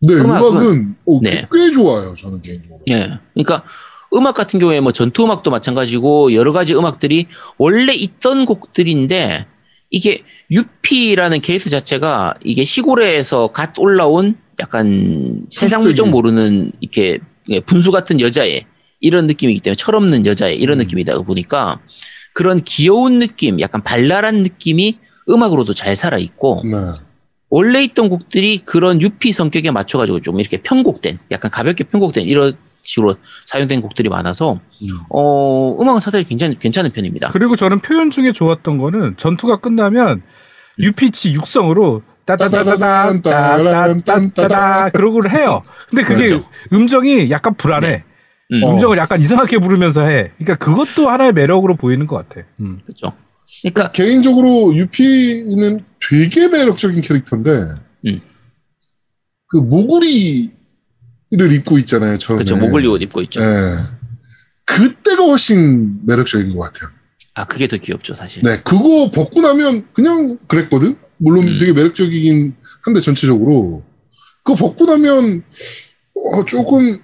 네, 0.00 0.14
음악은- 0.14 0.94
어, 1.06 1.20
네. 1.22 1.46
꽤 1.52 1.70
좋아요. 1.72 2.14
저는 2.16 2.40
개인적으로. 2.42 2.80
예. 2.90 3.18
그러니까 3.34 3.64
음악 4.14 4.34
같은 4.34 4.58
경우에 4.58 4.80
뭐 4.80 4.92
전투 4.92 5.24
음악도 5.24 5.50
마찬가지고 5.50 6.32
여러 6.34 6.52
가지 6.52 6.74
음악들이 6.74 7.26
원래 7.58 7.92
있던 7.94 8.44
곡들인데 8.46 9.46
이게 9.90 10.22
유피라는 10.50 11.40
캐릭터 11.40 11.68
자체가 11.70 12.34
이게 12.42 12.64
시골에서 12.64 13.48
갓 13.48 13.78
올라온 13.78 14.36
약간 14.58 15.46
세상 15.50 15.82
물정 15.82 16.10
모르는 16.10 16.72
이렇게 16.80 17.18
예, 17.48 17.60
분수 17.60 17.90
같은 17.92 18.20
여자애 18.20 18.62
이런 19.00 19.26
느낌이기 19.26 19.60
때문에 19.60 19.76
철없는 19.76 20.26
여자애 20.26 20.54
이런 20.54 20.78
느낌이다 20.78 21.18
보니까 21.20 21.80
그런 22.34 22.62
귀여운 22.64 23.18
느낌, 23.18 23.60
약간 23.60 23.82
발랄한 23.82 24.36
느낌이 24.42 24.98
음악으로도 25.28 25.74
잘 25.74 25.96
살아 25.96 26.18
있고 26.18 26.62
네. 26.64 26.76
원래 27.50 27.82
있던 27.82 28.08
곡들이 28.08 28.62
그런 28.64 29.02
유피 29.02 29.32
성격에 29.32 29.70
맞춰가지고 29.70 30.20
좀 30.20 30.40
이렇게 30.40 30.62
편곡된, 30.62 31.18
약간 31.32 31.50
가볍게 31.50 31.84
편곡된 31.84 32.24
이런 32.24 32.54
식으로 32.82 33.16
사용된 33.46 33.82
곡들이 33.82 34.08
많아서, 34.08 34.60
음. 34.82 34.88
어, 35.10 35.76
음악은 35.80 36.00
사실 36.00 36.24
굉장히 36.24 36.58
괜찮은 36.58 36.92
편입니다. 36.92 37.28
그리고 37.32 37.56
저는 37.56 37.80
표현 37.80 38.10
중에 38.10 38.32
좋았던 38.32 38.78
거는 38.78 39.16
전투가 39.16 39.56
끝나면 39.56 40.22
UPC 40.78 41.34
육성으로 41.34 42.02
따다다다다 42.24 43.20
따다다다다 43.20 44.90
그러고를 44.90 45.32
해요. 45.32 45.62
근데 45.88 46.02
그게 46.04 46.28
그렇죠. 46.28 46.48
음정이 46.72 47.30
약간 47.30 47.54
불안해. 47.54 48.04
음, 48.52 48.62
어. 48.62 48.72
음정을 48.72 48.96
약간 48.96 49.20
이상하게 49.20 49.58
부르면서 49.58 50.02
해. 50.02 50.30
그러니까 50.38 50.54
그것도 50.56 51.08
하나의 51.08 51.32
매력으로 51.32 51.74
보이는 51.74 52.06
것 52.06 52.16
같아. 52.16 52.46
음. 52.60 52.80
그렇죠. 52.84 53.12
그러니까, 53.62 53.92
개인적으로 53.92 54.74
유피는 54.76 55.84
되게 56.08 56.48
매력적인 56.48 57.00
캐릭터인데 57.00 57.50
음. 58.06 58.20
그 59.48 59.56
모구리를 59.56 60.50
입고 61.30 61.78
있잖아요. 61.78 62.16
처음에. 62.18 62.44
그렇죠. 62.44 62.56
목을 62.56 62.86
옷 62.86 63.02
입고 63.02 63.22
있죠. 63.22 63.40
네. 63.40 63.46
그때가 64.64 65.24
훨씬 65.24 66.06
매력적인 66.06 66.56
것 66.56 66.60
같아요. 66.72 66.90
아, 67.34 67.46
그게 67.46 67.66
더 67.66 67.76
귀엽죠, 67.76 68.14
사실. 68.14 68.42
네, 68.42 68.60
그거 68.62 69.10
벗고 69.12 69.40
나면 69.40 69.86
그냥 69.92 70.38
그랬거든. 70.46 70.96
물론 71.16 71.48
음. 71.48 71.58
되게 71.58 71.72
매력적이긴 71.72 72.54
한데 72.82 73.00
전체적으로 73.00 73.84
그거 74.42 74.54
벗고 74.54 74.86
나면 74.86 75.42
어, 76.14 76.44
조금 76.44 76.98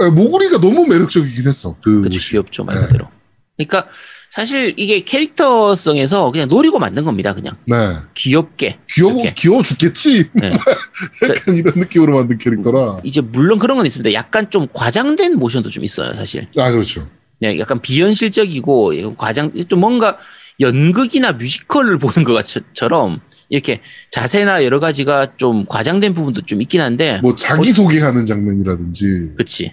에, 0.00 0.10
모구리가 0.10 0.60
너무 0.60 0.86
매력적이긴 0.86 1.46
했어. 1.46 1.76
그. 1.82 2.00
옷이. 2.00 2.18
귀엽죠, 2.18 2.64
말 2.64 2.76
그대로. 2.86 3.08
그러니까, 3.56 3.88
사실 4.36 4.74
이게 4.76 5.00
캐릭터성에서 5.00 6.30
그냥 6.30 6.50
노리고 6.50 6.78
만든 6.78 7.06
겁니다, 7.06 7.32
그냥. 7.32 7.56
네, 7.64 7.74
귀엽게. 8.12 8.80
귀여워 8.90 9.14
이렇게. 9.14 9.32
귀여워 9.34 9.62
죽겠지. 9.62 10.28
네. 10.34 10.52
약간 11.26 11.54
이런 11.54 11.72
느낌으로 11.74 12.16
만든 12.16 12.36
캐릭터라. 12.36 13.00
이제 13.02 13.22
물론 13.22 13.58
그런 13.58 13.78
건 13.78 13.86
있습니다. 13.86 14.12
약간 14.12 14.50
좀 14.50 14.66
과장된 14.74 15.38
모션도 15.38 15.70
좀 15.70 15.84
있어요, 15.84 16.14
사실. 16.14 16.48
아 16.58 16.70
그렇죠. 16.70 17.08
그냥 17.38 17.58
약간 17.58 17.80
비현실적이고 17.80 19.14
과장 19.14 19.52
좀 19.70 19.80
뭔가 19.80 20.18
연극이나 20.60 21.32
뮤지컬을 21.32 21.96
보는 21.96 22.24
것처럼 22.24 23.22
이렇게 23.48 23.80
자세나 24.10 24.64
여러 24.64 24.80
가지가 24.80 25.38
좀 25.38 25.64
과장된 25.64 26.12
부분도 26.12 26.42
좀 26.42 26.60
있긴 26.60 26.82
한데 26.82 27.20
뭐 27.22 27.34
자기 27.34 27.72
소개하는 27.72 28.26
장면이라든지 28.26 29.32
그치 29.38 29.72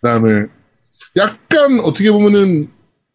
그다음에 0.00 0.46
약간 1.16 1.78
어떻게 1.80 2.10
보면은 2.10 2.70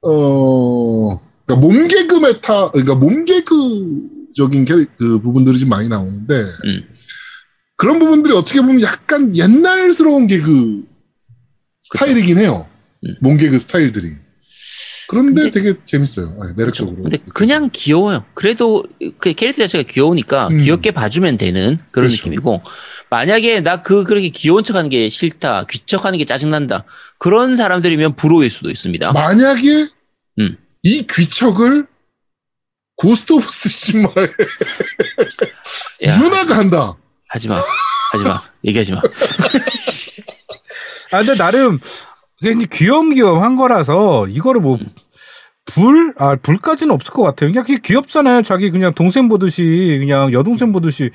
어 0.08 1.20
그러니까 1.46 1.68
몸 1.68 1.88
개그 1.88 2.16
메타 2.16 2.72
그러니까 2.72 2.96
몸 2.96 3.26
개그적인 3.26 4.66
캐- 4.66 4.86
그 4.98 5.20
부분들이 5.22 5.58
좀 5.60 5.70
많이 5.70 5.88
나오는데 5.88 6.34
음. 6.66 6.84
그런 7.78 8.00
부분들이 8.00 8.34
어떻게 8.36 8.62
보면 8.62 8.82
약간 8.82 9.36
옛날스러운 9.36 10.28
개그 10.28 10.82
스타일이긴 11.82 12.38
해요. 12.38 12.66
음. 13.06 13.16
몸 13.22 13.38
개그 13.38 13.60
스타일들이. 13.60 14.12
그런데 15.08 15.44
근데- 15.44 15.52
되게 15.52 15.80
재밌어요. 15.86 16.36
네, 16.42 16.54
매력적으로. 16.58 17.04
근데 17.04 17.18
그냥 17.34 17.70
귀여워요 17.72 18.26
그래도 18.34 18.84
그 19.20 19.34
캐릭터 19.34 19.62
자체가 19.64 19.84
귀여우니까 19.88 20.48
음. 20.48 20.58
귀엽게 20.60 20.92
봐주면 20.92 21.38
되는 21.38 21.78
그런 21.92 22.08
그렇죠. 22.08 22.16
느낌이고 22.18 22.62
만약에 23.12 23.60
나 23.62 23.84
그 23.84 24.04
그렇게 24.04 24.30
귀여운 24.30 24.64
척하는 24.64 24.90
게 24.90 25.10
싫다 25.10 25.66
귀척하는 25.70 26.18
게 26.18 26.26
짜증난다 26.26 26.86
그런 27.20 27.56
사람들이면 27.56 28.16
불호일 28.16 28.50
수도 28.50 28.72
있습니다 28.72 29.12
만약에 29.12 29.90
음. 30.40 30.58
이 30.84 31.06
귀척을 31.08 31.88
고스트 32.96 33.34
오브 33.34 33.46
스시마의 33.50 34.34
야 36.06 36.18
유나가 36.20 36.58
한다. 36.58 36.96
하지마 37.30 37.62
하지마 38.12 38.42
얘기하지마 38.64 39.02
아 41.12 41.18
근데 41.18 41.36
나름 41.36 41.80
그냥 42.40 42.66
귀염귀염한 42.72 43.56
거라서 43.56 44.28
이거를 44.28 44.62
뭐 44.62 44.78
불호? 45.66 46.14
아, 46.18 46.36
불호까지는 46.36 46.94
없을 46.94 47.12
것 47.12 47.24
같아요. 47.24 47.52
그냥 47.52 47.66
그게 47.66 47.80
귀엽잖아요. 47.84 48.44
자기 48.44 48.70
그냥 48.70 48.94
동생 48.94 49.28
보듯이, 49.28 49.98
그냥 50.00 50.32
여동생 50.32 50.72
보듯이 50.72 51.10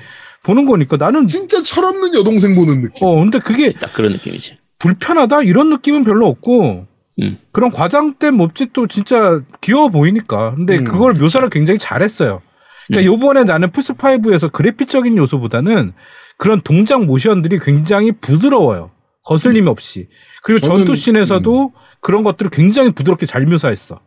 보는 0.45 0.67
거니까 0.67 0.97
나는, 0.97 1.27
진짜 1.27 1.63
철없는 1.63 2.15
여동생 2.15 2.57
보는 2.57 2.83
느낌. 2.83 3.07
어, 3.07 3.15
근데 3.15 3.39
그게 3.39 3.73
딱 3.73 3.93
그런 3.93 4.11
느낌이지 4.13 4.59
불편하다? 4.81 5.43
이런 5.45 5.71
느낌은 5.71 6.05
별로 6.05 6.27
없고, 6.27 6.87
음. 7.21 7.39
그런 7.53 7.71
과장된 7.71 8.35
몸짓도 8.35 8.87
진짜 8.87 9.41
귀여워 9.61 9.89
보이니까. 9.89 10.55
근데 10.55 10.79
음, 10.79 10.85
그걸 10.85 11.15
묘사를 11.15 11.49
굉장히 11.49 11.79
잘했어요. 11.79 12.41
그러니까 12.87 13.13
요번에 13.13 13.45
나는 13.45 13.69
플스5에서 13.71 14.51
그래픽적인 14.51 15.17
요소보다는 15.17 15.93
그런 16.39 16.61
동작 16.63 17.05
모션들이 17.05 17.59
굉장히 17.61 18.13
부드러워요. 18.13 18.91
거슬림 19.25 19.69
없이. 19.69 20.09
그리고 20.43 20.61
전투씬에서도 20.61 21.73
그런 22.01 22.25
것들을 22.25 22.51
굉장히 22.51 22.91
부드럽게 22.91 23.27
잘 23.27 23.47
묘사했어. 23.47 24.01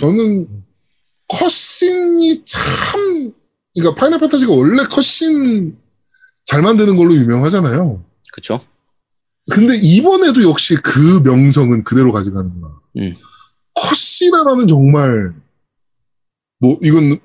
저는 0.00 0.48
cut 1.28 1.66
scene이 1.66 2.42
참 2.44 3.32
그러니까 3.74 4.00
파이널 4.00 4.20
판타지가 4.20 4.52
원래 4.52 4.82
cut 4.84 5.19
scene 5.19 5.76
잘 6.44 6.62
만드는 6.62 6.96
걸로 6.96 7.14
유명하잖아요. 7.14 8.04
그쵸? 8.32 8.60
근데 9.50 9.76
이번에도 9.76 10.42
역시 10.48 10.76
그 10.76 11.20
명성은 11.24 11.84
그대로 11.84 12.12
가져가는구나. 12.12 12.68
음. 12.98 13.14
컷신 13.74 14.34
하나는 14.34 14.66
정말 14.66 15.32
뭐 16.60 16.78
이건 16.82 17.18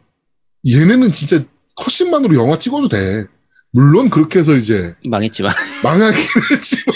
얘네는 0.67 1.13
진짜 1.13 1.43
컷신만으로 1.75 2.35
영화 2.35 2.59
찍어도 2.59 2.89
돼. 2.89 3.25
물론 3.71 4.09
그렇게 4.09 4.39
해서 4.39 4.55
이제 4.55 4.93
망했지만. 5.07 5.53
망하긴 5.83 6.19
했지만 6.51 6.95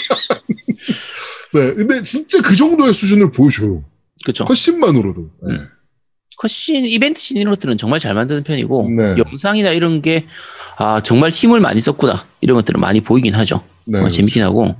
네 1.54 1.74
근데 1.74 2.02
진짜 2.02 2.42
그 2.42 2.54
정도의 2.54 2.92
수준을 2.92 3.30
보여줘요. 3.30 3.84
그쵸? 4.24 4.44
컷신만으로도. 4.44 5.30
네. 5.48 5.58
컷신, 6.36 6.84
이벤트 6.84 7.20
씬 7.20 7.36
이런 7.36 7.54
것들은 7.54 7.78
정말 7.78 8.00
잘 8.00 8.14
만드는 8.14 8.42
편이고, 8.42 8.90
네. 8.90 9.14
영상이나 9.18 9.70
이런 9.70 10.02
게, 10.02 10.26
아, 10.76 11.00
정말 11.00 11.30
힘을 11.30 11.60
많이 11.60 11.80
썼구나. 11.80 12.26
이런 12.40 12.56
것들은 12.56 12.80
많이 12.80 13.00
보이긴 13.00 13.34
하죠. 13.34 13.62
네. 13.86 14.00
어, 14.00 14.08
재밌긴 14.08 14.42
하고. 14.42 14.74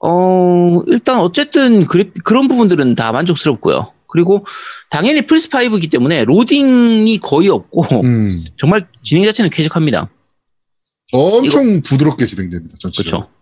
어, 0.00 0.82
일단 0.86 1.20
어쨌든 1.20 1.86
그래, 1.86 2.10
그런 2.24 2.48
부분들은 2.48 2.94
다 2.94 3.12
만족스럽고요. 3.12 3.92
그리고 4.08 4.46
당연히 4.90 5.22
플스 5.22 5.48
5이기 5.48 5.90
때문에 5.90 6.24
로딩이 6.24 7.18
거의 7.18 7.48
없고, 7.48 7.84
음. 8.02 8.44
정말 8.56 8.86
진행 9.02 9.24
자체는 9.24 9.50
쾌적합니다. 9.50 10.08
엄청 11.12 11.82
부드럽게 11.82 12.26
진행됩니다. 12.26 12.76
전체적으로. 12.78 13.28
그렇죠. 13.28 13.36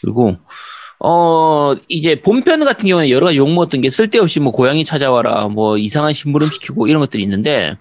그리고 0.00 0.36
어 0.98 1.74
이제 1.88 2.20
본편 2.20 2.64
같은 2.64 2.88
경우는 2.88 3.10
여러 3.10 3.26
가지 3.26 3.38
욕 3.38 3.50
먹었던 3.50 3.80
게 3.80 3.90
쓸데없이 3.90 4.40
뭐 4.40 4.52
고양이 4.52 4.84
찾아와라 4.84 5.48
뭐 5.48 5.76
이상한 5.76 6.12
심부름 6.12 6.48
시키고 6.48 6.86
이런 6.86 7.00
것들이 7.00 7.22
있는데 7.22 7.76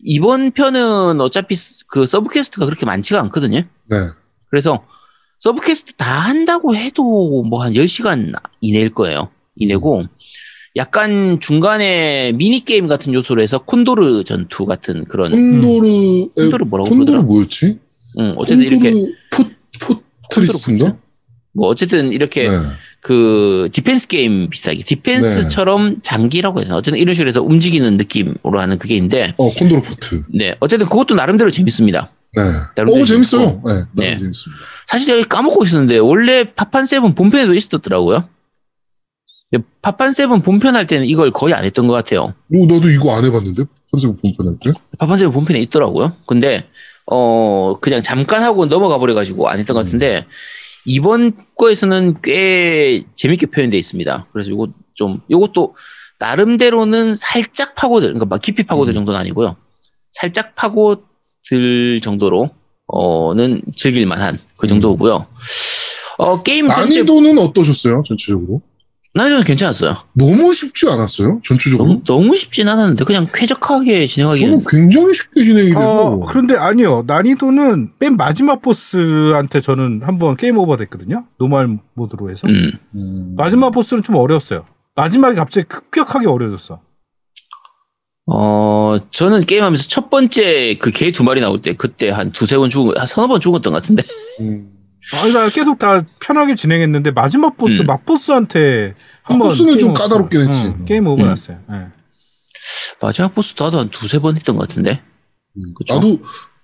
이번 0.00 0.50
편은 0.50 1.20
어차피 1.20 1.56
그 1.88 2.04
sub 2.06 2.30
quest가 2.30 2.66
그렇게 2.66 2.84
많지가 2.84 3.20
않거든요. 3.22 3.62
네. 3.86 3.96
그래서 4.50 4.84
sub 5.44 5.60
quest 5.60 5.92
다 5.96 6.20
한다고 6.20 6.74
해도 6.74 7.42
뭐 7.42 7.62
한 7.62 7.74
10시간 7.74 8.32
이내일 8.62 8.88
거예요. 8.88 9.28
이내고 9.56 10.04
약간 10.74 11.38
중간에 11.38 12.32
미니 12.32 12.64
게임 12.64 12.86
같은 12.88 13.12
요소로 13.12 13.42
해서 13.42 13.58
콘도르 13.58 14.24
전투 14.24 14.64
같은 14.64 15.04
그런 15.04 15.32
콘도르 15.32 16.28
콘도르 16.34 16.64
뭐라고 16.64 16.88
콘도르 16.88 17.04
부르더라? 17.04 17.22
뭐였지? 17.24 17.78
음, 18.20 18.32
어쨌든 18.38 18.64
이렇게 18.64 18.90
포 19.30 19.44
fortress인가? 20.30 20.96
뭐 21.52 21.68
어쨌든 21.68 22.10
이렇게 22.12 22.48
네. 22.48 22.56
그 23.02 23.68
디펜스 23.70 24.08
게임 24.08 24.48
비슷하게 24.48 24.82
디펜스처럼 24.82 26.00
장기라고 26.00 26.60
해야 26.60 26.64
되나 26.64 26.76
어쨌든 26.78 26.98
이런 26.98 27.14
식으로 27.14 27.28
해서 27.28 27.42
움직이는 27.42 27.98
느낌으로 27.98 28.60
하는 28.60 28.78
그게 28.78 28.94
있는데 28.94 29.34
어 29.36 29.52
콘도르 29.52 29.82
포트. 29.82 30.22
네 30.30 30.54
어쨌든 30.60 30.86
그것도 30.88 31.14
나름대로 31.14 31.50
재밌습니다 31.50 32.10
네. 32.36 32.42
나름대로 32.76 32.92
오 32.92 33.04
재밌어요. 33.04 33.40
재밌고. 33.42 33.68
네. 33.68 33.74
나름 33.74 33.88
네. 33.94 34.18
재밌습니다. 34.18 34.62
사실 34.86 35.06
제가 35.06 35.36
파먹고 35.36 35.64
있었는데 35.64 35.98
원래 35.98 36.44
파판 36.44 36.86
세븐 36.86 37.14
본편에도 37.14 37.54
있었더라고요 37.54 38.28
파판 39.82 40.12
세븐 40.12 40.42
본편 40.42 40.74
할 40.74 40.86
때는 40.86 41.06
이걸 41.06 41.30
거의 41.30 41.54
안 41.54 41.64
했던 41.64 41.86
것 41.86 41.92
같아요 41.94 42.34
오 42.52 42.66
나도 42.66 42.90
이거 42.90 43.14
안 43.16 43.24
해봤는데 43.24 43.62
컨셉 43.90 44.20
본편 44.20 44.48
할 44.48 44.56
때. 44.60 44.72
파판 44.98 45.16
세븐 45.16 45.32
본편에 45.32 45.60
있더라고요 45.60 46.12
근데 46.26 46.66
어 47.06 47.76
그냥 47.80 48.02
잠깐 48.02 48.42
하고 48.42 48.66
넘어가 48.66 48.98
버려가지고 48.98 49.48
안 49.48 49.58
했던 49.60 49.74
것 49.74 49.84
같은데 49.84 50.26
이번 50.86 51.32
거에서는 51.56 52.20
꽤 52.22 53.04
재밌게 53.16 53.46
표현되어 53.46 53.78
있습니다. 53.78 54.26
그래서 54.32 54.50
요거 54.50 54.68
좀 54.94 55.20
요것도 55.30 55.76
나름대로는 56.18 57.16
살짝 57.16 57.74
파고들 57.74 58.08
그러니까 58.08 58.26
막 58.26 58.40
깊이 58.42 58.64
파고들 58.64 58.92
음. 58.92 58.94
정도는 58.94 59.18
아니고요. 59.20 59.56
살짝 60.12 60.54
파고 60.54 61.04
들 61.48 62.00
정도로 62.02 62.50
어는 62.86 63.62
즐길 63.76 64.06
만한 64.06 64.38
그 64.56 64.66
정도고요. 64.66 65.26
어 66.18 66.42
게임 66.42 66.66
전체 66.68 66.98
난이도는 67.02 67.38
어떠셨어요? 67.38 68.02
전체적으로? 68.06 68.62
난이도는 69.16 69.44
괜찮았어요. 69.44 69.96
너무 70.12 70.52
쉽지 70.52 70.86
않았어요? 70.88 71.40
전체적으로? 71.44 71.88
너무 71.88 72.02
너무 72.04 72.36
쉽진 72.36 72.68
않았는데 72.68 73.04
그냥 73.04 73.26
쾌적하게 73.32 74.06
진행하기는 74.08 74.50
저는 74.50 74.64
굉장히 74.68 75.14
쉽게 75.14 75.44
진행이 75.44 75.70
돼서 75.70 76.14
어, 76.14 76.18
그런데 76.20 76.56
아니요. 76.56 77.04
난이도는 77.06 77.92
맨 78.00 78.16
마지막 78.16 78.60
보스한테 78.60 79.60
저는 79.60 80.00
한번 80.02 80.36
게임 80.36 80.58
오버 80.58 80.76
됐거든요. 80.76 81.26
노말 81.38 81.78
모드로 81.94 82.28
해서. 82.28 82.48
음. 82.48 82.72
음, 82.96 83.34
마지막 83.36 83.70
보스는 83.70 84.02
좀 84.02 84.16
어려웠어요. 84.16 84.66
마지막에 84.96 85.36
갑자기 85.36 85.66
급격하게 85.68 86.26
어려졌어. 86.26 86.80
어, 88.26 88.96
저는 89.10 89.44
게임하면서 89.44 89.88
첫 89.88 90.08
번째 90.08 90.76
그 90.78 90.90
개 90.90 91.10
두 91.12 91.24
마리 91.24 91.40
나올 91.40 91.60
때 91.60 91.74
그때 91.74 92.08
한 92.10 92.32
두세 92.32 92.56
번 92.56 92.70
죽은, 92.70 92.96
한 92.96 93.06
서너 93.06 93.26
번 93.28 93.40
죽었던 93.40 93.72
것 93.72 93.82
같은데. 93.82 94.02
음. 94.40 94.70
아니, 95.22 95.32
나 95.34 95.48
계속 95.50 95.78
다 95.78 96.02
편하게 96.20 96.54
진행했는데 96.54 97.10
마지막 97.10 97.56
보스, 97.58 97.82
음. 97.82 97.86
막 97.86 98.06
보스한테 98.06 98.94
한번 99.22 99.48
보스는 99.48 99.76
게임 99.76 99.80
좀 99.80 99.90
했어요. 99.90 100.28
했지. 100.48 100.64
응, 100.78 100.84
게임 100.86 101.06
오버 101.06 101.22
음. 101.22 101.28
났어요. 101.28 101.58
예. 101.70 101.88
마지막 103.00 103.34
보스 103.34 103.54
나도 103.62 103.78
한 103.78 103.90
두세 103.90 104.18
번 104.18 104.36
했던 104.36 104.56
것 104.56 104.66
같은데. 104.68 105.02
음. 105.56 105.74
그쵸? 105.76 105.94
나도 105.94 106.18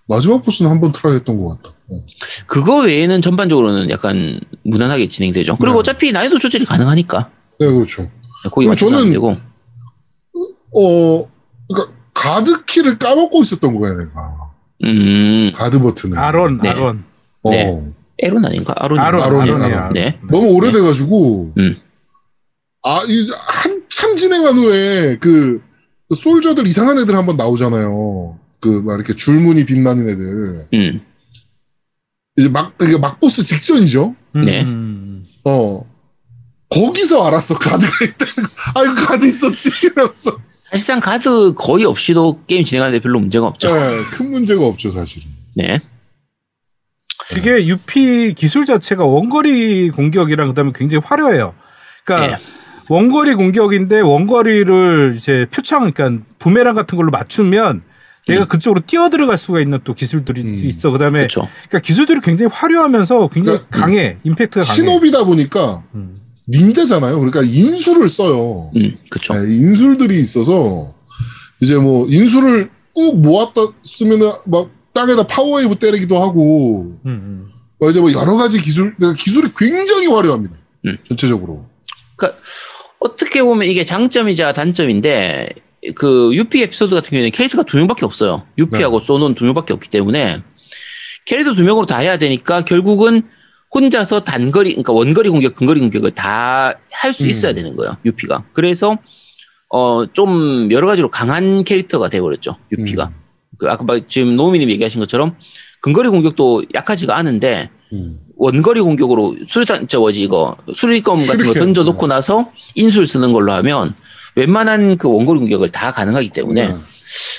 마지막 0.08 0.42
보스는 0.42 0.70
한 0.70 0.80
번 0.80 0.90
try 0.92 1.16
했던 1.16 1.38
것 1.44 1.56
같다. 1.62 1.76
어. 1.76 1.94
그거 2.46 2.78
외에는 2.84 3.20
전반적으로는 3.20 3.90
약간 3.90 4.40
무난하게 4.64 5.08
진행되죠. 5.08 5.56
그리고 5.58 5.74
네. 5.74 5.78
어차피 5.80 6.12
난이도 6.12 6.38
조절이 6.38 6.64
가능하니까. 6.64 7.30
네, 7.60 7.66
그렇죠. 7.66 8.10
거기 8.50 8.66
맞춰서 8.66 8.96
저는- 8.96 9.12
되고. 9.12 9.36
어, 10.72 11.30
그러니까 11.72 11.94
가드 12.14 12.64
키를 12.64 12.98
까먹고 12.98 13.40
있었던 13.42 13.78
거야, 13.78 13.94
내가. 13.96 14.50
음, 14.84 15.52
가드 15.54 15.78
버튼을. 15.78 16.18
아론, 16.18 16.58
네. 16.62 16.68
아론. 16.70 17.04
어. 17.42 17.50
네. 17.50 17.92
에론 18.18 18.44
아닌가? 18.44 18.74
아론. 18.76 18.98
아론, 18.98 19.22
아론이야, 19.22 19.54
아론이야. 19.54 19.80
아론. 19.80 19.92
네. 19.94 20.18
너무 20.30 20.48
오래돼가지고. 20.52 21.54
음. 21.58 21.76
아, 22.82 23.02
이 23.06 23.30
한참 23.30 24.16
진행한 24.16 24.58
후에 24.58 25.18
그 25.20 25.62
솔저들 26.14 26.66
이상한 26.66 26.98
애들 26.98 27.14
한번 27.14 27.36
나오잖아요. 27.36 28.38
그 28.60 28.82
막 28.82 28.96
이렇게 28.96 29.14
줄무늬 29.14 29.64
빛나는 29.64 30.08
애들. 30.08 30.66
음, 30.74 31.00
이제 32.36 32.48
막 32.48 32.74
이게 32.82 32.98
막 32.98 33.18
보스 33.20 33.42
직전이죠. 33.42 34.14
음, 34.36 34.44
네. 34.44 34.62
음. 34.64 35.24
어. 35.44 35.84
거기서 36.68 37.26
알았어 37.26 37.58
가드가 37.58 37.90
있다는 38.04 38.34
거. 38.48 38.80
아이고 38.80 38.94
가드 39.06 39.26
있었지 39.26 39.70
이러면서. 39.86 40.36
사실상 40.70 41.00
가드 41.00 41.54
거의 41.54 41.84
없이도 41.84 42.44
게임 42.46 42.64
진행하는데 42.64 43.02
별로 43.02 43.18
문제가 43.18 43.46
없죠. 43.46 43.68
네, 43.74 44.02
큰 44.12 44.30
문제가 44.30 44.64
없죠 44.64 44.90
사실은. 44.90 45.28
네. 45.56 45.78
그게 47.30 47.66
UP 47.66 48.34
기술 48.36 48.64
자체가 48.64 49.04
원거리 49.04 49.90
공격이랑 49.90 50.48
그다음에 50.48 50.72
굉장히 50.74 51.02
화려해요. 51.04 51.54
그러니까 52.04 52.36
네. 52.36 52.42
원거리 52.88 53.34
공격인데 53.34 54.00
원거리를 54.00 55.14
이제 55.16 55.46
표창 55.52 55.90
그러니까 55.92 56.24
부메랑 56.38 56.74
같은 56.74 56.96
걸로 56.96 57.10
맞추면 57.10 57.82
내가 58.26 58.44
그쪽으로 58.46 58.80
뛰어 58.86 59.08
들어갈 59.08 59.38
수가 59.38 59.60
있는 59.60 59.78
또 59.82 59.92
기술들이 59.94 60.42
음. 60.42 60.54
있어. 60.54 60.90
그다음에 60.90 61.20
그렇죠. 61.20 61.48
그러니까 61.68 61.78
기술들이 61.80 62.20
굉장히 62.20 62.50
화려하면서 62.52 63.28
굉장히 63.28 63.58
그러니까 63.58 63.78
강해. 63.80 64.18
임팩트가 64.22 64.64
강해. 64.64 64.74
신업이다 64.76 65.24
보니까 65.24 65.82
음. 65.94 66.19
닌자잖아요. 66.48 67.18
그러니까 67.18 67.42
인술을 67.42 68.08
써요. 68.08 68.70
음, 68.76 68.96
그렇죠. 69.08 69.34
네, 69.34 69.54
인술들이 69.54 70.20
있어서 70.20 70.94
이제 71.60 71.76
뭐 71.76 72.06
인술을 72.08 72.70
꾹 72.92 73.16
모았다 73.20 73.60
쓰면은 73.82 74.32
막 74.46 74.70
땅에다 74.92 75.24
파워웨이브 75.24 75.76
때리기도 75.76 76.20
하고 76.20 76.98
음, 77.06 77.10
음. 77.10 77.48
뭐 77.78 77.90
이제 77.90 78.00
뭐 78.00 78.12
여러 78.12 78.34
가지 78.36 78.60
기술 78.60 78.94
그러니까 78.96 79.22
기술이 79.22 79.50
굉장히 79.56 80.06
화려합니다. 80.06 80.56
음. 80.86 80.96
전체적으로. 81.08 81.66
그러니까 82.16 82.40
어떻게 82.98 83.42
보면 83.42 83.68
이게 83.68 83.84
장점이자 83.84 84.52
단점인데 84.52 85.50
그 85.94 86.30
유피 86.34 86.62
에피소드 86.62 86.94
같은 86.94 87.10
경우에는 87.10 87.30
캐릭터가 87.30 87.64
두 87.64 87.78
명밖에 87.78 88.04
없어요. 88.04 88.42
유피하고 88.58 89.00
네. 89.00 89.06
소논 89.06 89.34
두 89.34 89.44
명밖에 89.44 89.72
없기 89.72 89.88
때문에 89.88 90.42
캐릭터 91.24 91.54
두 91.54 91.62
명으로 91.62 91.86
다 91.86 91.98
해야 91.98 92.18
되니까 92.18 92.62
결국은 92.64 93.22
혼자서 93.72 94.20
단거리 94.24 94.70
그러니까 94.70 94.92
원거리 94.92 95.28
공격, 95.30 95.54
근거리 95.54 95.80
공격을 95.80 96.10
다 96.12 96.74
할수 96.90 97.24
음. 97.24 97.28
있어야 97.28 97.52
되는 97.52 97.76
거예요. 97.76 97.96
UP가. 98.04 98.44
그래서 98.52 98.96
어 99.68 100.04
좀 100.12 100.68
여러 100.72 100.86
가지로 100.88 101.08
강한 101.10 101.62
캐릭터가 101.62 102.08
돼 102.08 102.20
버렸죠. 102.20 102.56
UP가. 102.72 103.04
음. 103.04 103.14
그 103.58 103.68
아까 103.68 103.84
막 103.84 104.08
지금 104.08 104.36
노미님 104.36 104.70
얘기하신 104.70 105.00
것처럼 105.00 105.36
근거리 105.80 106.08
공격도 106.08 106.64
약하지가 106.74 107.16
않은데 107.16 107.70
음. 107.92 108.18
원거리 108.36 108.80
공격으로 108.80 109.36
수류탄 109.46 109.86
저 109.86 109.98
뭐지 110.00 110.22
이거 110.22 110.56
수리검 110.74 111.26
같은 111.26 111.46
거. 111.46 111.52
던져놓고 111.54 112.06
나서 112.06 112.50
인술 112.74 113.06
쓰는 113.06 113.32
걸로 113.32 113.52
하면 113.52 113.94
웬만한 114.34 114.96
그 114.96 115.08
원거리 115.08 115.38
공격을 115.40 115.68
다 115.70 115.92
가능하기 115.92 116.30
때문에 116.30 116.68
네. 116.68 116.74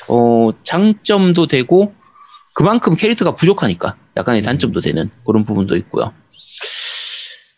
어 0.07 0.51
장점도 0.63 1.47
되고 1.47 1.93
그만큼 2.53 2.95
캐릭터가 2.95 3.35
부족하니까 3.35 3.95
약간의 4.17 4.41
단점도 4.43 4.81
되는 4.81 5.09
그런 5.25 5.43
부분도 5.45 5.75
있고요. 5.77 6.13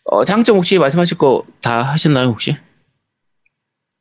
어 0.04 0.24
장점 0.24 0.56
혹시 0.56 0.78
말씀하실 0.78 1.18
거 1.18 1.42
다 1.62 1.82
하셨나요 1.82 2.28
혹시? 2.28 2.56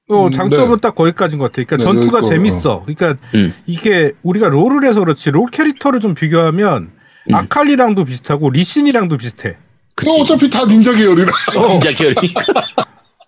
어, 0.09 0.25
음, 0.25 0.31
장점은 0.31 0.75
네. 0.75 0.81
딱 0.81 0.95
거기까지인 0.95 1.39
것 1.39 1.45
같아. 1.45 1.63
그러니까 1.63 1.77
네, 1.77 1.83
전투가 1.83 2.17
그거, 2.21 2.27
재밌어. 2.27 2.83
그러니까 2.85 3.15
음. 3.35 3.53
이게 3.65 4.11
우리가 4.21 4.49
롤을 4.49 4.85
해서 4.85 4.99
그렇지 4.99 5.31
롤 5.31 5.49
캐릭터를 5.49 6.01
좀 6.01 6.13
비교하면 6.13 6.91
음. 7.29 7.33
아칼리랑도 7.35 8.03
비슷하고 8.03 8.49
리신이랑도 8.49 9.15
비슷해. 9.17 9.57
그치. 9.95 10.09
어, 10.11 10.15
어차피 10.15 10.49
다 10.49 10.65
닌자 10.65 10.91
계열이라. 10.91 11.31
진짜 11.81 11.91
계열이니까. 11.97 12.41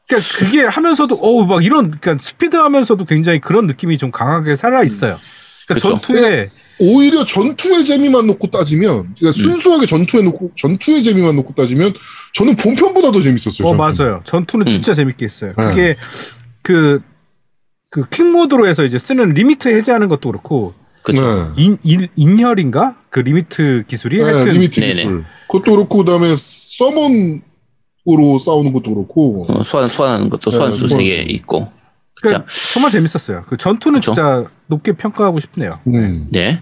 그러니까 0.08 0.30
그게 0.38 0.64
하면서도 0.66 1.16
어우 1.22 1.46
막 1.46 1.64
이런 1.64 1.92
그러니까 1.98 2.22
스피드 2.22 2.58
하면서도 2.58 3.06
굉장히 3.06 3.40
그런 3.40 3.68
느낌이 3.68 3.98
좀 3.98 4.12
강하게 4.12 4.58
살아 4.58 4.84
있어요. 4.84 5.16
그러니까 5.66 5.74
그쵸. 5.76 5.90
전투에 5.92 6.50
오히려 6.80 7.24
전투의 7.24 7.86
재미만 7.86 8.28
놓고 8.28 8.48
따지면, 8.52 8.98
음. 8.98 9.16
그러니까 9.18 9.32
순수하게 9.32 9.86
전투에 9.86 10.22
놓고 10.24 10.52
전투의 10.56 11.04
재미만 11.04 11.36
놓고 11.38 11.54
따지면, 11.54 11.94
저는 12.34 12.56
본편보다 12.58 13.12
더 13.12 13.22
재밌었어요. 13.22 13.68
어 13.68 13.76
전투는. 13.76 13.78
맞아요. 13.78 14.22
전투는 14.26 14.68
음. 14.68 14.70
진짜 14.70 14.94
재밌게 14.94 15.26
했어요. 15.26 15.54
네. 15.58 15.66
그게 15.66 15.96
그그 16.64 18.10
quick 18.10 18.36
mode로 18.36 18.68
해서 18.68 18.84
이제 18.84 18.98
쓰는 18.98 19.34
limit 19.34 19.70
해제하는 19.70 20.08
것도 20.10 20.30
그렇고 20.32 20.74
그렇죠. 21.04 21.54
네. 21.56 21.64
인, 21.64 21.78
인, 21.84 22.08
인혈인가 22.16 22.98
그 23.10 23.20
limit 23.20 23.84
기술이 23.88 24.18
네, 24.18 24.24
하여튼 24.24 24.54
limit 24.54 24.80
네네. 24.80 24.94
기술. 24.94 25.24
그것도 25.48 25.72
그렇고 25.76 25.98
그 26.00 26.06
다음에 26.06 26.36
summon으로 26.36 28.40
싸우는 28.44 28.74
것도 28.74 28.94
그렇고. 28.96 29.46
어, 29.48 29.64
소환 29.64 29.88
소환하는 29.88 30.30
것도 30.30 30.50
네, 30.52 30.58
소환수 30.58 30.78
소환수. 30.88 30.98
세개 30.98 31.22
있고. 31.30 31.68
그러니까 32.22 32.46
정말 32.74 32.92
재밌었어요. 32.92 33.44
그 33.48 33.58
전투는 33.58 34.00
그쵸. 34.00 34.14
진짜 34.14 34.46
높게 34.68 34.94
평가하고 34.94 35.40
싶네요. 35.40 35.80
음. 35.88 36.28
네. 36.32 36.62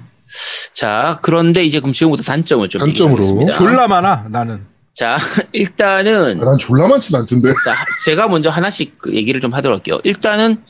자, 0.74 1.20
그런데 1.22 1.64
이제 1.64 1.80
그럼 1.80 1.94
지금부터 1.94 2.24
단점을 2.24 2.68
좀 2.70 2.80
단점으로. 2.80 3.48
졸라 3.50 3.88
많아 3.88 4.28
나는. 4.30 4.66
자, 4.96 5.18
일단은 5.54 6.42
아, 6.42 6.46
난 6.46 6.58
졸라 6.58 6.88
많진 6.88 7.16
않던데. 7.16 7.50
자, 7.66 7.76
제가 8.06 8.28
먼저 8.28 8.50
하나씩 8.50 8.98
그 9.00 9.14
얘기를 9.14 9.42
좀 9.42 9.54
하도록 9.54 9.78
할게요. 9.78 10.00
일단은 10.04 10.64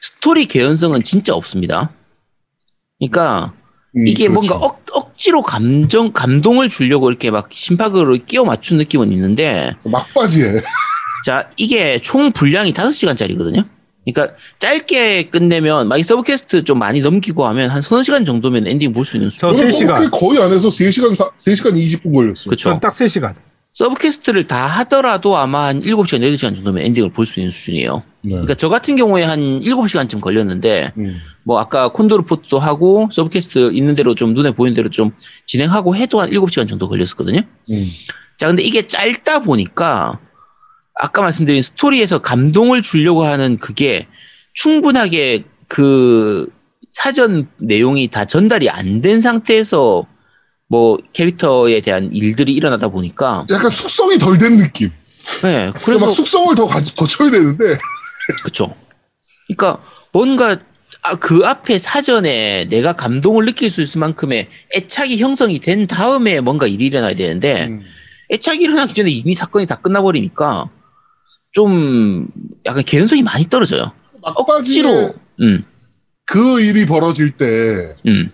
스토리 0.00 0.46
개연성은 0.46 1.02
진짜 1.04 1.34
없습니다. 1.34 1.90
그러니까 2.98 3.52
음, 3.96 4.06
이게 4.06 4.28
그렇죠. 4.28 4.48
뭔가 4.54 4.66
억, 4.66 4.84
억지로 4.92 5.42
감정 5.42 6.12
감동을 6.12 6.68
주려고 6.68 7.08
이렇게 7.08 7.30
막 7.30 7.48
심파극으로 7.52 8.18
끼워 8.26 8.44
맞춘 8.44 8.78
느낌은 8.78 9.12
있는데 9.12 9.74
막바지에. 9.84 10.60
자, 11.24 11.48
이게 11.56 12.00
총 12.00 12.30
분량이 12.32 12.72
5시간짜리거든요. 12.72 13.66
그러니까 14.12 14.36
짧게 14.58 15.24
끝내면 15.24 15.88
막 15.88 16.02
sub 16.02 16.25
quest 16.25 16.64
좀 16.64 16.78
많이 16.78 17.00
넘기고 17.00 17.46
하면 17.46 17.70
한 17.70 17.82
서너 17.82 18.02
시간 18.02 18.24
정도면 18.24 18.66
엔딩 18.66 18.92
볼 18.92 19.04
수 19.04 19.16
있는 19.16 19.30
수준. 19.30 19.50
저 19.50 19.54
저는 19.56 19.70
3시간. 19.70 19.88
sub 19.88 19.99
que 19.99 20.10
거의 20.10 20.42
안 20.42 20.52
해서 20.52 20.68
3시간, 20.68 21.14
사, 21.14 21.30
3시간 21.30 21.74
20분 21.74 22.14
걸렸어요. 22.14 22.46
그렇죠. 22.50 22.78
딱 22.80 22.92
3시간. 22.92 23.34
sub 23.74 23.92
quest를 23.92 24.48
다 24.48 24.66
하더라도 24.66 25.36
아마 25.36 25.66
한 25.66 25.80
7시간, 25.82 26.20
8시간 26.20 26.54
정도면 26.54 26.84
엔딩을 26.84 27.10
볼 27.10 27.26
수 27.26 27.38
있는 27.38 27.52
수준이에요. 27.52 28.02
네. 28.22 28.30
그러니까 28.30 28.54
저 28.54 28.68
같은 28.68 28.96
경우에 28.96 29.22
한 29.22 29.38
7시간쯤 29.60 30.20
걸렸는데 30.20 30.92
음. 30.96 31.20
뭐 31.44 31.60
아까 31.60 31.88
콘도르포트도 31.88 32.58
하고 32.58 33.08
sub 33.12 33.34
quest 33.34 33.70
있는 33.72 33.94
대로 33.94 34.14
좀 34.16 34.34
눈에 34.34 34.50
보이는 34.50 34.74
대로 34.74 34.88
좀 34.90 35.12
진행하고 35.46 35.94
해도 35.94 36.20
한 36.20 36.30
7시간 36.30 36.68
정도 36.68 36.88
걸렸었거든요. 36.88 37.40
음. 37.70 37.90
자, 38.36 38.48
근데 38.48 38.62
이게 38.62 38.86
짧다 38.86 39.40
보니까 39.40 40.18
아까 41.00 41.22
말씀드린 41.22 41.62
스토리에서 41.62 42.18
감동을 42.18 42.82
주려고 42.82 43.24
하는 43.24 43.56
그게 43.58 44.06
충분하게 44.54 45.44
그 45.68 46.48
사전 46.90 47.48
내용이 47.58 48.08
다 48.08 48.24
전달이 48.24 48.68
안 48.70 49.00
된 49.00 49.20
상태에서 49.20 50.04
뭐 50.68 50.98
캐릭터에 51.12 51.80
대한 51.80 52.10
일들이 52.12 52.52
일어나다 52.52 52.88
보니까 52.88 53.46
약간 53.50 53.70
숙성이 53.70 54.18
덜 54.18 54.36
된 54.38 54.56
느낌. 54.58 54.90
네, 55.42 55.70
그래서 55.72 55.84
그래서 55.84 56.06
막 56.06 56.10
숙성을 56.10 56.54
더 56.54 56.66
가- 56.66 56.82
거쳐야 56.96 57.30
되는데. 57.30 57.64
그쵸. 58.44 58.74
그러니까 59.46 59.80
뭔가 60.12 60.58
아, 61.02 61.14
그 61.14 61.42
앞에 61.46 61.78
사전에 61.78 62.66
내가 62.68 62.92
감동을 62.94 63.46
느낄 63.46 63.70
수 63.70 63.80
있을 63.82 64.00
만큼의 64.00 64.48
애착이 64.74 65.18
형성이 65.18 65.58
된 65.60 65.86
다음에 65.86 66.40
뭔가 66.40 66.66
일이 66.66 66.86
일어나야 66.86 67.14
되는데 67.14 67.66
음. 67.68 67.82
애착이 68.32 68.58
일어나기 68.60 68.92
전에 68.94 69.10
이미 69.10 69.34
사건이 69.34 69.64
다 69.66 69.76
끝나버리니까 69.76 70.68
좀 71.52 72.28
약간 72.66 72.82
개연성이 72.84 73.22
많이 73.22 73.48
떨어져요. 73.48 73.92
억지로. 74.22 75.14
음, 75.40 75.64
그 76.24 76.60
일이 76.60 76.84
벌어질 76.86 77.30
때, 77.30 77.96
음, 78.06 78.30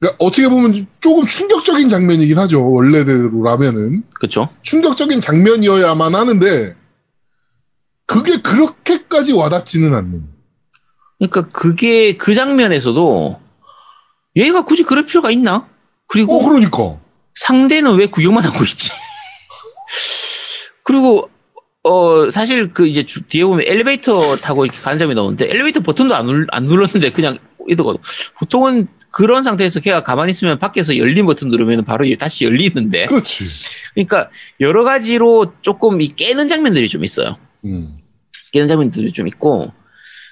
그러니까 0.00 0.24
어떻게 0.24 0.48
보면 0.48 0.86
조금 1.00 1.26
충격적인 1.26 1.88
장면이긴 1.88 2.38
하죠. 2.38 2.70
원래대로라면은. 2.72 4.04
그쵸. 4.18 4.48
충격적인 4.62 5.20
장면이어야만 5.20 6.14
하는데, 6.14 6.74
그게 8.06 8.40
그렇게까지 8.40 9.32
와닿지는 9.32 9.94
않는. 9.94 10.26
그러니까 11.18 11.48
그게 11.50 12.16
그 12.16 12.34
장면에서도 12.34 13.40
얘가 14.36 14.64
굳이 14.64 14.82
그럴 14.82 15.06
필요가 15.06 15.30
있나? 15.30 15.68
그리고 16.08 16.36
어, 16.38 16.48
그러니까. 16.48 16.98
상대는 17.36 17.94
왜 17.94 18.06
구경만 18.06 18.44
하고 18.44 18.64
있지? 18.64 18.90
그리고 20.84 21.30
어 21.84 22.30
사실 22.30 22.72
그 22.72 22.86
이제 22.86 23.04
주- 23.04 23.22
뒤에 23.22 23.44
보면 23.44 23.64
엘리베이터 23.66 24.36
타고 24.36 24.64
이렇게 24.64 24.78
가는 24.80 24.98
장면이 24.98 25.16
나오는데 25.16 25.46
엘리베이터 25.50 25.80
버튼도 25.80 26.14
안, 26.14 26.26
눌, 26.26 26.46
안 26.52 26.64
눌렀는데 26.64 27.10
그냥 27.10 27.38
이러고 27.66 27.98
보통은 28.38 28.86
그런 29.10 29.42
상태에서 29.42 29.80
걔가 29.80 30.02
가만히 30.02 30.30
있으면 30.32 30.58
밖에서 30.58 30.96
열린 30.96 31.26
버튼 31.26 31.48
누르면 31.48 31.84
바로 31.84 32.04
다시 32.18 32.44
열리는데 32.44 33.06
그렇지. 33.06 33.44
그러니까 33.94 34.30
여러 34.60 34.84
가지로 34.84 35.52
조금 35.60 36.00
이 36.00 36.14
깨는 36.14 36.48
장면들이 36.48 36.88
좀 36.88 37.04
있어요. 37.04 37.36
음. 37.64 37.98
깨는 38.52 38.68
장면들이 38.68 39.12
좀 39.12 39.26
있고 39.26 39.72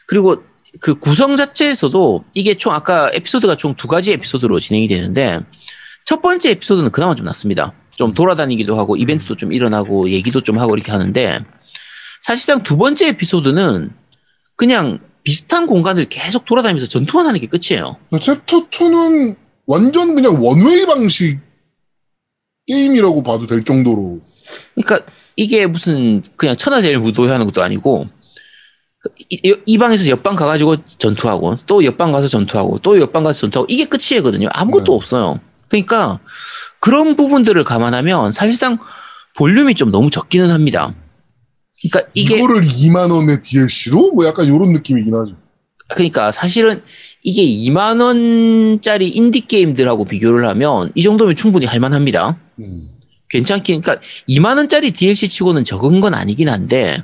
그리고 0.06 0.42
그 0.80 0.94
구성 0.98 1.36
자체에서도 1.36 2.24
이게 2.34 2.54
총 2.54 2.72
아까 2.72 3.10
에피소드가 3.12 3.56
총 3.56 3.74
두 3.74 3.88
가지 3.88 4.12
에피소드로 4.12 4.60
진행이 4.60 4.86
되는데 4.86 5.40
첫 6.04 6.22
번째 6.22 6.50
에피소드는 6.50 6.90
그나마 6.92 7.14
좀 7.16 7.26
낫습니다. 7.26 7.72
좀 8.00 8.14
돌아다니기도 8.14 8.78
하고 8.78 8.96
이벤트도 8.96 9.36
좀 9.36 9.52
일어나고 9.52 10.08
얘기도 10.08 10.40
좀 10.40 10.58
하고 10.58 10.74
이렇게 10.74 10.90
하는데 10.90 11.44
사실상 12.22 12.62
두 12.62 12.78
번째 12.78 13.08
에피소드는 13.08 13.90
그냥 14.56 15.00
비슷한 15.22 15.66
공간을 15.66 16.06
계속 16.06 16.46
돌아다니면서 16.46 16.88
전투만 16.88 17.26
하는 17.26 17.38
게 17.38 17.46
끝이에요. 17.46 17.98
챕터 18.18 18.70
2는 18.70 19.36
완전 19.66 20.14
그냥 20.14 20.42
원웨이 20.42 20.86
방식 20.86 21.40
게임이라고 22.66 23.22
봐도 23.22 23.46
될 23.46 23.64
정도로. 23.64 24.20
그러니까 24.74 25.06
이게 25.36 25.66
무슨 25.66 26.22
그냥 26.36 26.56
천하제일 26.56 26.98
무도하는 27.00 27.44
것도 27.44 27.62
아니고 27.62 28.08
이, 29.28 29.54
이 29.66 29.76
방에서 29.76 30.08
옆방 30.08 30.36
가가지고 30.36 30.76
전투하고 30.86 31.58
또 31.66 31.84
옆방 31.84 32.12
가서 32.12 32.28
전투하고 32.28 32.78
또 32.78 32.98
옆방 32.98 33.24
가서 33.24 33.40
전투하고 33.40 33.66
이게 33.68 33.84
끝이거든요. 33.84 34.48
아무것도 34.52 34.84
네. 34.84 34.96
없어요. 34.96 35.40
그러니까 35.68 36.18
그런 36.80 37.16
부분들을 37.16 37.62
감안하면 37.64 38.32
사실상 38.32 38.78
볼륨이 39.36 39.74
좀 39.74 39.90
너무 39.90 40.10
적기는 40.10 40.50
합니다. 40.50 40.94
그러니까 41.82 42.10
이게 42.14 42.36
이거를 42.36 42.62
2만 42.62 43.10
원의 43.10 43.40
DLC로 43.40 44.12
뭐 44.12 44.26
약간 44.26 44.46
이런 44.46 44.72
느낌이긴 44.72 45.14
하죠. 45.14 45.36
그러니까 45.88 46.30
사실은 46.30 46.82
이게 47.22 47.42
2만 47.42 48.00
원짜리 48.00 49.08
인디 49.08 49.40
게임들하고 49.40 50.04
비교를 50.04 50.46
하면 50.48 50.92
이 50.94 51.02
정도면 51.02 51.36
충분히 51.36 51.66
할만합니다. 51.66 52.38
음. 52.60 52.88
괜찮긴, 53.28 53.80
그러니까 53.80 54.04
2만 54.28 54.56
원짜리 54.56 54.90
DLC 54.90 55.28
치고는 55.28 55.64
적은 55.64 56.00
건 56.00 56.14
아니긴 56.14 56.48
한데 56.48 57.02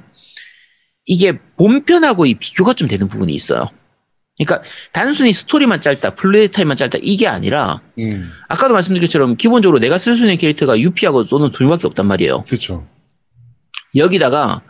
이게 1.05 1.39
본편하고 1.57 2.27
이 2.27 2.35
비교가 2.35 2.75
좀 2.75 2.89
되는 2.89 3.09
부분이 3.09 3.33
있어요. 3.33 3.69
그러니까 4.39 4.63
단순히 4.93 5.33
스토리만 5.33 5.81
짧다, 5.81 6.11
play 6.15 6.49
time만 6.49 6.77
짧다 6.77 6.99
이게 7.03 7.27
아니라 7.27 7.81
음. 7.99 8.31
아까도 8.49 8.75
말씀드린 8.75 9.07
것처럼 9.07 9.37
기본적으로 9.37 9.79
내가 9.79 9.97
쓸 9.99 10.17
수 10.17 10.25
있는 10.25 10.37
캐릭터가 10.37 10.79
유피하고 10.79 11.25
소논 11.25 11.53
두 11.53 11.65
명밖에 11.65 11.87
없단 11.87 12.07
말이에요. 12.07 12.45
그렇죠. 12.45 12.87
여기다가 13.95 14.61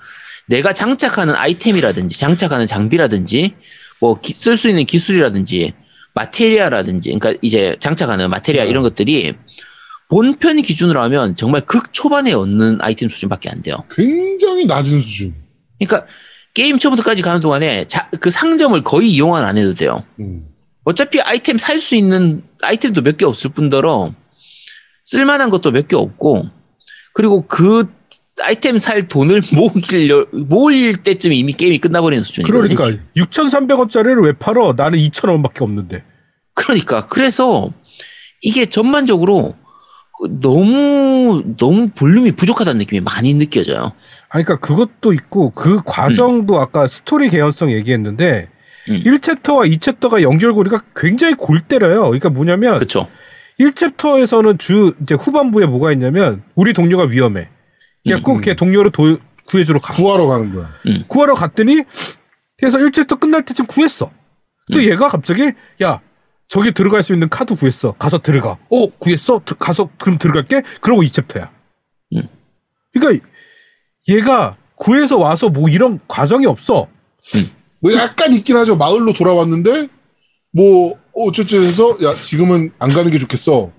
내가 0.47 0.73
장착하는 0.73 1.35
아이템이라든지 1.35 2.19
장착하는 2.19 2.67
장비라든지 2.67 3.55
뭐 4.01 4.21
쓸 4.23 4.57
수 4.57 4.69
있는 4.69 4.85
기술이라든지 4.85 5.73
마테리아라든지 6.15 7.11
그러니까 7.11 7.39
이제 7.43 7.77
장착하는 7.81 8.31
마테리아 8.31 8.65
네. 8.65 8.71
이런 8.71 8.83
것들이 8.83 9.35
본편 10.09 10.63
기준으로 10.63 11.01
하면 11.03 11.35
정말 11.35 11.63
극 11.63 11.93
초반에 11.93 12.33
얻는 12.33 12.79
아이템 12.81 13.09
수준밖에 13.09 13.51
안 13.51 13.63
돼요. 13.63 13.77
굉장히 13.91 14.65
낮은 14.67 15.01
수준. 15.01 15.35
그러니까 15.81 16.07
게임 16.57 16.79
초부터까지 16.79 17.21
가는 17.21 17.43
동안에 17.43 17.85
자, 17.87 18.09
그 18.19 18.31
상점을 18.31 18.83
거의 18.83 19.11
이용을 19.11 19.45
안 19.45 19.59
해도 19.59 19.75
돼요. 19.75 20.03
음. 20.21 20.47
어차피 20.85 21.21
아이템 21.21 21.59
살 21.59 21.83
수 21.83 21.97
있는 21.97 22.43
아이템도 22.63 23.03
몇 23.03 23.19
개 23.19 23.27
없을 23.27 23.51
뿐더러 23.51 24.15
쓸만한 25.05 25.51
것도 25.51 25.71
몇 25.71 25.87
개 25.87 25.97
없고 25.97 26.45
그리고 27.13 27.47
그 27.47 27.85
아이템 28.41 28.79
살 28.79 29.07
돈을 29.07 29.43
모을, 29.53 30.27
모을 30.33 30.97
때쯤 30.97 31.33
이미 31.35 31.53
게임이 31.53 31.79
끝나버리는 31.79 32.25
수준이거든요. 32.25 32.75
그러니까 32.75 33.03
6,300원짜리를 33.17 34.25
왜 34.25 34.33
팔어? 34.33 34.73
나는 34.75 34.99
2,000원밖에 34.99 35.61
없는데. 35.61 36.05
그러니까 36.55 37.07
그래서 37.07 37.71
이게 38.41 38.65
전반적으로 38.65 39.55
너무 40.41 41.43
너무 41.59 41.89
볼륨이 41.89 42.33
부족하다는 42.33 42.79
느낌이 42.79 43.01
많이 43.01 43.35
느껴져요. 43.35 43.93
아니, 44.29 44.45
그러니까 44.45 44.67
그것도 44.67 45.13
있고 45.13 45.51
그 45.51 45.83
과정도 45.85 46.59
아까 46.59 46.87
스토리 46.87 47.29
개연성 47.29 47.71
얘기했는데 47.71 48.49
음. 48.89 49.03
1챕터와 49.05 49.71
2챕터가 49.77 50.23
연결고리가 50.23 50.83
굉장히 50.95 51.35
골 51.35 51.61
때려요. 51.61 52.03
그러니까 52.05 52.31
뭐냐면 52.31 52.75
그렇죠. 52.75 53.09
1 53.61 53.67
chapter에서는 53.67 54.59
주 54.59 54.95
이제 55.03 55.15
후반부에 55.15 55.67
뭐가 55.67 55.93
있냐면 55.93 56.43
우리 56.55 56.73
동료가 56.73 57.05
위험해. 57.05 57.49
그냥 58.05 58.21
음, 58.21 58.23
꼭걔 58.23 58.55
동료를 58.55 58.91
도, 58.93 59.19
구해주러 59.47 59.81
가. 59.81 59.93
구하러 59.95 60.27
가는 60.27 60.55
거야. 60.55 60.69
구하러 61.09 61.35
갔더니 61.35 61.83
그래서 62.59 62.79
1챕터 62.79 63.19
끝날 63.21 63.43
때쯤 63.43 63.67
구했어. 63.67 64.11
그래서 64.67 64.91
얘가 64.91 65.09
갑자기 65.09 65.53
야 65.83 66.01
저기 66.49 66.73
들어갈 66.73 67.03
수 67.03 67.13
있는 67.13 67.29
카드 67.29 67.57
구했어. 67.57 67.93
가서 67.93 68.19
들어가. 68.19 68.57
어 68.71 68.87
구했어? 68.99 69.41
드- 69.45 69.55
가서 69.57 69.89
그럼 69.99 70.19
들어갈게. 70.19 70.63
그러고 70.81 71.03
2챕터야. 71.03 71.51
음. 72.15 72.29
그러니까 72.93 73.27
얘가 74.09 74.57
구해서 74.77 75.19
와서 75.19 75.49
뭐 75.49 75.69
이런 75.69 75.99
과정이 76.07 76.47
없어. 76.47 76.87
뭐 77.81 77.93
약간 77.95 78.33
있긴 78.33 78.57
하죠. 78.59 78.77
마을로 78.77 79.13
돌아왔는데 79.13 79.89
뭐 80.53 80.99
어쨌든 81.13 81.65
해서 81.65 81.97
야 82.03 82.15
지금은 82.15 82.71
안 82.79 82.91
가는 82.91 83.11
게 83.11 83.19
좋겠어. 83.19 83.73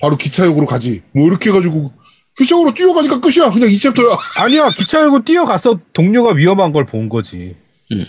바로 0.00 0.16
기차역으로 0.16 0.66
가지. 0.66 1.02
뭐 1.14 1.26
이렇게 1.26 1.50
해가지고 1.50 1.92
기차역으로 2.38 2.74
뛰어가니까 2.74 3.20
끝이야. 3.20 3.50
그냥 3.50 3.70
이 3.70 3.76
챕터야. 3.78 4.16
아니야 4.36 4.70
기차 4.70 5.00
열고 5.00 5.24
뛰어가서 5.24 5.80
동료가 5.92 6.32
위험한 6.34 6.72
걸 6.72 6.84
본 6.84 7.08
거지. 7.08 7.56
음. 7.92 8.06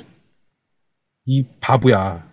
이 1.26 1.43
바보야. 1.60 2.25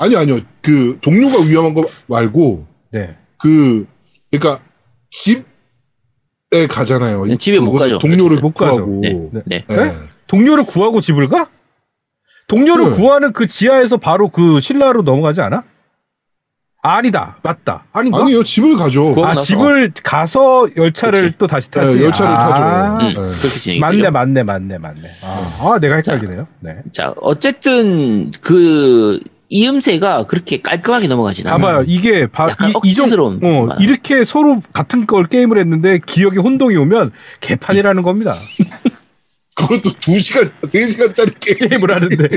아니 0.00 0.16
아니요. 0.16 0.40
그 0.62 0.98
동료가 1.02 1.42
위험한 1.44 1.74
거 1.74 1.84
말고 2.06 2.66
네. 2.90 3.14
그 3.38 3.86
그러니까 4.30 4.62
집에 5.10 5.44
가잖아요. 6.70 7.26
네, 7.26 7.36
집에 7.36 7.60
못 7.60 7.72
가죠. 7.72 7.98
동료를 7.98 8.38
못 8.38 8.52
가죠. 8.54 8.86
구하고. 8.86 9.00
네. 9.02 9.12
네. 9.30 9.42
네. 9.44 9.64
예. 9.68 9.76
네? 9.76 9.92
동료를 10.26 10.64
구하고 10.64 11.02
집을 11.02 11.28
가? 11.28 11.48
동료를 12.48 12.86
네. 12.86 12.90
구하는 12.96 13.32
그 13.34 13.46
지하에서 13.46 13.98
바로 13.98 14.30
그 14.30 14.58
신라로 14.58 15.02
넘어가지 15.02 15.42
않아? 15.42 15.64
아니다. 16.82 17.36
맞다. 17.42 17.84
아닌가? 17.92 18.22
아니요. 18.22 18.42
집을 18.42 18.76
가죠. 18.76 19.14
아, 19.22 19.34
나서- 19.34 19.40
집을 19.44 19.92
가서 20.02 20.66
열차를 20.78 21.24
그치. 21.24 21.34
또 21.36 21.46
다시 21.46 21.70
타지. 21.70 21.98
네, 21.98 22.04
열차를 22.04 22.32
아, 22.34 22.98
타죠. 22.98 23.20
음, 23.20 23.28
네. 23.66 23.78
맞네. 23.78 24.08
맞네, 24.10 24.42
맞네, 24.44 24.78
맞네. 24.78 25.02
아, 25.24 25.58
아, 25.74 25.78
내가 25.78 25.96
헷갈리네요. 25.96 26.46
네. 26.60 26.76
자, 26.90 27.12
어쨌든 27.20 28.30
그 28.40 29.20
이음새가 29.50 30.26
그렇게 30.26 30.62
깔끔하게 30.62 31.08
넘어가진 31.08 31.46
않아요. 31.46 31.58
봐봐요. 31.60 31.84
이게 31.86 32.26
바, 32.28 32.50
약간 32.50 32.70
이, 32.70 32.72
억지스러운 32.74 33.38
이정, 33.38 33.70
어. 33.70 33.76
이렇게 33.80 34.24
서로 34.24 34.60
같은 34.72 35.06
걸 35.06 35.26
게임을 35.26 35.58
했는데 35.58 35.98
기억에 36.06 36.36
혼동이 36.38 36.76
오면 36.76 37.10
개판이라는 37.40 38.02
겁니다. 38.02 38.34
그것도 39.56 39.90
2시간, 39.90 40.50
3시간짜리 40.62 41.34
게임. 41.38 41.68
게임을 41.68 41.90
하는데 41.94 42.28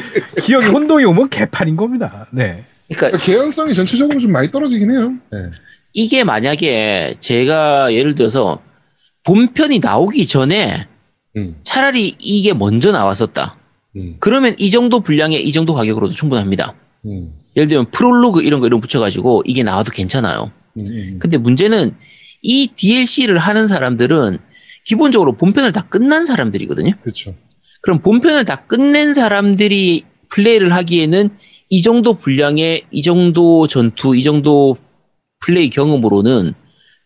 기억에 0.41 0.66
혼동이 0.66 1.05
오면 1.05 1.30
개판인 1.30 1.78
겁니다. 1.78 2.26
네. 2.34 2.66
그러니까 2.91 3.18
개연성이 3.20 3.74
전체적으로 3.74 4.20
좀 4.20 4.32
많이 4.32 4.51
떨어지긴 4.51 4.91
해요. 4.91 5.14
네. 5.32 5.38
이게 5.93 6.24
만약에 6.24 7.16
제가 7.20 7.93
예를 7.93 8.16
들어서 8.16 8.59
본편이 9.24 9.80
나오기 9.80 10.28
전에 10.28 10.88
음, 11.38 11.55
차라리 11.64 12.16
이게 12.20 12.53
먼저 12.53 12.91
나왔었다. 12.91 13.55
음, 13.95 14.18
그러면 14.20 14.55
이 14.57 14.72
정도 14.72 14.99
분량에 14.99 15.38
이 15.38 15.51
정도 15.51 15.76
가격으로도 15.76 16.14
충분합니다. 16.14 16.74
음, 17.06 17.34
예를 17.56 17.68
들면 17.68 17.91
프롤로그 17.91 18.41
이런 18.43 18.60
거 18.60 18.68
이런 18.68 18.80
거 18.80 18.82
붙여가지고 18.82 19.43
이게 19.45 19.64
나와도 19.64 19.91
괜찮아요. 19.91 20.51
음, 20.78 20.86
음. 20.86 21.20
근데 21.20 21.38
문제는 21.38 21.95
이 22.41 22.68
DLC를 22.76 23.38
하는 23.38 23.68
사람들은 23.68 24.38
기본적으로 24.86 25.34
본편을 25.34 25.72
다 25.72 25.88
끝난 25.88 26.26
사람들이거든요. 26.26 26.91
그렇죠. 27.01 27.36
그럼 27.82 27.99
본편을 27.99 28.45
다 28.45 28.66
끝낸 28.66 29.14
사람들이 29.14 30.04
플레이를 30.30 30.74
하기에는 30.74 31.30
이 31.70 31.82
정도 31.82 32.14
분량의 32.16 32.84
이 32.91 33.01
정도 33.01 33.68
전투, 33.68 34.16
이 34.16 34.24
정도 34.24 34.76
플레이 35.39 35.70
경험으로는 35.70 36.54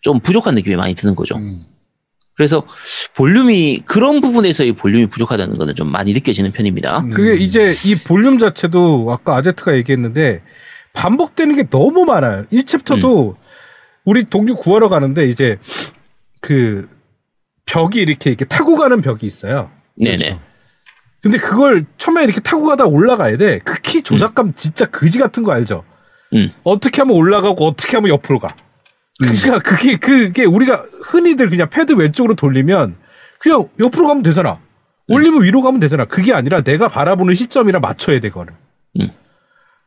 좀 0.02 0.20
부족한 0.20 0.56
느낌이 0.56 0.76
많이 0.76 0.94
드는 0.94 1.16
거죠. 1.16 1.36
음. 1.36 1.66
그래서 2.38 2.64
볼륨이 3.16 3.82
그런 3.86 4.22
부분에서의 4.22 4.74
볼륨이 4.74 5.08
부족하다는 5.08 5.58
거는 5.58 5.76
좀 5.76 5.92
많이 5.92 6.14
느껴지는 6.14 6.52
편입니다. 6.52 7.00
음. 7.00 7.10
그게 7.10 7.36
이제 7.36 7.74
이 7.86 7.96
볼륨 7.96 8.38
자체도 8.38 9.08
아까 9.10 9.36
아제트가 9.36 9.76
얘기했는데 9.76 10.44
반복되는 10.94 11.56
게 11.56 11.64
너무 11.64 12.06
많아요. 12.06 12.46
1챕터도 12.52 13.32
음. 13.32 13.36
우리 14.06 14.24
동료 14.24 14.56
구하러 14.56 14.88
가는데 14.88 15.28
이제 15.28 15.58
그 16.40 16.88
벽이 17.66 17.98
이렇게 17.98 18.30
이렇게 18.30 18.46
타고 18.46 18.78
가는 18.78 19.02
벽이 19.02 19.20
있어요. 19.24 19.72
네네. 19.98 20.40
근데 21.22 21.38
그걸 21.40 21.86
처음에 21.98 22.24
이렇게 22.24 22.40
타고 22.40 22.68
가다 22.68 22.86
올라가야 22.86 23.38
돼. 23.38 23.60
그 23.60 23.82
키 23.88 24.02
조작감 24.04 24.54
진짜 24.54 24.86
그지 24.86 25.18
같은 25.18 25.44
거 25.44 25.54
알죠? 25.54 25.84
음. 26.34 26.52
어떻게 26.64 27.02
하면 27.02 27.16
올라가고 27.16 27.66
어떻게 27.66 27.96
하면 27.98 28.10
옆으로 28.10 28.40
가. 28.40 28.54
그러니까 29.20 29.60
그게 29.60 29.96
그게 29.96 30.46
우리가 30.46 30.84
흔히들 31.04 31.50
그냥 31.50 31.70
패드 31.70 31.94
왼쪽으로 31.94 32.36
돌리면 32.36 32.96
그냥 33.40 33.68
옆으로 33.80 34.08
가면 34.08 34.24
되잖아. 34.24 34.60
올리면 35.10 35.44
위로 35.44 35.62
가면 35.62 35.80
되잖아. 35.80 36.06
그게 36.06 36.34
아니라 36.34 36.62
내가 36.62 36.88
바라보는 36.88 37.34
시점이랑 37.34 37.82
맞춰야 37.82 38.20
돼, 38.20 38.30
그거를. 38.30 38.54
음. 39.00 39.10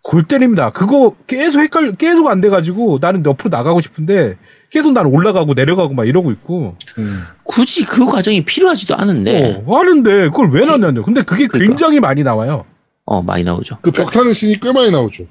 골 0.03 0.22
때립니다. 0.22 0.70
그거 0.70 1.14
계속 1.26 1.61
헷갈, 1.61 1.93
계속 1.97 2.28
안 2.31 2.41
돼가지고 2.41 2.99
나는 3.03 3.24
옆으로 3.26 3.51
나가고 3.51 3.83
싶은데 3.83 4.39
계속 4.70 4.93
나는 4.95 5.11
올라가고 5.12 5.53
내려가고 5.53 5.93
막 5.95 6.09
이러고 6.09 6.31
있고. 6.33 6.76
음. 6.99 7.22
굳이 7.45 7.85
그 7.85 8.07
과정이 8.07 8.45
필요하지도 8.45 8.97
않은데, 8.97 9.62
어, 9.66 9.76
하는데 9.76 10.11
그걸 10.31 10.51
왜 10.53 10.64
넣냐뇨. 10.64 11.03
근데 11.03 11.22
그게 11.22 11.47
그러니까. 11.47 11.59
굉장히 11.68 12.01
많이 12.01 12.22
나와요. 12.22 12.64
어, 13.05 13.20
많이 13.22 13.45
나오죠. 13.45 13.78
그 13.83 13.91
벽 13.91 14.11
타는 14.11 14.33
씬이 14.33 14.59
꽤 14.61 14.72
많이 14.72 14.91
나오죠. 14.91 15.24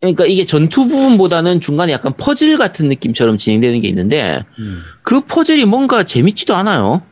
그러니까 0.00 0.26
이게 0.26 0.44
전투 0.44 0.86
부분보다는 0.88 1.60
중간에 1.60 1.92
약간 1.92 2.12
퍼즐 2.16 2.58
같은 2.58 2.88
느낌처럼 2.88 3.38
진행되는 3.38 3.80
게 3.80 3.88
있는데, 3.88 4.44
음. 4.58 4.82
그 5.02 5.20
퍼즐이 5.22 5.64
뭔가 5.64 6.04
재밌지도 6.04 6.54
않아요. 6.54 7.02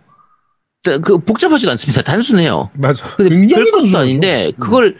그- 0.85 1.01
그 1.01 1.19
복잡하지도 1.19 1.71
않습니다. 1.73 2.03
단순해요. 2.03 2.71
맞아. 2.79 3.07
근데 3.17 3.47
별 3.55 3.65
것도 3.65 3.77
단순하죠. 3.79 3.99
아닌데 3.99 4.53
그걸 4.61 4.97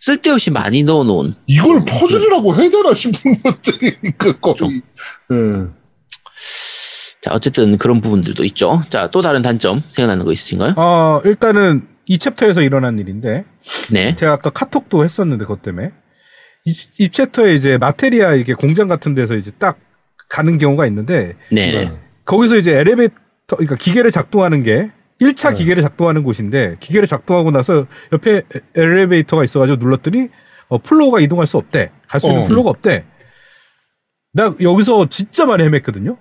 쓸데없이 0.00 0.50
많이 0.50 0.82
넣어놓은 0.82 1.34
이걸 1.46 1.84
퍼즐이라고 1.84 2.54
해야 2.56 2.70
되나 2.70 2.94
싶은 2.94 3.42
것들이니까 3.42 4.32
거의. 4.40 4.82
예. 5.32 5.66
자 7.20 7.32
어쨌든 7.32 7.76
그런 7.76 8.00
부분들도 8.00 8.44
있죠. 8.44 8.82
자 8.88 9.10
또 9.10 9.20
다른 9.20 9.42
단점 9.42 9.82
생각나는 9.92 10.24
거 10.24 10.32
있으신가요? 10.32 10.74
어, 10.76 11.20
일단은 11.24 11.86
이 12.06 12.16
chapter에서 12.18 12.62
일어난 12.62 12.98
일인데 12.98 13.44
네. 13.90 14.14
제가 14.14 14.32
아까 14.34 14.48
카톡도 14.50 15.04
했었는데 15.04 15.44
그것 15.44 15.60
때문에 15.60 15.90
이, 16.66 16.72
이 16.98 17.08
챕터에 17.08 17.54
이제 17.54 17.78
마테리아 17.78 18.34
이게 18.34 18.52
공장 18.54 18.88
같은 18.88 19.14
데서 19.14 19.34
이제 19.36 19.50
딱 19.58 19.78
가는 20.28 20.58
경우가 20.58 20.86
있는데 20.86 21.34
네. 21.50 21.72
네. 21.72 21.92
거기서 22.24 22.56
이제 22.56 22.72
엘리베이터 22.76 23.14
그러니까 23.50 23.76
기계를 23.76 24.10
작동하는 24.10 24.62
게 24.62 24.90
1차 25.20 25.50
네. 25.52 25.58
기계를 25.58 25.82
작동하는 25.82 26.22
곳인데 26.24 26.76
기계를 26.80 27.06
작동하고 27.06 27.50
나서 27.52 27.86
옆에 28.12 28.36
에- 28.38 28.42
엘리베이터가 28.74 29.44
있어가지고 29.44 29.76
눌렀더니 29.78 30.28
어, 30.68 30.78
플로어가 30.78 31.20
이동할 31.20 31.46
수 31.46 31.56
없대. 31.58 31.90
갈 32.08 32.20
수 32.20 32.26
있는 32.28 32.42
어. 32.42 32.44
플로어가 32.46 32.70
없대. 32.70 33.06
나 34.32 34.52
여기서 34.60 35.06
진짜 35.08 35.46
많이 35.46 35.62
헤맸거든요. 35.64 36.18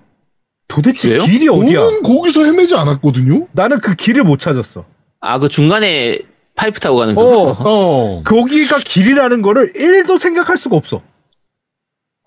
도대체 0.68 1.10
왜요? 1.12 1.24
길이 1.24 1.48
어디야? 1.50 1.80
저는 1.80 2.04
거기서 2.04 2.46
헤매지 2.46 2.76
않았거든요. 2.76 3.48
나는 3.54 3.80
그 3.80 3.96
길을 3.96 4.24
못 4.24 4.38
찾았어. 4.40 4.86
아 5.20 5.40
그 5.40 5.50
중간에 5.50 6.20
파이프 6.56 6.80
타고 6.80 6.98
가는 6.98 7.16
거. 7.16 7.22
어. 7.22 7.56
어. 7.60 8.24
거기가 8.26 8.78
길이라는 8.80 9.42
거를 9.42 9.74
1도 9.74 10.18
생각할 10.20 10.58
수가 10.58 10.76
없어. 10.76 11.02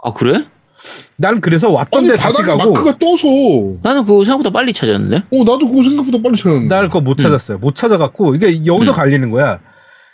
아 0.02 0.12
그래? 0.12 0.44
난 1.16 1.40
그래서 1.40 1.70
왔던 1.72 1.98
아니 2.04 2.08
데 2.08 2.16
다시 2.16 2.42
가고 2.42 2.72
마크가 2.72 2.98
떠서. 2.98 3.26
나는 3.82 4.04
그거 4.04 4.24
생각보다 4.24 4.50
빨리 4.50 4.72
찾았는데. 4.72 5.16
어 5.16 5.38
나도 5.38 5.68
그거 5.68 5.82
생각보다 5.82 6.22
빨리 6.22 6.36
찾았는데. 6.36 6.72
나는 6.74 6.88
그거 6.88 7.00
못 7.00 7.18
찾았어요. 7.18 7.58
못 7.58 7.74
찾아갖고 7.74 8.34
이게 8.36 8.64
여기서 8.64 8.92
갈리는 8.92 9.28
거야. 9.30 9.60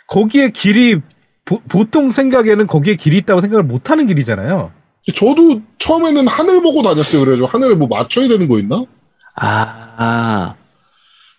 거기에 0.07 0.49
길이 0.49 0.99
보, 1.45 1.59
보통 1.69 2.09
생각에는 2.09 2.65
거기에 2.65 2.95
길이 2.95 3.17
있다고 3.17 3.41
생각을 3.41 3.63
못 3.63 3.91
하는 3.91 4.07
길이잖아요. 4.07 4.71
저도 5.13 5.61
처음에는 5.77 6.27
하늘 6.27 6.63
보고 6.63 6.81
다녔어요. 6.81 7.21
그래가지고 7.21 7.47
하늘에 7.47 7.75
뭐 7.75 7.87
맞춰야 7.87 8.27
되는 8.27 8.47
거 8.47 8.57
있나? 8.57 8.83
아 9.35 10.55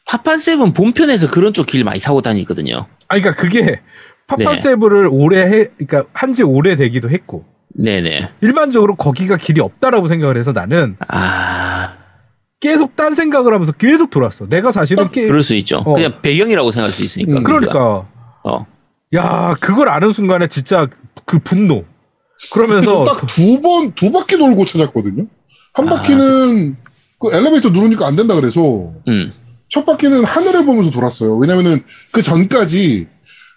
파판 0.06 0.40
세븐 0.40 0.72
본편에서 0.72 1.28
그런 1.30 1.52
쪽 1.52 1.66
길 1.66 1.84
많이 1.84 2.00
타고 2.00 2.22
다니거든요. 2.22 2.86
아, 3.08 3.18
그러니까 3.18 3.32
그게 3.32 3.62
네. 3.62 3.80
파파세브를 4.28 5.08
오래 5.10 5.40
해, 5.42 5.66
그러니까 5.78 6.04
한지 6.12 6.42
오래 6.42 6.74
되기도 6.76 7.08
했고 7.10 7.44
네네. 7.74 8.30
일반적으로 8.40 8.96
거기가 8.96 9.36
길이 9.36 9.60
없다라고 9.60 10.06
생각을 10.08 10.36
해서 10.36 10.52
나는 10.52 10.96
아 11.08 11.94
계속 12.60 12.96
딴 12.96 13.14
생각을 13.14 13.52
하면서 13.52 13.72
계속 13.72 14.10
돌았어. 14.10 14.48
내가 14.48 14.72
사실은 14.72 15.10
게, 15.10 15.26
그럴 15.26 15.42
수 15.42 15.54
있죠. 15.56 15.78
어. 15.84 15.94
그냥 15.94 16.20
배경이라고 16.22 16.70
생각할 16.70 16.92
수 16.92 17.04
있으니까. 17.04 17.38
음, 17.38 17.42
그러니까 17.44 18.06
어. 18.44 18.66
야 19.14 19.54
그걸 19.60 19.88
아는 19.88 20.10
순간에 20.10 20.46
진짜 20.46 20.86
그 21.24 21.38
분노. 21.38 21.84
그러면서 22.52 23.04
딱 23.04 23.26
두 23.26 23.60
번, 23.60 23.92
두 23.92 24.10
바퀴 24.10 24.36
돌고 24.38 24.64
찾았거든요. 24.64 25.26
한 25.74 25.88
아, 25.88 25.96
바퀴는 25.96 26.76
그 27.20 27.30
엘리베이터 27.32 27.68
누르니까 27.70 28.06
안 28.06 28.16
된다 28.16 28.34
그래서 28.34 28.92
음. 29.08 29.32
첫 29.68 29.84
바퀴는 29.84 30.24
하늘을 30.24 30.64
보면서 30.64 30.90
돌았어요. 30.90 31.36
왜냐면은 31.36 31.82
그 32.12 32.22
전까지 32.22 33.08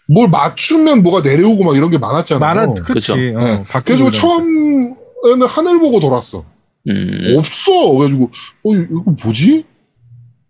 뭘 0.07 0.27
맞추면 0.29 1.03
뭐가 1.03 1.21
내려오고 1.21 1.63
막 1.63 1.77
이런 1.77 1.91
게 1.91 1.97
많았잖아요. 1.97 2.73
그쵸. 2.73 2.83
그치. 2.93 3.15
네. 3.15 3.35
어, 3.35 3.63
그러니까. 3.83 4.11
처음에는 4.11 5.47
하늘 5.47 5.79
보고 5.79 5.99
돌았어. 5.99 6.43
음. 6.87 7.35
없어. 7.37 7.91
그래가지고 7.91 8.31
어 8.63 8.75
이거 8.75 9.15
뭐지? 9.23 9.65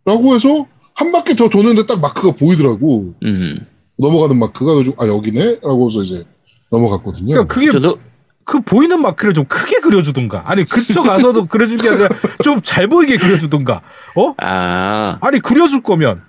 라고 0.06 0.34
해서 0.34 0.66
한 0.94 1.12
바퀴 1.12 1.36
더 1.36 1.50
도는데 1.50 1.86
딱 1.86 2.00
마크가 2.00 2.32
보이더라고. 2.32 3.14
음. 3.24 3.66
넘어가는 3.98 4.38
마크가 4.38 4.74
그래가지고 4.76 5.04
아 5.04 5.08
여기네? 5.08 5.60
라고 5.62 5.90
해서 5.90 6.04
이제 6.04 6.24
넘어갔거든요. 6.72 7.34
그러니까 7.34 7.54
그게 7.54 7.72
저도 7.72 8.00
그 8.46 8.62
보이는 8.62 9.02
마크를 9.02 9.34
좀 9.34 9.46
크게 9.46 9.79
그려주든가. 9.90 10.44
아니 10.46 10.64
그쪽 10.66 11.04
가서도 11.06 11.46
그려준 11.48 11.82
게 11.82 11.90
아니라 11.90 12.10
좀 12.44 12.62
잘 12.62 12.88
보이게 12.88 13.18
그려주든가. 13.18 13.82
어? 14.16 14.34
아. 14.38 15.18
아니 15.22 15.40
그려줄 15.40 15.82
거면 15.82 16.22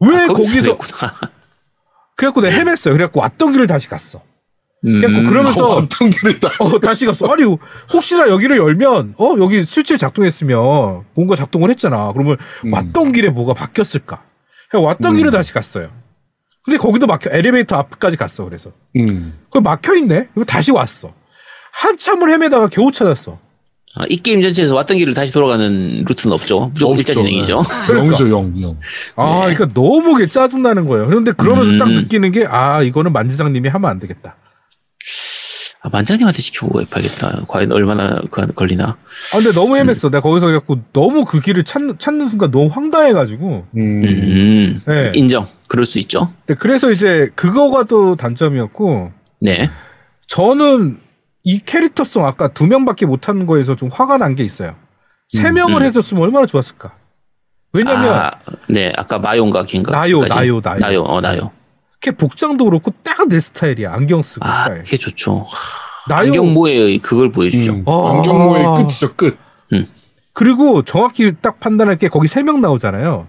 왜 0.00 0.16
아, 0.24 0.26
거기서. 0.28 0.78
그래갖고 2.16 2.40
내가 2.40 2.56
헤맸어요. 2.56 2.92
그래갖고 2.92 3.20
왔던 3.20 3.52
길을 3.52 3.66
다시 3.66 3.88
갔어. 3.88 4.22
음. 4.84 5.00
그래갖고 5.00 5.28
그러면서 5.28 5.68
어떤 5.70 6.10
길을 6.10 6.40
딱 6.40 6.52
어, 6.60 6.78
다시 6.80 7.06
갔어. 7.06 7.26
아니, 7.26 7.42
혹시나 7.92 8.28
여기를 8.28 8.56
열면, 8.58 9.14
어, 9.18 9.34
여기 9.38 9.62
스위치 9.62 9.98
작동했으면 9.98 11.04
뭔가 11.14 11.34
작동을 11.36 11.70
했잖아. 11.70 12.12
그러면 12.12 12.36
음. 12.64 12.72
왔던 12.72 13.12
길에 13.12 13.30
뭐가 13.30 13.54
바뀌었을까? 13.54 14.22
그냥 14.70 14.84
왔던 14.86 15.16
길을 15.16 15.30
다시 15.32 15.52
갔어요. 15.52 15.90
근데 16.64 16.76
거기도 16.78 17.06
막혀, 17.06 17.30
엘리베이터 17.32 17.76
앞까지 17.76 18.16
갔어. 18.16 18.44
그래서. 18.44 18.70
음. 18.96 19.38
그 19.50 19.58
막혀 19.58 19.94
있네? 19.96 20.28
그리고 20.34 20.44
다시 20.44 20.70
왔어. 20.70 21.12
한참을 21.72 22.32
헤매다가 22.32 22.68
겨우 22.68 22.90
찾았어. 22.92 23.38
아, 23.94 24.04
이 24.08 24.22
게임 24.22 24.42
전체에서 24.42 24.74
왔던 24.74 24.96
길을 24.98 25.14
다시 25.14 25.32
돌아가는 25.32 26.04
루트는 26.06 26.32
없죠. 26.32 26.70
무조건 26.72 26.98
일자. 26.98 27.12
진행이죠. 27.14 27.62
네. 27.88 27.94
영이죠 27.94 28.30
영 28.30 28.54
영. 28.62 28.78
아, 29.16 29.40
그러니까 29.40 29.66
너무 29.74 30.16
게 30.16 30.26
짜증나는 30.26 30.86
거예요. 30.86 31.06
그런데 31.08 31.32
그러면서 31.32 31.76
딱 31.78 31.88
음. 31.88 31.94
느끼는 31.96 32.30
게, 32.32 32.46
아, 32.46 32.82
이거는 32.82 33.12
만지장님이 33.12 33.68
하면 33.68 33.90
안 33.90 33.98
되겠다. 33.98 34.36
아, 35.80 35.88
만장님한테 35.90 36.42
시켜보고 36.42 36.80
해봐야겠다. 36.82 37.42
과연 37.48 37.72
얼마나 37.72 38.20
그- 38.30 38.46
걸리나. 38.52 38.84
아, 38.84 39.36
근데 39.36 39.52
너무 39.52 39.74
헤맸어. 39.76 40.10
내가 40.10 40.20
거기서 40.20 40.46
그래갖고 40.46 40.78
너무 40.92 41.24
그 41.24 41.40
길을 41.40 41.64
찾, 41.64 41.80
찾는 41.98 42.28
순간 42.28 42.50
너무 42.50 42.66
황당해가지고. 42.66 43.66
음. 43.76 43.80
음. 44.04 44.80
네. 44.86 45.12
인정. 45.14 45.46
그럴 45.66 45.86
수 45.86 45.98
있죠. 46.00 46.32
근데 46.46 46.58
그래서 46.58 46.90
이제 46.90 47.28
그거가 47.34 47.84
또 47.84 48.14
단점이었고, 48.16 49.12
네. 49.40 49.70
저는 50.26 50.98
이 51.48 51.60
캐릭터성 51.60 52.26
아까 52.26 52.48
두 52.48 52.66
명밖에 52.66 53.06
못하는 53.06 53.46
거에서 53.46 53.74
좀 53.74 53.88
화가 53.90 54.18
난 54.18 54.34
게 54.36 54.44
있어요. 54.44 54.76
세 55.30 55.48
음, 55.48 55.54
명을 55.54 55.80
음. 55.80 55.82
해줬으면 55.86 56.22
얼마나 56.22 56.44
좋았을까. 56.44 56.92
왜냐면 57.72 58.14
아, 58.14 58.30
네. 58.68 58.92
아까 58.96 59.18
마용과 59.18 59.64
긴가. 59.64 59.92
나요, 59.92 60.26
나요, 60.26 60.60
나요. 60.60 60.78
나요. 60.78 61.02
어, 61.04 61.20
나요. 61.22 61.50
걔 62.02 62.10
복장도 62.10 62.66
그렇고 62.66 62.90
딱 63.02 63.26
내 63.30 63.40
스타일이야. 63.40 63.92
안경 63.94 64.20
쓰고 64.20 64.46
아, 64.46 64.64
딱. 64.68 64.74
그게 64.74 64.98
좋죠. 64.98 65.46
나요. 66.10 66.20
안경모의 66.28 66.98
그걸 66.98 67.32
보여주죠. 67.32 67.72
음. 67.72 67.84
아. 67.86 68.12
안경모의 68.18 68.64
끝이죠 68.76 69.14
끝. 69.14 69.38
그리고 70.34 70.82
정확히 70.82 71.32
딱 71.40 71.58
판단할 71.60 71.96
게 71.96 72.08
거기 72.08 72.28
세 72.28 72.42
명 72.42 72.60
나오잖아요. 72.60 73.26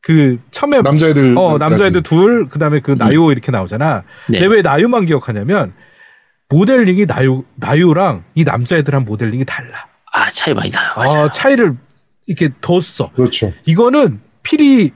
그 0.00 0.38
처음에 0.52 0.80
남자애들. 0.80 1.34
어 1.36 1.58
남자애들 1.58 2.02
둘 2.04 2.48
그다음에 2.48 2.78
그 2.80 2.92
나요 2.92 3.32
이렇게 3.32 3.50
나오잖아. 3.52 4.04
네. 4.28 4.38
근데 4.38 4.46
왜 4.56 4.62
나요만 4.62 5.06
기억하냐면 5.06 5.72
모델링이 6.56 7.06
나요 7.06 7.44
나요랑 7.56 8.24
이 8.34 8.44
남자애들한 8.44 9.04
모델링이 9.06 9.44
달라. 9.46 9.86
아, 10.12 10.30
차이 10.30 10.52
많이 10.52 10.70
나요. 10.70 10.92
맞아요. 10.94 11.22
아, 11.24 11.28
차이를 11.30 11.76
이렇게 12.26 12.50
뒀어. 12.60 13.10
그렇죠. 13.14 13.52
이거는 13.64 14.20
필이 14.42 14.90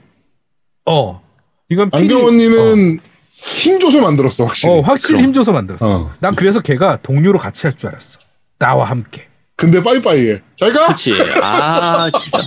어 0.85 1.21
이건 1.69 1.89
필이 1.89 2.03
안경 2.03 2.25
언니는 2.27 2.99
힘줘서 3.33 4.01
만들었어 4.01 4.45
확실히. 4.45 4.71
어, 4.71 4.81
확실히 4.81 5.15
그럼. 5.17 5.23
힘줘서 5.29 5.51
만들었어. 5.51 5.89
어. 5.89 6.11
난 6.19 6.35
그래서 6.35 6.61
걔가 6.61 6.97
동료로 7.01 7.39
같이 7.39 7.65
할 7.65 7.75
줄 7.75 7.89
알았어. 7.89 8.19
나와 8.59 8.85
함께. 8.85 9.27
근데 9.55 9.81
빠이빠이해. 9.81 10.39
잘 10.55 10.71
가. 10.71 10.87
그치. 10.89 11.13
아, 11.41 12.09
진짜. 12.11 12.39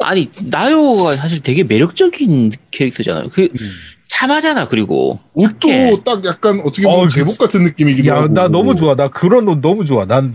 아니, 0.00 0.30
나요가 0.40 1.16
사실 1.16 1.40
되게 1.40 1.64
매력적인 1.64 2.52
캐릭터잖아요. 2.70 3.28
그, 3.30 3.48
참하잖아, 4.22 4.68
그리고. 4.68 5.18
옷도 5.34 5.68
착해. 5.68 5.96
딱 6.04 6.24
약간 6.24 6.60
어떻게 6.60 6.82
보면 6.82 7.00
어, 7.00 7.08
제복 7.08 7.28
그치. 7.28 7.38
같은 7.38 7.64
느낌이기도 7.64 8.08
야, 8.08 8.16
하고. 8.18 8.28
나 8.28 8.48
너무 8.48 8.76
좋아. 8.76 8.94
나 8.94 9.08
그런 9.08 9.48
옷 9.48 9.60
너무 9.60 9.84
좋아. 9.84 10.04
난 10.04 10.32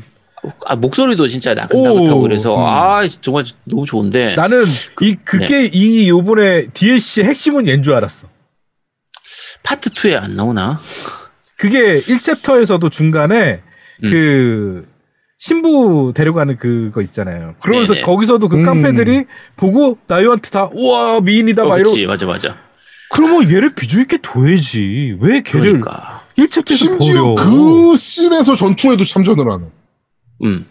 아, 0.66 0.76
목소리도 0.76 1.28
진짜 1.28 1.54
나긋나긋하고 1.54 2.20
오, 2.20 2.22
그래서, 2.22 2.56
음. 2.56 2.62
아, 2.66 3.08
정말 3.22 3.46
너무 3.66 3.86
좋은데. 3.86 4.36
나는 4.36 4.64
이 5.02 5.16
그게 5.16 5.70
이 5.72 6.10
요번에 6.10 6.68
DLC 6.74 7.22
의 7.22 7.28
핵심은 7.28 7.68
얘인 7.68 7.82
줄 7.82 7.94
알았어. 7.94 8.28
파트 9.64 9.90
2에 9.90 10.22
안 10.22 10.36
나오나? 10.36 10.80
그게 11.58 12.00
1 12.00 12.06
chapter에서도 12.06 12.92
중간에 12.92 13.62
음. 14.04 14.10
그 14.10 14.88
신부 15.38 16.12
데려가는 16.14 16.58
그거 16.58 17.02
있잖아요. 17.02 17.56
그러면서 17.62 17.94
네네. 17.94 18.06
거기서도 18.06 18.50
그 18.50 18.58
음. 18.58 18.64
깡패들이 18.64 19.26
보고 19.56 19.98
나요한테 20.08 20.50
다 20.50 20.70
우와 20.74 21.22
미인이다 21.22 21.64
어, 21.64 21.68
막 21.68 21.80
이러고 21.80 21.96
맞아, 22.08 22.26
맞아. 22.26 22.67
그러면 23.10 23.50
얘를 23.52 23.74
비중 23.74 24.02
있게 24.02 24.18
둬야지. 24.18 25.18
왜 25.22 25.42
걔를 25.42 25.80
그러니까. 25.80 26.24
1 26.38 26.41
chapter에서 26.41 26.78
심지어 26.78 27.36
버려? 27.36 27.36
그 27.36 27.96
씬에서 27.98 28.56
전투에도 28.56 29.04
참전을 29.04 29.52
하는. 29.52 29.72
음. 30.44 30.66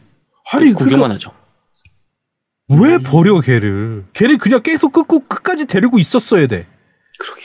아니 0.53 0.73
구경만 0.73 1.09
그러니까 1.09 1.15
하죠. 1.15 1.33
왜 2.69 2.99
버려 2.99 3.41
걔를? 3.41 4.05
걔를 4.13 4.39
그냥 4.39 4.63
계속 4.63 4.93
끌고 4.93 5.21
끝까지 5.21 5.67
데리고 5.67 5.99
있었어야 5.99 6.47
돼. 6.47 6.67
그러게. 7.19 7.43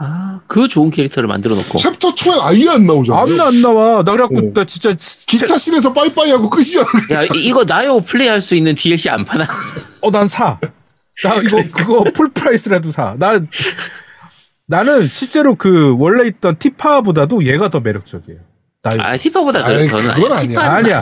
아, 0.00 0.40
그 0.48 0.68
좋은 0.68 0.90
캐릭터를 0.90 1.28
만들어 1.28 1.54
놓고. 1.54 1.78
챕터 1.78 2.14
2엔 2.14 2.40
아예 2.40 2.68
안 2.68 2.84
나오잖아. 2.84 3.22
안나안 3.22 3.60
나와. 3.62 4.02
나 4.02 4.12
그래갖고 4.12 4.38
어. 4.38 4.52
나 4.52 4.64
진짜 4.64 4.92
기차 5.26 5.56
씬에서 5.56 5.92
빠이빠이 5.92 6.30
하고 6.30 6.48
끝이잖아. 6.50 6.86
야, 7.12 7.24
이- 7.24 7.28
이거 7.46 7.64
나요 7.64 8.00
플레이 8.00 8.28
할 8.28 8.40
수 8.42 8.54
있는 8.54 8.74
DLC 8.74 9.08
안 9.10 9.24
파나? 9.24 9.46
어 10.00 10.10
난 10.10 10.26
사. 10.26 10.58
나 11.22 11.34
이거 11.42 11.62
그거 11.72 12.04
full 12.12 12.28
price라도 12.30 12.90
사. 12.90 13.14
나 13.18 13.40
나는 14.66 15.06
실제로 15.08 15.54
그 15.54 15.94
원래 15.98 16.26
있던 16.26 16.58
티파보다도 16.58 17.44
얘가 17.44 17.68
더 17.68 17.80
매력적이에요. 17.80 18.40
나. 18.82 18.90
아, 18.98 19.16
티파보다 19.16 19.60
더, 19.60 19.66
아니, 19.72 19.88
더는 19.88 20.14
그건 20.14 20.32
아니야. 20.32 20.60
아니야. 20.60 20.60
티파는 20.60 20.76
아니야. 20.76 21.00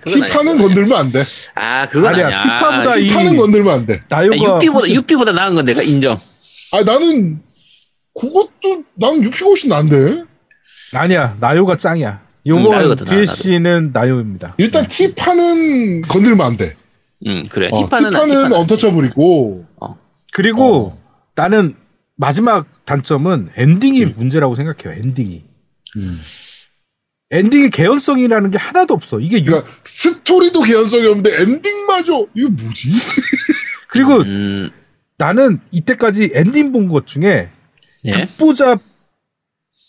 그건 0.00 0.22
티파는. 0.22 0.58
건들면 0.58 0.98
안 0.98 1.12
돼. 1.12 1.24
아, 1.54 1.86
그건 1.88 2.12
아니야. 2.14 2.26
아니야. 2.26 2.38
티파보다 2.40 2.96
이- 2.96 3.08
티파는 3.08 3.36
건들면 3.36 3.74
안 3.74 3.86
돼. 3.86 4.02
나요가 4.08 4.36
유피보다 4.36 4.78
훨씬- 4.80 4.96
유피보다 4.96 5.32
나은 5.32 5.54
건 5.54 5.64
내가 5.64 5.82
인정. 5.82 6.18
아 6.72 6.82
나는 6.82 7.40
그것도 8.20 8.84
난 8.94 9.22
유피가 9.22 9.46
훨씬 9.46 9.70
난데. 9.70 10.24
아니야. 10.94 11.36
나요가 11.40 11.76
짱이야. 11.76 12.20
음, 12.46 12.48
요번 12.48 12.96
DLC는 13.04 13.90
나요입니다. 13.92 14.54
일단 14.58 14.86
티파는 14.86 16.02
건들면 16.02 16.40
안 16.46 16.56
돼. 16.56 16.70
음, 17.26 17.46
그래. 17.48 17.68
어, 17.72 17.76
티파는 17.84 18.10
티파는, 18.10 18.52
untouchable이고. 18.52 19.66
그리고 20.32 20.86
어. 20.88 20.98
나는 21.34 21.74
마지막 22.16 22.66
단점은 22.84 23.50
엔딩이 23.56 24.04
문제라고 24.06 24.54
생각해요. 24.54 24.98
엔딩이. 25.00 25.44
음. 25.96 26.20
엔딩의 27.30 27.70
개연성이라는 27.70 28.50
게 28.50 28.58
하나도 28.58 28.94
없어. 28.94 29.18
이게 29.20 29.38
유- 29.40 29.44
그러니까 29.44 29.70
스토리도 29.84 30.62
개연성이 30.62 31.06
없는데 31.06 31.40
엔딩마저 31.42 32.26
이거 32.34 32.48
뭐지? 32.50 32.90
그리고 33.88 34.16
음, 34.22 34.70
나는 35.18 35.60
이때까지 35.72 36.32
엔딩 36.34 36.72
본 36.72 36.88
것 36.88 37.06
중에 37.06 37.48
네. 38.04 38.10
듣보잡 38.10 38.80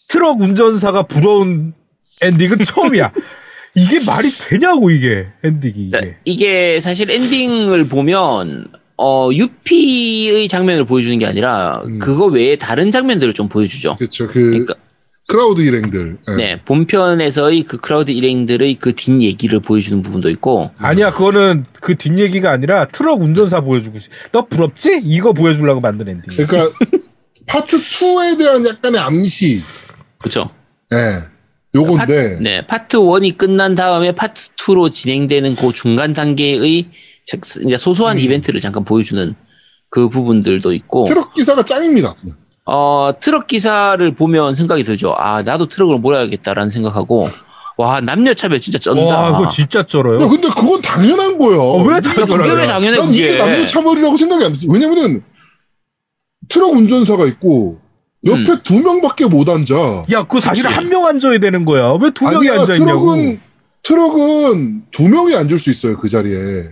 트럭 0.07 0.39
운전사가 0.41 1.03
부러운 1.03 1.73
엔딩은 2.21 2.59
처음이야. 2.63 3.11
이게 3.75 3.99
말이 4.05 4.29
되냐고 4.31 4.89
이게 4.89 5.27
엔딩이 5.43 5.89
자, 5.91 5.99
이게. 5.99 6.15
이게 6.25 6.79
사실 6.79 7.09
엔딩을 7.11 7.87
보면 7.87 8.67
어 8.97 9.29
유피의 9.33 10.47
장면을 10.47 10.85
보여주는 10.85 11.17
게 11.19 11.25
아니라 11.25 11.81
음. 11.85 11.99
그거 11.99 12.25
외에 12.27 12.55
다른 12.55 12.91
장면들을 12.91 13.33
좀 13.33 13.49
보여주죠. 13.49 13.97
그렇죠. 13.97 14.27
그 14.27 14.33
그러니까 14.33 14.75
클라우드 15.27 15.61
일행들. 15.61 16.17
예. 16.29 16.35
네 16.35 16.61
본편에서의 16.63 17.63
그 17.63 17.77
클라우드 17.77 18.11
일행들의 18.11 18.75
그 18.75 18.93
뒷 18.93 19.21
얘기를 19.21 19.59
보여주는 19.59 20.01
부분도 20.01 20.29
있고 20.29 20.71
아니야 20.77 21.11
그거는 21.11 21.65
그 21.81 21.95
뒷 21.97 22.17
얘기가 22.17 22.51
아니라 22.51 22.85
트럭 22.85 23.21
운전사 23.21 23.59
보여주고 23.61 23.99
싶- 23.99 24.11
너 24.31 24.45
부럽지? 24.45 25.01
이거 25.03 25.33
보여주려고 25.33 25.81
만든 25.81 26.07
엔딩. 26.07 26.33
그러니까 26.45 26.71
파트 27.47 27.77
2에 27.77 28.37
대한 28.37 28.65
약간의 28.65 29.01
암시. 29.01 29.61
그렇죠. 30.19 30.49
예. 30.93 31.17
요건데 31.75 32.37
네, 32.41 32.65
파트 32.65 32.97
1이 32.97 33.37
끝난 33.37 33.75
다음에 33.75 34.11
파트 34.13 34.49
2로 34.55 34.91
진행되는 34.91 35.55
그 35.55 35.71
중간 35.73 36.13
단계의 36.13 36.85
책- 37.25 37.41
이제 37.65 37.77
소소한 37.77 38.17
음. 38.17 38.21
이벤트를 38.21 38.59
잠깐 38.61 38.83
보여주는 38.85 39.35
그 39.89 40.09
부분들도 40.09 40.73
있고, 40.73 41.03
트럭 41.05 41.33
기사가 41.33 41.63
짱입니다. 41.63 42.15
어, 42.65 43.11
트럭 43.19 43.47
기사를 43.47 44.11
보면 44.15 44.53
생각이 44.53 44.83
들죠. 44.83 45.13
아, 45.17 45.41
나도 45.43 45.67
트럭을 45.67 45.99
몰아야겠다라는 45.99 46.69
생각하고, 46.69 47.27
와, 47.77 47.99
남녀 48.01 48.33
차별 48.33 48.59
진짜 48.61 48.77
쩐다. 48.79 49.01
와, 49.01 49.31
그거 49.37 49.49
진짜 49.49 49.83
쩔어요. 49.83 50.21
야, 50.21 50.27
근데 50.27 50.47
그건 50.49 50.81
당연한 50.81 51.37
거야. 51.37 51.57
어, 51.57 51.77
왜 51.83 51.99
당연하냐? 51.99 52.67
당연해, 52.67 52.97
난 52.97 53.13
이게 53.13 53.27
그게. 53.31 53.37
남녀 53.37 53.65
차별이라고 53.67 54.17
생각이 54.17 54.45
안 54.45 54.53
됐어. 54.53 54.67
왜냐면은 54.69 55.23
트럭 56.49 56.71
운전사가 56.73 57.25
있고 57.27 57.79
옆에 58.25 58.51
음. 58.51 58.59
두 58.63 58.79
명밖에 58.79 59.25
못 59.25 59.47
앉아. 59.49 59.75
야, 60.11 60.23
그거 60.23 60.39
사실. 60.39 60.65
한 60.67 60.89
명 60.89 61.05
앉아야 61.05 61.37
되는 61.37 61.63
거야. 61.65 61.91
왜 62.01 62.09
두 62.11 62.25
명이 62.25 62.49
아니야, 62.49 62.59
앉아 62.61 62.75
있냐고. 62.75 63.13
트럭은 63.15 63.39
트럭은 63.83 64.83
두 64.91 65.07
명이 65.07 65.35
앉을 65.35 65.59
수 65.59 65.69
있어요 65.69 65.95
그 65.97 66.09
자리에. 66.09 66.63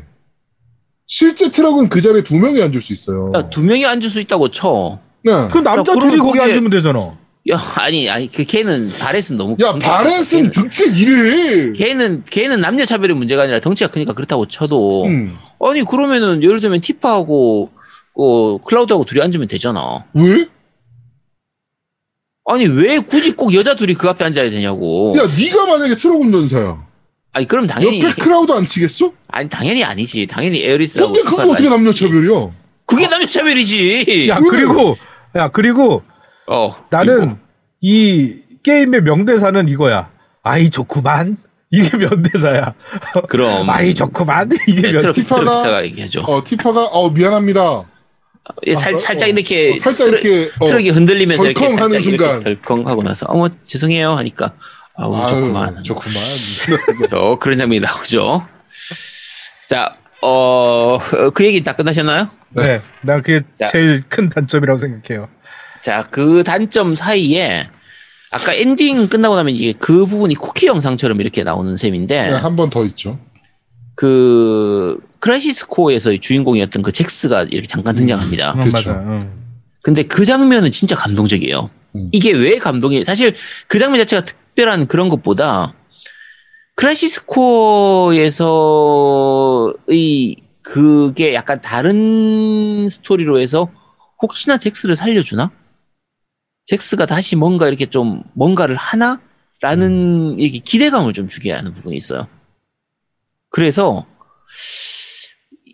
실제 1.06 1.52
트럭은 1.52 1.90
그 1.90 2.02
자리에 2.02 2.24
두 2.24 2.36
명이 2.36 2.62
앉을 2.64 2.82
수 2.82 2.94
있어요. 2.94 3.32
야, 3.36 3.50
두 3.50 3.62
명이 3.62 3.86
앉을 3.86 4.10
수 4.10 4.20
있다고 4.20 4.50
쳐. 4.50 5.00
네. 5.24 5.32
그 5.52 5.60
남자 5.60 5.92
야, 5.94 5.96
둘이 6.00 6.18
거기 6.18 6.40
그게- 6.40 6.42
앉으면 6.42 6.70
되잖아. 6.72 7.00
야, 7.52 7.62
아니, 7.76 8.10
아니, 8.10 8.32
그 8.32 8.46
걔는 8.46 8.90
바렛은 9.00 9.36
너무. 9.38 9.58
야큰 9.60 9.80
바렛은 9.80 10.52
등치가 10.52 10.90
이래. 10.96 11.74
걔는 11.74 12.24
걔는 12.30 12.62
남녀 12.62 12.86
차별의 12.86 13.16
문제가 13.18 13.44
아니라 13.44 13.60
덩치가 13.60 13.92
크니까 13.92 14.14
그렇다고 14.14 14.46
쳐도 14.48 15.04
음. 15.06 15.38
아니 15.60 15.82
그러면은 15.84 16.42
예를 16.42 16.62
들면 16.62 16.80
티파하고 16.82 17.70
어, 18.16 18.58
클라우드하고 18.60 19.04
둘이 19.06 19.22
앉으면 19.22 19.48
되잖아. 19.50 20.06
왜? 20.14 20.48
아니 22.46 22.66
왜 22.66 23.00
굳이 23.00 23.34
꼭 23.36 23.54
여자 23.54 23.76
둘이 23.76 23.94
그 23.94 24.10
앞에 24.10 24.26
앉아야 24.26 24.50
되냐고. 24.50 25.14
야 25.18 25.22
네가 25.38 25.66
만약에 25.66 25.96
트럭 25.96 26.22
운전사야. 26.22 26.86
아니 27.32 27.48
그럼 27.48 27.66
당연히 27.68 28.02
옆에 28.04 28.14
클라우드 28.22 28.52
앉히겠어? 28.52 29.12
아니 29.28 29.50
당연히 29.50 29.84
아니지. 29.84 30.28
당연히 30.28 30.62
에어리스하고 30.64 31.14
근데 31.14 31.24
그거 31.30 31.38
어떻게 31.44 31.68
아니지. 31.68 31.70
남녀 31.70 31.92
차별이야? 31.94 32.50
그게 32.86 33.08
남녀 33.08 33.26
차별이지. 33.28 34.28
야, 34.30 34.38
왜? 34.42 34.48
그리고, 34.50 34.98
야, 35.36 35.48
그리고 35.48 36.04
어 36.48 36.76
나는 36.92 37.38
이 37.82 38.36
게임의 38.64 39.02
명대사는 39.02 39.70
이거야. 39.70 40.12
아이 40.44 40.70
좋구만. 40.70 41.38
이게 41.72 41.98
명대사야. 41.98 42.74
그럼 43.30 43.68
아이 43.72 43.94
좋구만. 43.96 44.50
이게 44.68 44.82
네, 44.82 44.92
명. 44.92 45.02
트럭 45.02 45.16
티파가- 45.16 45.40
트럭사가 45.40 45.86
얘기하죠. 45.86 46.22
어 46.28 46.44
티파가 46.44 46.86
어 46.88 47.10
미안합니다. 47.10 47.84
예, 48.68 48.74
살, 48.76 48.94
어, 48.96 48.98
살짝 48.98 49.28
어, 49.28 49.32
이렇게 49.32 49.72
어, 49.74 49.80
살짝 49.80 50.08
트럭- 50.08 50.24
이렇게 50.26 50.52
어, 50.60 50.66
트럭이 50.66 50.90
흔들리면서 50.90 51.46
이렇게 51.46 51.60
덜컹 51.66 51.80
하는 51.82 52.02
이렇게 52.02 52.18
순간. 52.18 52.44
덜컹 52.44 52.88
하고 52.88 53.04
나서 53.04 53.26
어머 53.30 53.48
죄송해요 53.66 54.14
하니까 54.14 54.52
아우 54.96 55.16
아유, 55.16 55.30
좋구만. 55.30 55.84
좋구만. 55.84 56.16
어, 57.16 57.40
그런 57.40 57.58
장면이 57.58 57.80
나오죠. 57.80 58.46
자, 59.70 59.96
어, 60.22 61.00
그 61.34 61.46
얘기 61.46 61.64
다 61.64 61.74
끝나셨나요? 61.74 62.28
네. 62.50 62.80
난 63.02 63.22
그게 63.22 63.42
자. 63.60 63.66
제일 63.66 64.02
큰 64.08 64.30
단점이라고 64.30 64.78
생각해요. 64.78 65.28
자, 65.82 66.08
그 66.12 66.44
단점 66.44 66.94
사이에 66.96 67.68
아까 68.32 68.54
엔딩 68.54 69.08
끝나고 69.08 69.36
나면 69.36 69.56
이게 69.56 69.74
그 69.78 70.06
부분이 70.06 70.36
쿠키 70.36 70.68
영상처럼 70.68 71.20
이렇게 71.22 71.44
나오는 71.44 71.76
셈인데 71.76 72.28
네, 72.30 72.34
한번 72.34 72.70
더 72.70 72.84
있죠. 72.86 73.20
그 73.96 74.98
크라이시스 75.24 75.68
코어에서의 75.68 76.20
주인공이었던 76.20 76.82
그 76.84 76.92
잭스가 76.92 77.44
이렇게 77.44 77.66
잠깐 77.66 77.96
등장합니다. 77.96 78.50
어, 78.50 78.56
그렇죠. 78.56 78.72
맞아. 78.72 79.00
응. 79.08 79.32
근데 79.82 80.04
그 80.04 80.26
장면은 80.26 80.70
진짜 80.70 80.98
감동적이에요. 80.98 81.70
음. 81.96 82.10
이게 82.12 82.34
왜 82.34 82.58
감동이? 82.58 83.06
사실 83.06 83.34
그 83.70 83.80
장면 83.80 84.02
자체가 84.02 84.26
특별한 84.26 84.88
그런 84.88 85.08
것보다 85.08 85.76
크라이시스 86.76 87.26
코어에서의 87.26 88.36
그게 90.62 91.34
약간 91.34 91.62
다른 91.62 92.90
스토리로 92.90 93.40
해서 93.40 93.70
혹시나 94.22 94.58
잭스를 94.58 94.98
살려주나? 94.98 95.52
잭스가 96.66 97.06
다시 97.06 97.38
뭔가 97.38 97.70
이렇게 97.70 97.86
좀 97.86 98.24
뭔가를 98.34 98.76
하나? 98.76 99.22
라는 99.62 100.38
이게 100.38 100.60
기대감을 100.60 101.14
좀 101.14 101.30
주게 101.30 101.54
하는 101.54 101.74
부분이 101.74 101.96
있어요. 101.96 102.28
그래서 103.50 104.06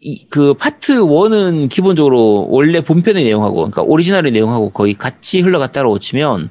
이, 0.02 0.28
그 0.30 0.54
파트 0.54 1.02
1은 1.02 1.70
기본적으로 1.70 2.47
원래 2.50 2.82
본편의 2.82 3.24
내용하고 3.24 3.56
그러니까 3.56 3.82
오리지널의 3.82 4.32
내용하고 4.32 4.70
거의 4.70 4.93
같이 4.93 5.41
흘러갔다고 5.41 6.00
치면 6.00 6.50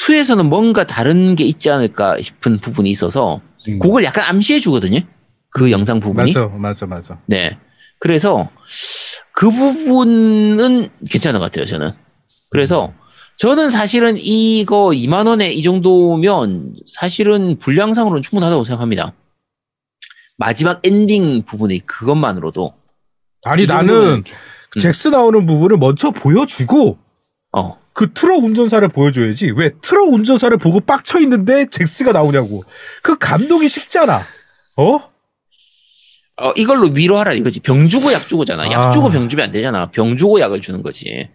2에서는 0.00 0.48
뭔가 0.48 0.86
다른 0.86 1.36
게 1.36 1.44
있지 1.44 1.70
않을까 1.70 2.20
싶은 2.20 2.58
부분이 2.58 2.90
있어서 2.90 3.40
음. 3.68 3.78
그걸 3.78 4.02
약간 4.04 4.24
암시해 4.24 4.60
주거든요. 4.60 5.00
그 5.50 5.70
영상 5.70 6.00
부분이. 6.00 6.32
맞아, 6.32 6.48
맞아, 6.48 6.86
맞아. 6.86 7.20
네. 7.26 7.58
그래서 7.98 8.48
그 9.32 9.50
부분은 9.50 10.88
괜찮은 11.08 11.38
것 11.38 11.46
같아요, 11.46 11.66
저는. 11.66 11.92
그래서 12.50 12.92
저는 13.36 13.70
사실은 13.70 14.16
이거 14.18 14.90
2만 14.90 15.26
원에 15.26 15.52
이 15.52 15.62
정도면 15.62 16.74
사실은 16.86 17.56
분량상으로는 17.58 18.22
충분하다고 18.22 18.64
생각합니다. 18.64 19.12
마지막 20.36 20.80
엔딩 20.84 21.42
부분이 21.42 21.80
그것만으로도 21.86 22.72
아니 23.44 23.66
나는 23.66 24.24
잭스 24.78 25.08
나오는 25.08 25.46
부분을 25.46 25.76
먼저 25.76 26.10
보여주고 26.10 26.98
어 27.52 27.80
그 27.92 28.12
트럭 28.14 28.44
운전사를 28.44 28.88
보여줘야지. 28.88 29.52
왜 29.56 29.70
트럭 29.82 30.08
운전사를 30.14 30.56
보고 30.56 30.80
빡쳐 30.80 31.20
있는데 31.20 31.66
잭스가 31.66 32.12
나오냐고. 32.12 32.64
그 33.02 33.18
감동이 33.18 33.68
식잖아. 33.68 34.22
어? 34.78 35.10
어, 36.42 36.52
이걸로 36.56 36.88
위로하라 36.88 37.34
이거지. 37.34 37.60
병 37.60 37.90
주고 37.90 38.10
약 38.12 38.26
주고잖아. 38.26 38.70
약 38.70 38.80
아. 38.80 38.90
주고 38.90 39.10
병 39.10 39.28
주면 39.28 39.46
안 39.46 39.52
되잖아. 39.52 39.90
병 39.90 40.16
주고 40.16 40.40
약을 40.40 40.62
주는 40.62 40.82
거지. 40.82 41.28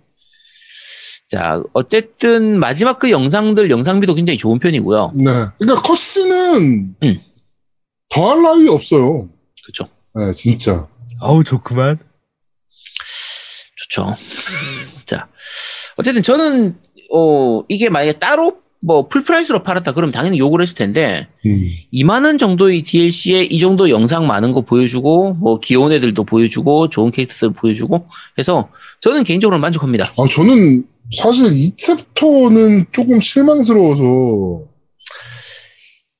자, 1.28 1.62
어쨌든 1.74 2.60
마지막 2.60 2.97
그 2.97 3.12
영상들 3.12 3.70
영상비도 3.70 4.16
굉장히 4.16 4.39
좋은 4.39 4.58
편이고요. 4.58 5.12
네. 5.16 5.24
그러니까 5.60 5.84
컷신은 5.84 6.95
음. 7.03 7.20
더할 8.10 8.41
나위 8.41 8.68
없어요. 8.70 9.30
그렇죠. 9.64 9.88
네, 10.16 10.32
진짜. 10.34 10.88
아우 11.22 11.43
좋구만. 11.43 11.97
좋죠. 13.76 14.16
자, 15.05 15.28
어쨌든 15.95 16.24
저는 16.24 16.78
어 17.13 17.63
이게 17.68 17.89
만약에 17.89 18.20
따로 18.20 18.59
뭐 18.86 19.07
full 19.08 19.28
price로 19.28 19.64
팔았다 19.63 19.93
그러면 19.93 20.11
당연히 20.11 20.38
욕을 20.38 20.61
했을 20.61 20.76
텐데 20.76 21.28
음. 21.45 21.70
2만 21.91 22.24
원 22.24 22.38
정도의 22.38 22.84
DLC에 22.84 23.43
이 23.43 23.59
정도 23.59 23.89
영상 23.89 24.28
많은 24.28 24.51
거 24.51 24.61
보여주고 24.61 25.34
뭐 25.34 25.59
귀여운 25.59 25.91
애들도 25.91 26.24
보여주고 26.24 26.89
좋은 26.89 27.09
캐릭터들 27.09 27.53
보여주고 27.53 28.07
해서 28.38 28.70
저는 29.01 29.24
개인적으로 29.24 29.59
만족합니다. 29.59 30.13
아, 30.18 30.28
저는 30.30 30.86
사실 31.18 31.51
이 31.53 31.76
챕터는 31.76 32.86
조금 32.91 33.20
실망스러워서 33.20 34.66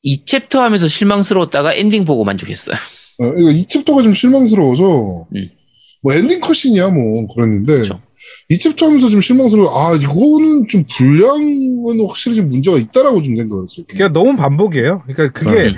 이 0.02 0.26
챕터 0.26 0.62
하면서 0.62 0.88
실망스러웠다가 0.88 1.74
엔딩 1.74 2.06
보고 2.06 2.24
만족했어요. 2.24 2.78
어, 3.20 3.26
이거 3.38 3.50
이 3.52 3.66
챕터가 3.66 4.02
좀 4.02 4.14
실망스러워서 4.14 5.28
음. 5.36 5.50
뭐 6.02 6.14
엔딩 6.14 6.40
cutscene이야 6.40 6.90
뭐 6.90 7.28
그랬는데. 7.34 7.84
이 8.50 8.58
챕터 8.58 8.88
하면서 8.88 9.08
좀 9.10 9.22
실망스러워. 9.22 9.70
아 9.80 9.96
이거는 9.96 10.68
좀 10.68 10.84
분량은 10.98 12.06
확실히 12.08 12.36
좀 12.38 12.50
문제가 12.50 12.78
있다라고 12.78 13.22
좀 13.22 13.36
생각했어요. 13.36 13.86
그게 13.88 14.08
너무 14.10 14.36
반복이에요. 14.36 15.04
그러니까 15.08 15.30
그게 15.40 15.70
음. 15.70 15.76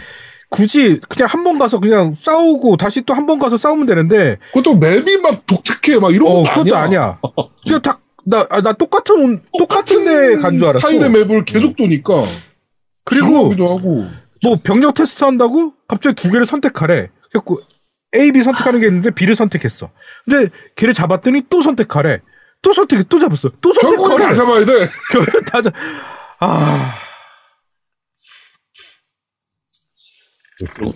굳이 0.50 1.00
그냥 1.10 1.28
한 1.30 1.44
번 1.44 1.60
가서 1.60 1.80
그냥 1.80 2.16
싸우고 2.18 2.78
다시 2.78 3.02
또 3.02 3.14
한 3.14 3.26
번 3.28 3.38
가서 3.40 3.58
싸우면 3.58 3.86
되는데 3.86 4.38
그것도 4.54 4.78
맵이 4.78 5.18
막 5.18 5.46
독특해 5.46 6.00
막 6.00 6.14
이런 6.16 6.28
어 6.30 6.44
것도 6.44 6.50
그것도 6.64 6.76
아니야. 6.78 7.20
그냥 7.66 7.82
다나 7.82 8.46
아, 8.50 8.62
나 8.62 8.72
똑같은 8.74 9.16
옷- 9.36 9.42
똑같은 9.60 10.06
데 10.06 10.36
간 10.42 10.58
줄 10.58 10.68
알았어. 10.68 10.88
스타일의 10.88 11.10
맵을 11.12 11.44
계속 11.46 11.76
도니까 11.76 12.14
그리고 13.04 13.54
뭐 14.44 14.58
병력 14.64 14.94
테스트 14.94 15.24
한다고 15.24 15.74
갑자기 15.88 16.16
두 16.16 16.32
개를 16.32 16.46
선택하래. 16.46 17.10
그래갖고 17.32 17.60
A, 18.16 18.32
B 18.32 18.42
선택하는 18.42 18.80
게 18.80 18.88
있는데 18.88 19.12
B를 19.12 19.36
선택했어. 19.36 19.92
근데 20.26 20.50
걔를 20.76 20.94
잡았더니 20.94 21.44
또 21.50 21.62
선택하래. 21.62 22.20
또 22.62 22.74
선택해 22.74 23.04
또 23.10 23.20
잡았어. 23.20 23.50
또 23.62 23.74
선택하래. 23.74 24.26
다 24.26 24.34
잡아야 24.34 24.66
돼. 24.66 24.74
결국 25.12 25.46
다 25.46 25.62
잡. 25.62 25.74
아 26.40 26.94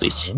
있지. 0.07 0.33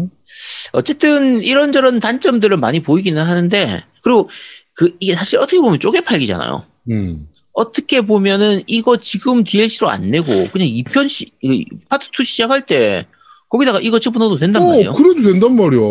어쨌든 0.72 1.42
이런저런 1.42 2.00
단점들은 2.00 2.60
많이 2.60 2.82
보이기는 2.82 3.22
하는데 3.22 3.84
그리고 4.02 4.30
그 4.74 4.96
이게 5.00 5.16
사실 5.16 5.40
어떻게 5.40 5.60
보면 5.60 5.80
쪼개 5.80 6.02
팔기잖아요. 6.02 6.66
음. 6.92 7.28
어떻게 7.54 8.02
보면은 8.02 8.64
이거 8.66 8.98
지금 8.98 9.44
DLC로 9.44 9.90
안 9.90 10.10
내고 10.10 10.26
그냥 10.52 10.68
2편 10.68 11.08
시 11.08 11.32
이거 11.42 11.78
파트 11.88 12.08
2 12.20 12.24
시작할 12.24 12.66
때 12.66 13.06
거기다가 13.54 13.80
이거 13.82 14.00
집어넣어도 14.00 14.40
된단 14.40 14.66
말이에요. 14.68 14.90
어, 14.90 14.94
그래도 14.94 15.22
된단 15.22 15.56
말이야. 15.56 15.82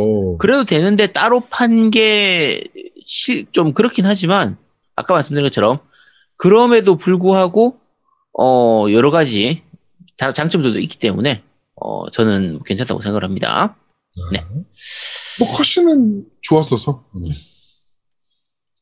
그래도 0.41 0.65
되는데 0.65 1.07
따로 1.07 1.41
판 1.49 1.91
게 1.91 2.65
좀 3.53 3.73
그렇긴 3.73 4.05
하지만 4.07 4.57
아까 4.97 5.15
말씀드린 5.15 5.45
것처럼 5.47 5.79
그럼에도 6.37 6.97
불구하고 6.97 7.79
어 8.39 8.87
여러 8.91 9.11
가지 9.11 9.63
다- 10.17 10.33
장점들도 10.33 10.79
있기 10.81 10.99
때문에 10.99 11.43
어, 11.81 12.09
저는 12.11 12.61
괜찮다고 12.65 13.01
생각을 13.01 13.23
합니다. 13.25 13.77
네. 14.33 14.41
뭐 15.39 15.49
컷신은 15.55 16.25
좋았어서. 16.43 17.05
음. 17.15 17.21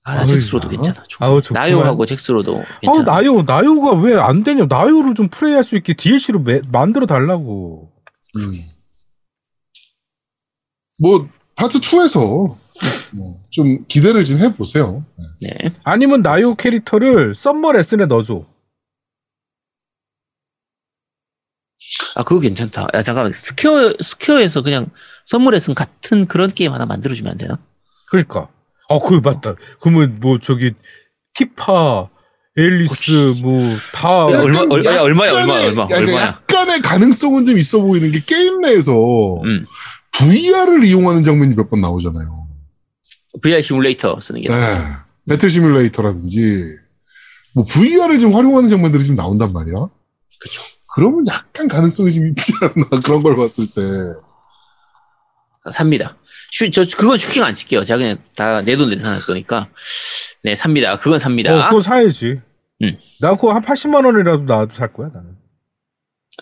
아, 0.05 0.25
잭스로도 0.25 0.67
야. 0.69 0.71
괜찮아. 0.71 1.05
아우. 1.21 1.41
나요하고 1.53 2.07
잭스로도 2.07 2.63
괜찮아. 2.81 3.05
나요 3.05 3.43
나요가 3.43 3.93
왜 4.01 4.15
안 4.17 4.43
되냐? 4.45 4.67
나요를 4.69 5.15
좀 5.15 5.29
플레이할 5.29 5.63
수 5.65 5.77
있게 5.77 5.93
DLC로 5.95 6.43
만들어 6.73 7.05
달라고. 7.07 7.91
음. 8.37 8.65
뭐 11.01 11.29
파트 11.57 11.79
2에서 11.81 12.57
뭐좀 13.13 13.87
기대를 13.89 14.25
좀 14.25 14.39
해보세요. 14.39 15.05
네. 15.41 15.49
네. 15.63 15.73
아니면 15.85 16.23
나요 16.23 16.55
캐릭터를 16.55 17.35
썸머 17.35 17.73
레슨에 17.73 18.07
넣어줘. 18.07 18.45
아, 22.17 22.23
그거 22.23 22.41
괜찮다. 22.41 22.89
야, 22.95 23.03
잠깐만. 23.03 23.33
스퀘어, 23.33 23.95
스퀘어에서 24.01 24.63
그냥 24.63 24.91
선물 25.27 25.55
레슨 25.55 25.75
같은 25.75 26.27
그런 26.27 26.51
게임 26.53 26.73
하나 26.73 26.85
만들어주면 26.85 27.33
안 27.33 27.39
되나? 27.39 27.59
그러니까. 28.11 28.49
어, 28.89 28.99
그 28.99 29.21
맞다. 29.23 29.55
그러면 29.81 30.19
뭐 30.21 30.39
저기 30.39 30.73
티파, 31.35 32.09
앨리스 32.57 33.35
뭐다 33.41 34.09
야, 34.33 34.41
얼마- 34.43 34.61
얼마- 34.69 34.93
야, 34.95 35.01
얼마야, 35.01 35.33
얼마, 35.33 35.55
약간의- 35.55 35.69
얼마, 35.69 35.83
약간 35.85 35.99
얼마야? 35.99 36.40
약간의 36.51 36.81
가능성은 36.83 37.47
좀 37.47 37.59
있어 37.59 37.81
보이는 37.81 38.11
게 38.11 38.21
게임 38.27 38.61
내에서 38.61 38.93
음. 39.45 39.65
VR을 40.13 40.85
이용하는 40.85 41.25
장면이 41.25 41.55
몇 41.55 41.69
번 41.71 41.81
나오잖아요. 41.81 42.49
VR 43.43 43.63
시뮬레이터 43.63 44.19
쓰는 44.21 44.43
게. 44.43 44.49
네. 44.49 44.57
배틀 45.29 45.49
시뮬레이터라든지 45.51 46.65
뭐 47.55 47.65
VR을 47.65 48.19
좀 48.19 48.35
활용하는 48.35 48.69
장면들이 48.69 49.05
좀 49.05 49.17
나온단 49.17 49.53
말이야. 49.53 49.75
그쵸. 50.41 50.63
그러면 50.95 51.25
약간 51.29 51.69
가능성이 51.69 52.13
좀 52.13 52.27
있지 52.29 52.53
않나 52.63 52.89
그런 53.05 53.23
걸 53.23 53.37
봤을 53.37 53.67
때. 53.69 53.81
삽니다. 55.71 56.17
슈, 56.51 56.69
저, 56.71 56.85
그건 56.97 57.17
슈킹 57.19 57.45
안 57.45 57.55
칠게요. 57.55 57.85
제가 57.85 57.99
그냥 57.99 58.17
다 58.35 58.63
내 58.63 58.77
돈 58.77 58.89
내서 58.91 59.09
할 59.09 59.21
거니까. 59.21 59.69
네, 60.43 60.57
삽니다. 60.57 60.97
그건 60.99 61.19
삽니다. 61.19 61.67
어, 61.67 61.69
그거 61.69 61.81
사야지. 61.83 62.41
음. 62.83 62.97
나 63.21 63.35
그거 63.37 63.53
한 63.53 63.63
80만 63.63 64.05
원이라도 64.07 64.45
나도 64.45 64.73
살 64.73 64.93
거야, 64.93 65.11
나는. 65.13 65.30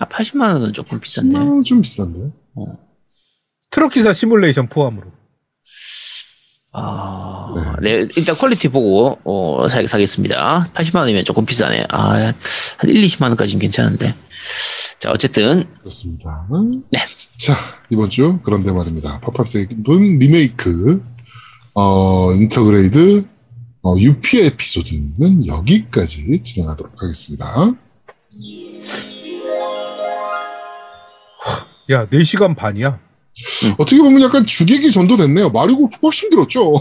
아, 0.00 0.06
80만 0.06 0.54
원은 0.54 0.72
조금 0.72 1.00
비싼데. 1.00 1.36
10만 1.36 1.48
원은 1.48 1.64
좀 1.64 1.80
비싼데. 1.80 2.30
트럭 3.70 3.92
기사 3.92 4.12
시뮬레이션 4.12 4.68
포함으로. 4.68 5.12
아, 6.72 7.54
네. 7.82 8.06
일단 8.16 8.36
퀄리티 8.36 8.68
보고, 8.68 9.18
어, 9.24 9.66
사, 9.68 9.84
사겠습니다. 9.86 10.70
80만 10.74 11.00
원이면 11.00 11.24
조금 11.24 11.44
비싸네. 11.44 11.86
아, 11.90 12.32
한 12.76 12.88
1, 12.90 13.02
20만 13.02 13.22
원까지는 13.28 13.58
괜찮은데. 13.60 14.14
자, 15.00 15.10
어쨌든, 15.10 15.64
그렇습니다. 15.78 16.46
네. 16.92 17.00
자, 17.36 17.56
이번 17.90 18.10
주 18.10 18.38
그런데 18.42 18.70
말입니다. 18.72 19.20
파판 19.20 19.65
세븐 19.65 20.18
리메이크 20.18 21.02
어, 21.74 22.32
인터그레이드 22.34 23.24
어, 23.82 23.94
유피 23.96 24.40
에피소드는 24.40 25.46
여기까지 25.46 26.40
진행하도록 26.42 27.00
하겠습니다. 27.00 27.72
야, 31.90 32.06
4시간 32.06 32.54
반이야. 32.56 32.98
어떻게 33.78 33.98
보면 33.98 34.20
약간 34.22 34.44
주객이 34.44 34.90
전도됐네요. 34.90 35.50
마리오 35.50 35.76
골프가 35.76 36.00
훨씬 36.08 36.28
길었죠. 36.28 36.74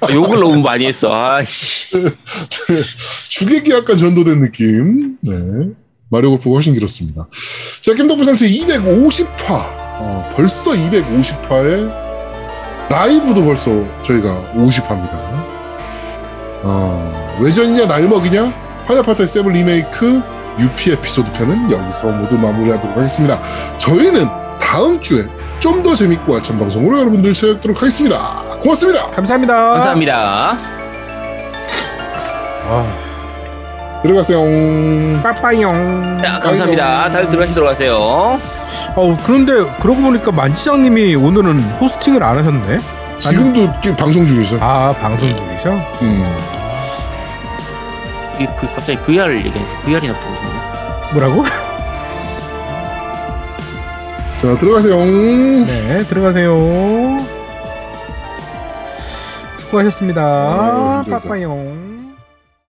아, 0.00 0.10
욕을 0.12 0.40
너무 0.40 0.60
많이 0.62 0.86
했어. 0.86 1.08
아씨. 1.12 1.86
주객이 3.28 3.70
약간 3.70 3.96
전도된 3.96 4.40
느낌. 4.40 5.16
네. 5.20 5.32
마리오 6.10 6.30
골프가 6.30 6.54
훨씬 6.56 6.74
길었습니다. 6.74 7.24
자, 7.82 7.94
겜덕비상 7.94 8.48
250화. 8.48 9.50
어, 10.02 10.32
벌써 10.34 10.72
250화에 10.72 11.88
라이브도 12.90 13.44
벌써 13.44 13.70
저희가 14.02 14.52
50화입니다. 14.56 15.12
어, 16.64 17.38
외전이냐 17.40 17.86
날먹이냐? 17.86 18.69
파이널판타지 18.90 19.24
7 19.24 19.44
리메이크 19.52 20.20
유피 20.58 20.90
에피소드 20.90 21.30
편은 21.30 21.70
여기서 21.70 22.08
모두 22.10 22.36
마무리하도록 22.36 22.96
하겠습니다. 22.96 23.40
저희는 23.76 24.26
다음 24.60 25.00
주에 25.00 25.26
좀 25.60 25.84
더 25.84 25.94
재밌고 25.94 26.34
알찬 26.34 26.58
방송으로 26.58 26.98
여러분들 26.98 27.32
찾아뵙도록 27.32 27.80
하겠습니다. 27.80 28.42
고맙습니다. 28.60 29.06
감사합니다. 29.10 29.70
감사합니다. 29.74 30.56
아, 32.66 32.96
들어가세요. 34.02 34.40
빠빠용. 35.22 36.18
자, 36.20 36.40
감사합니다. 36.40 37.10
다들 37.10 37.30
들어가시도록 37.30 37.70
하세요. 37.70 37.94
어, 37.94 39.16
그런데 39.24 39.52
그러고 39.78 40.02
보니까 40.02 40.32
만지장님이 40.32 41.14
오늘은 41.14 41.60
호스팅을 41.80 42.24
안 42.24 42.38
하셨네. 42.38 42.80
지금도 43.20 43.68
지금 43.82 43.96
방송 43.96 44.26
중이죠. 44.26 44.58
아, 44.60 44.92
방송 45.00 45.28
중이셔? 45.36 45.70
음. 46.02 46.59
이 48.40 48.46
V- 48.46 48.68
갑자기 48.74 48.98
VR을 49.04 49.38
얘기하니까 49.46 49.82
VR이나 49.82 50.14
보고 50.20 50.34
싶네. 50.36 50.50
뭐라고? 51.12 51.44
자, 54.40 54.54
들어가세요. 54.54 54.96
네, 55.04 56.02
들어가세요. 56.04 57.18
수고하셨습니다. 59.54 60.98
힘들다. 61.04 61.20
빠빠용. 61.20 61.89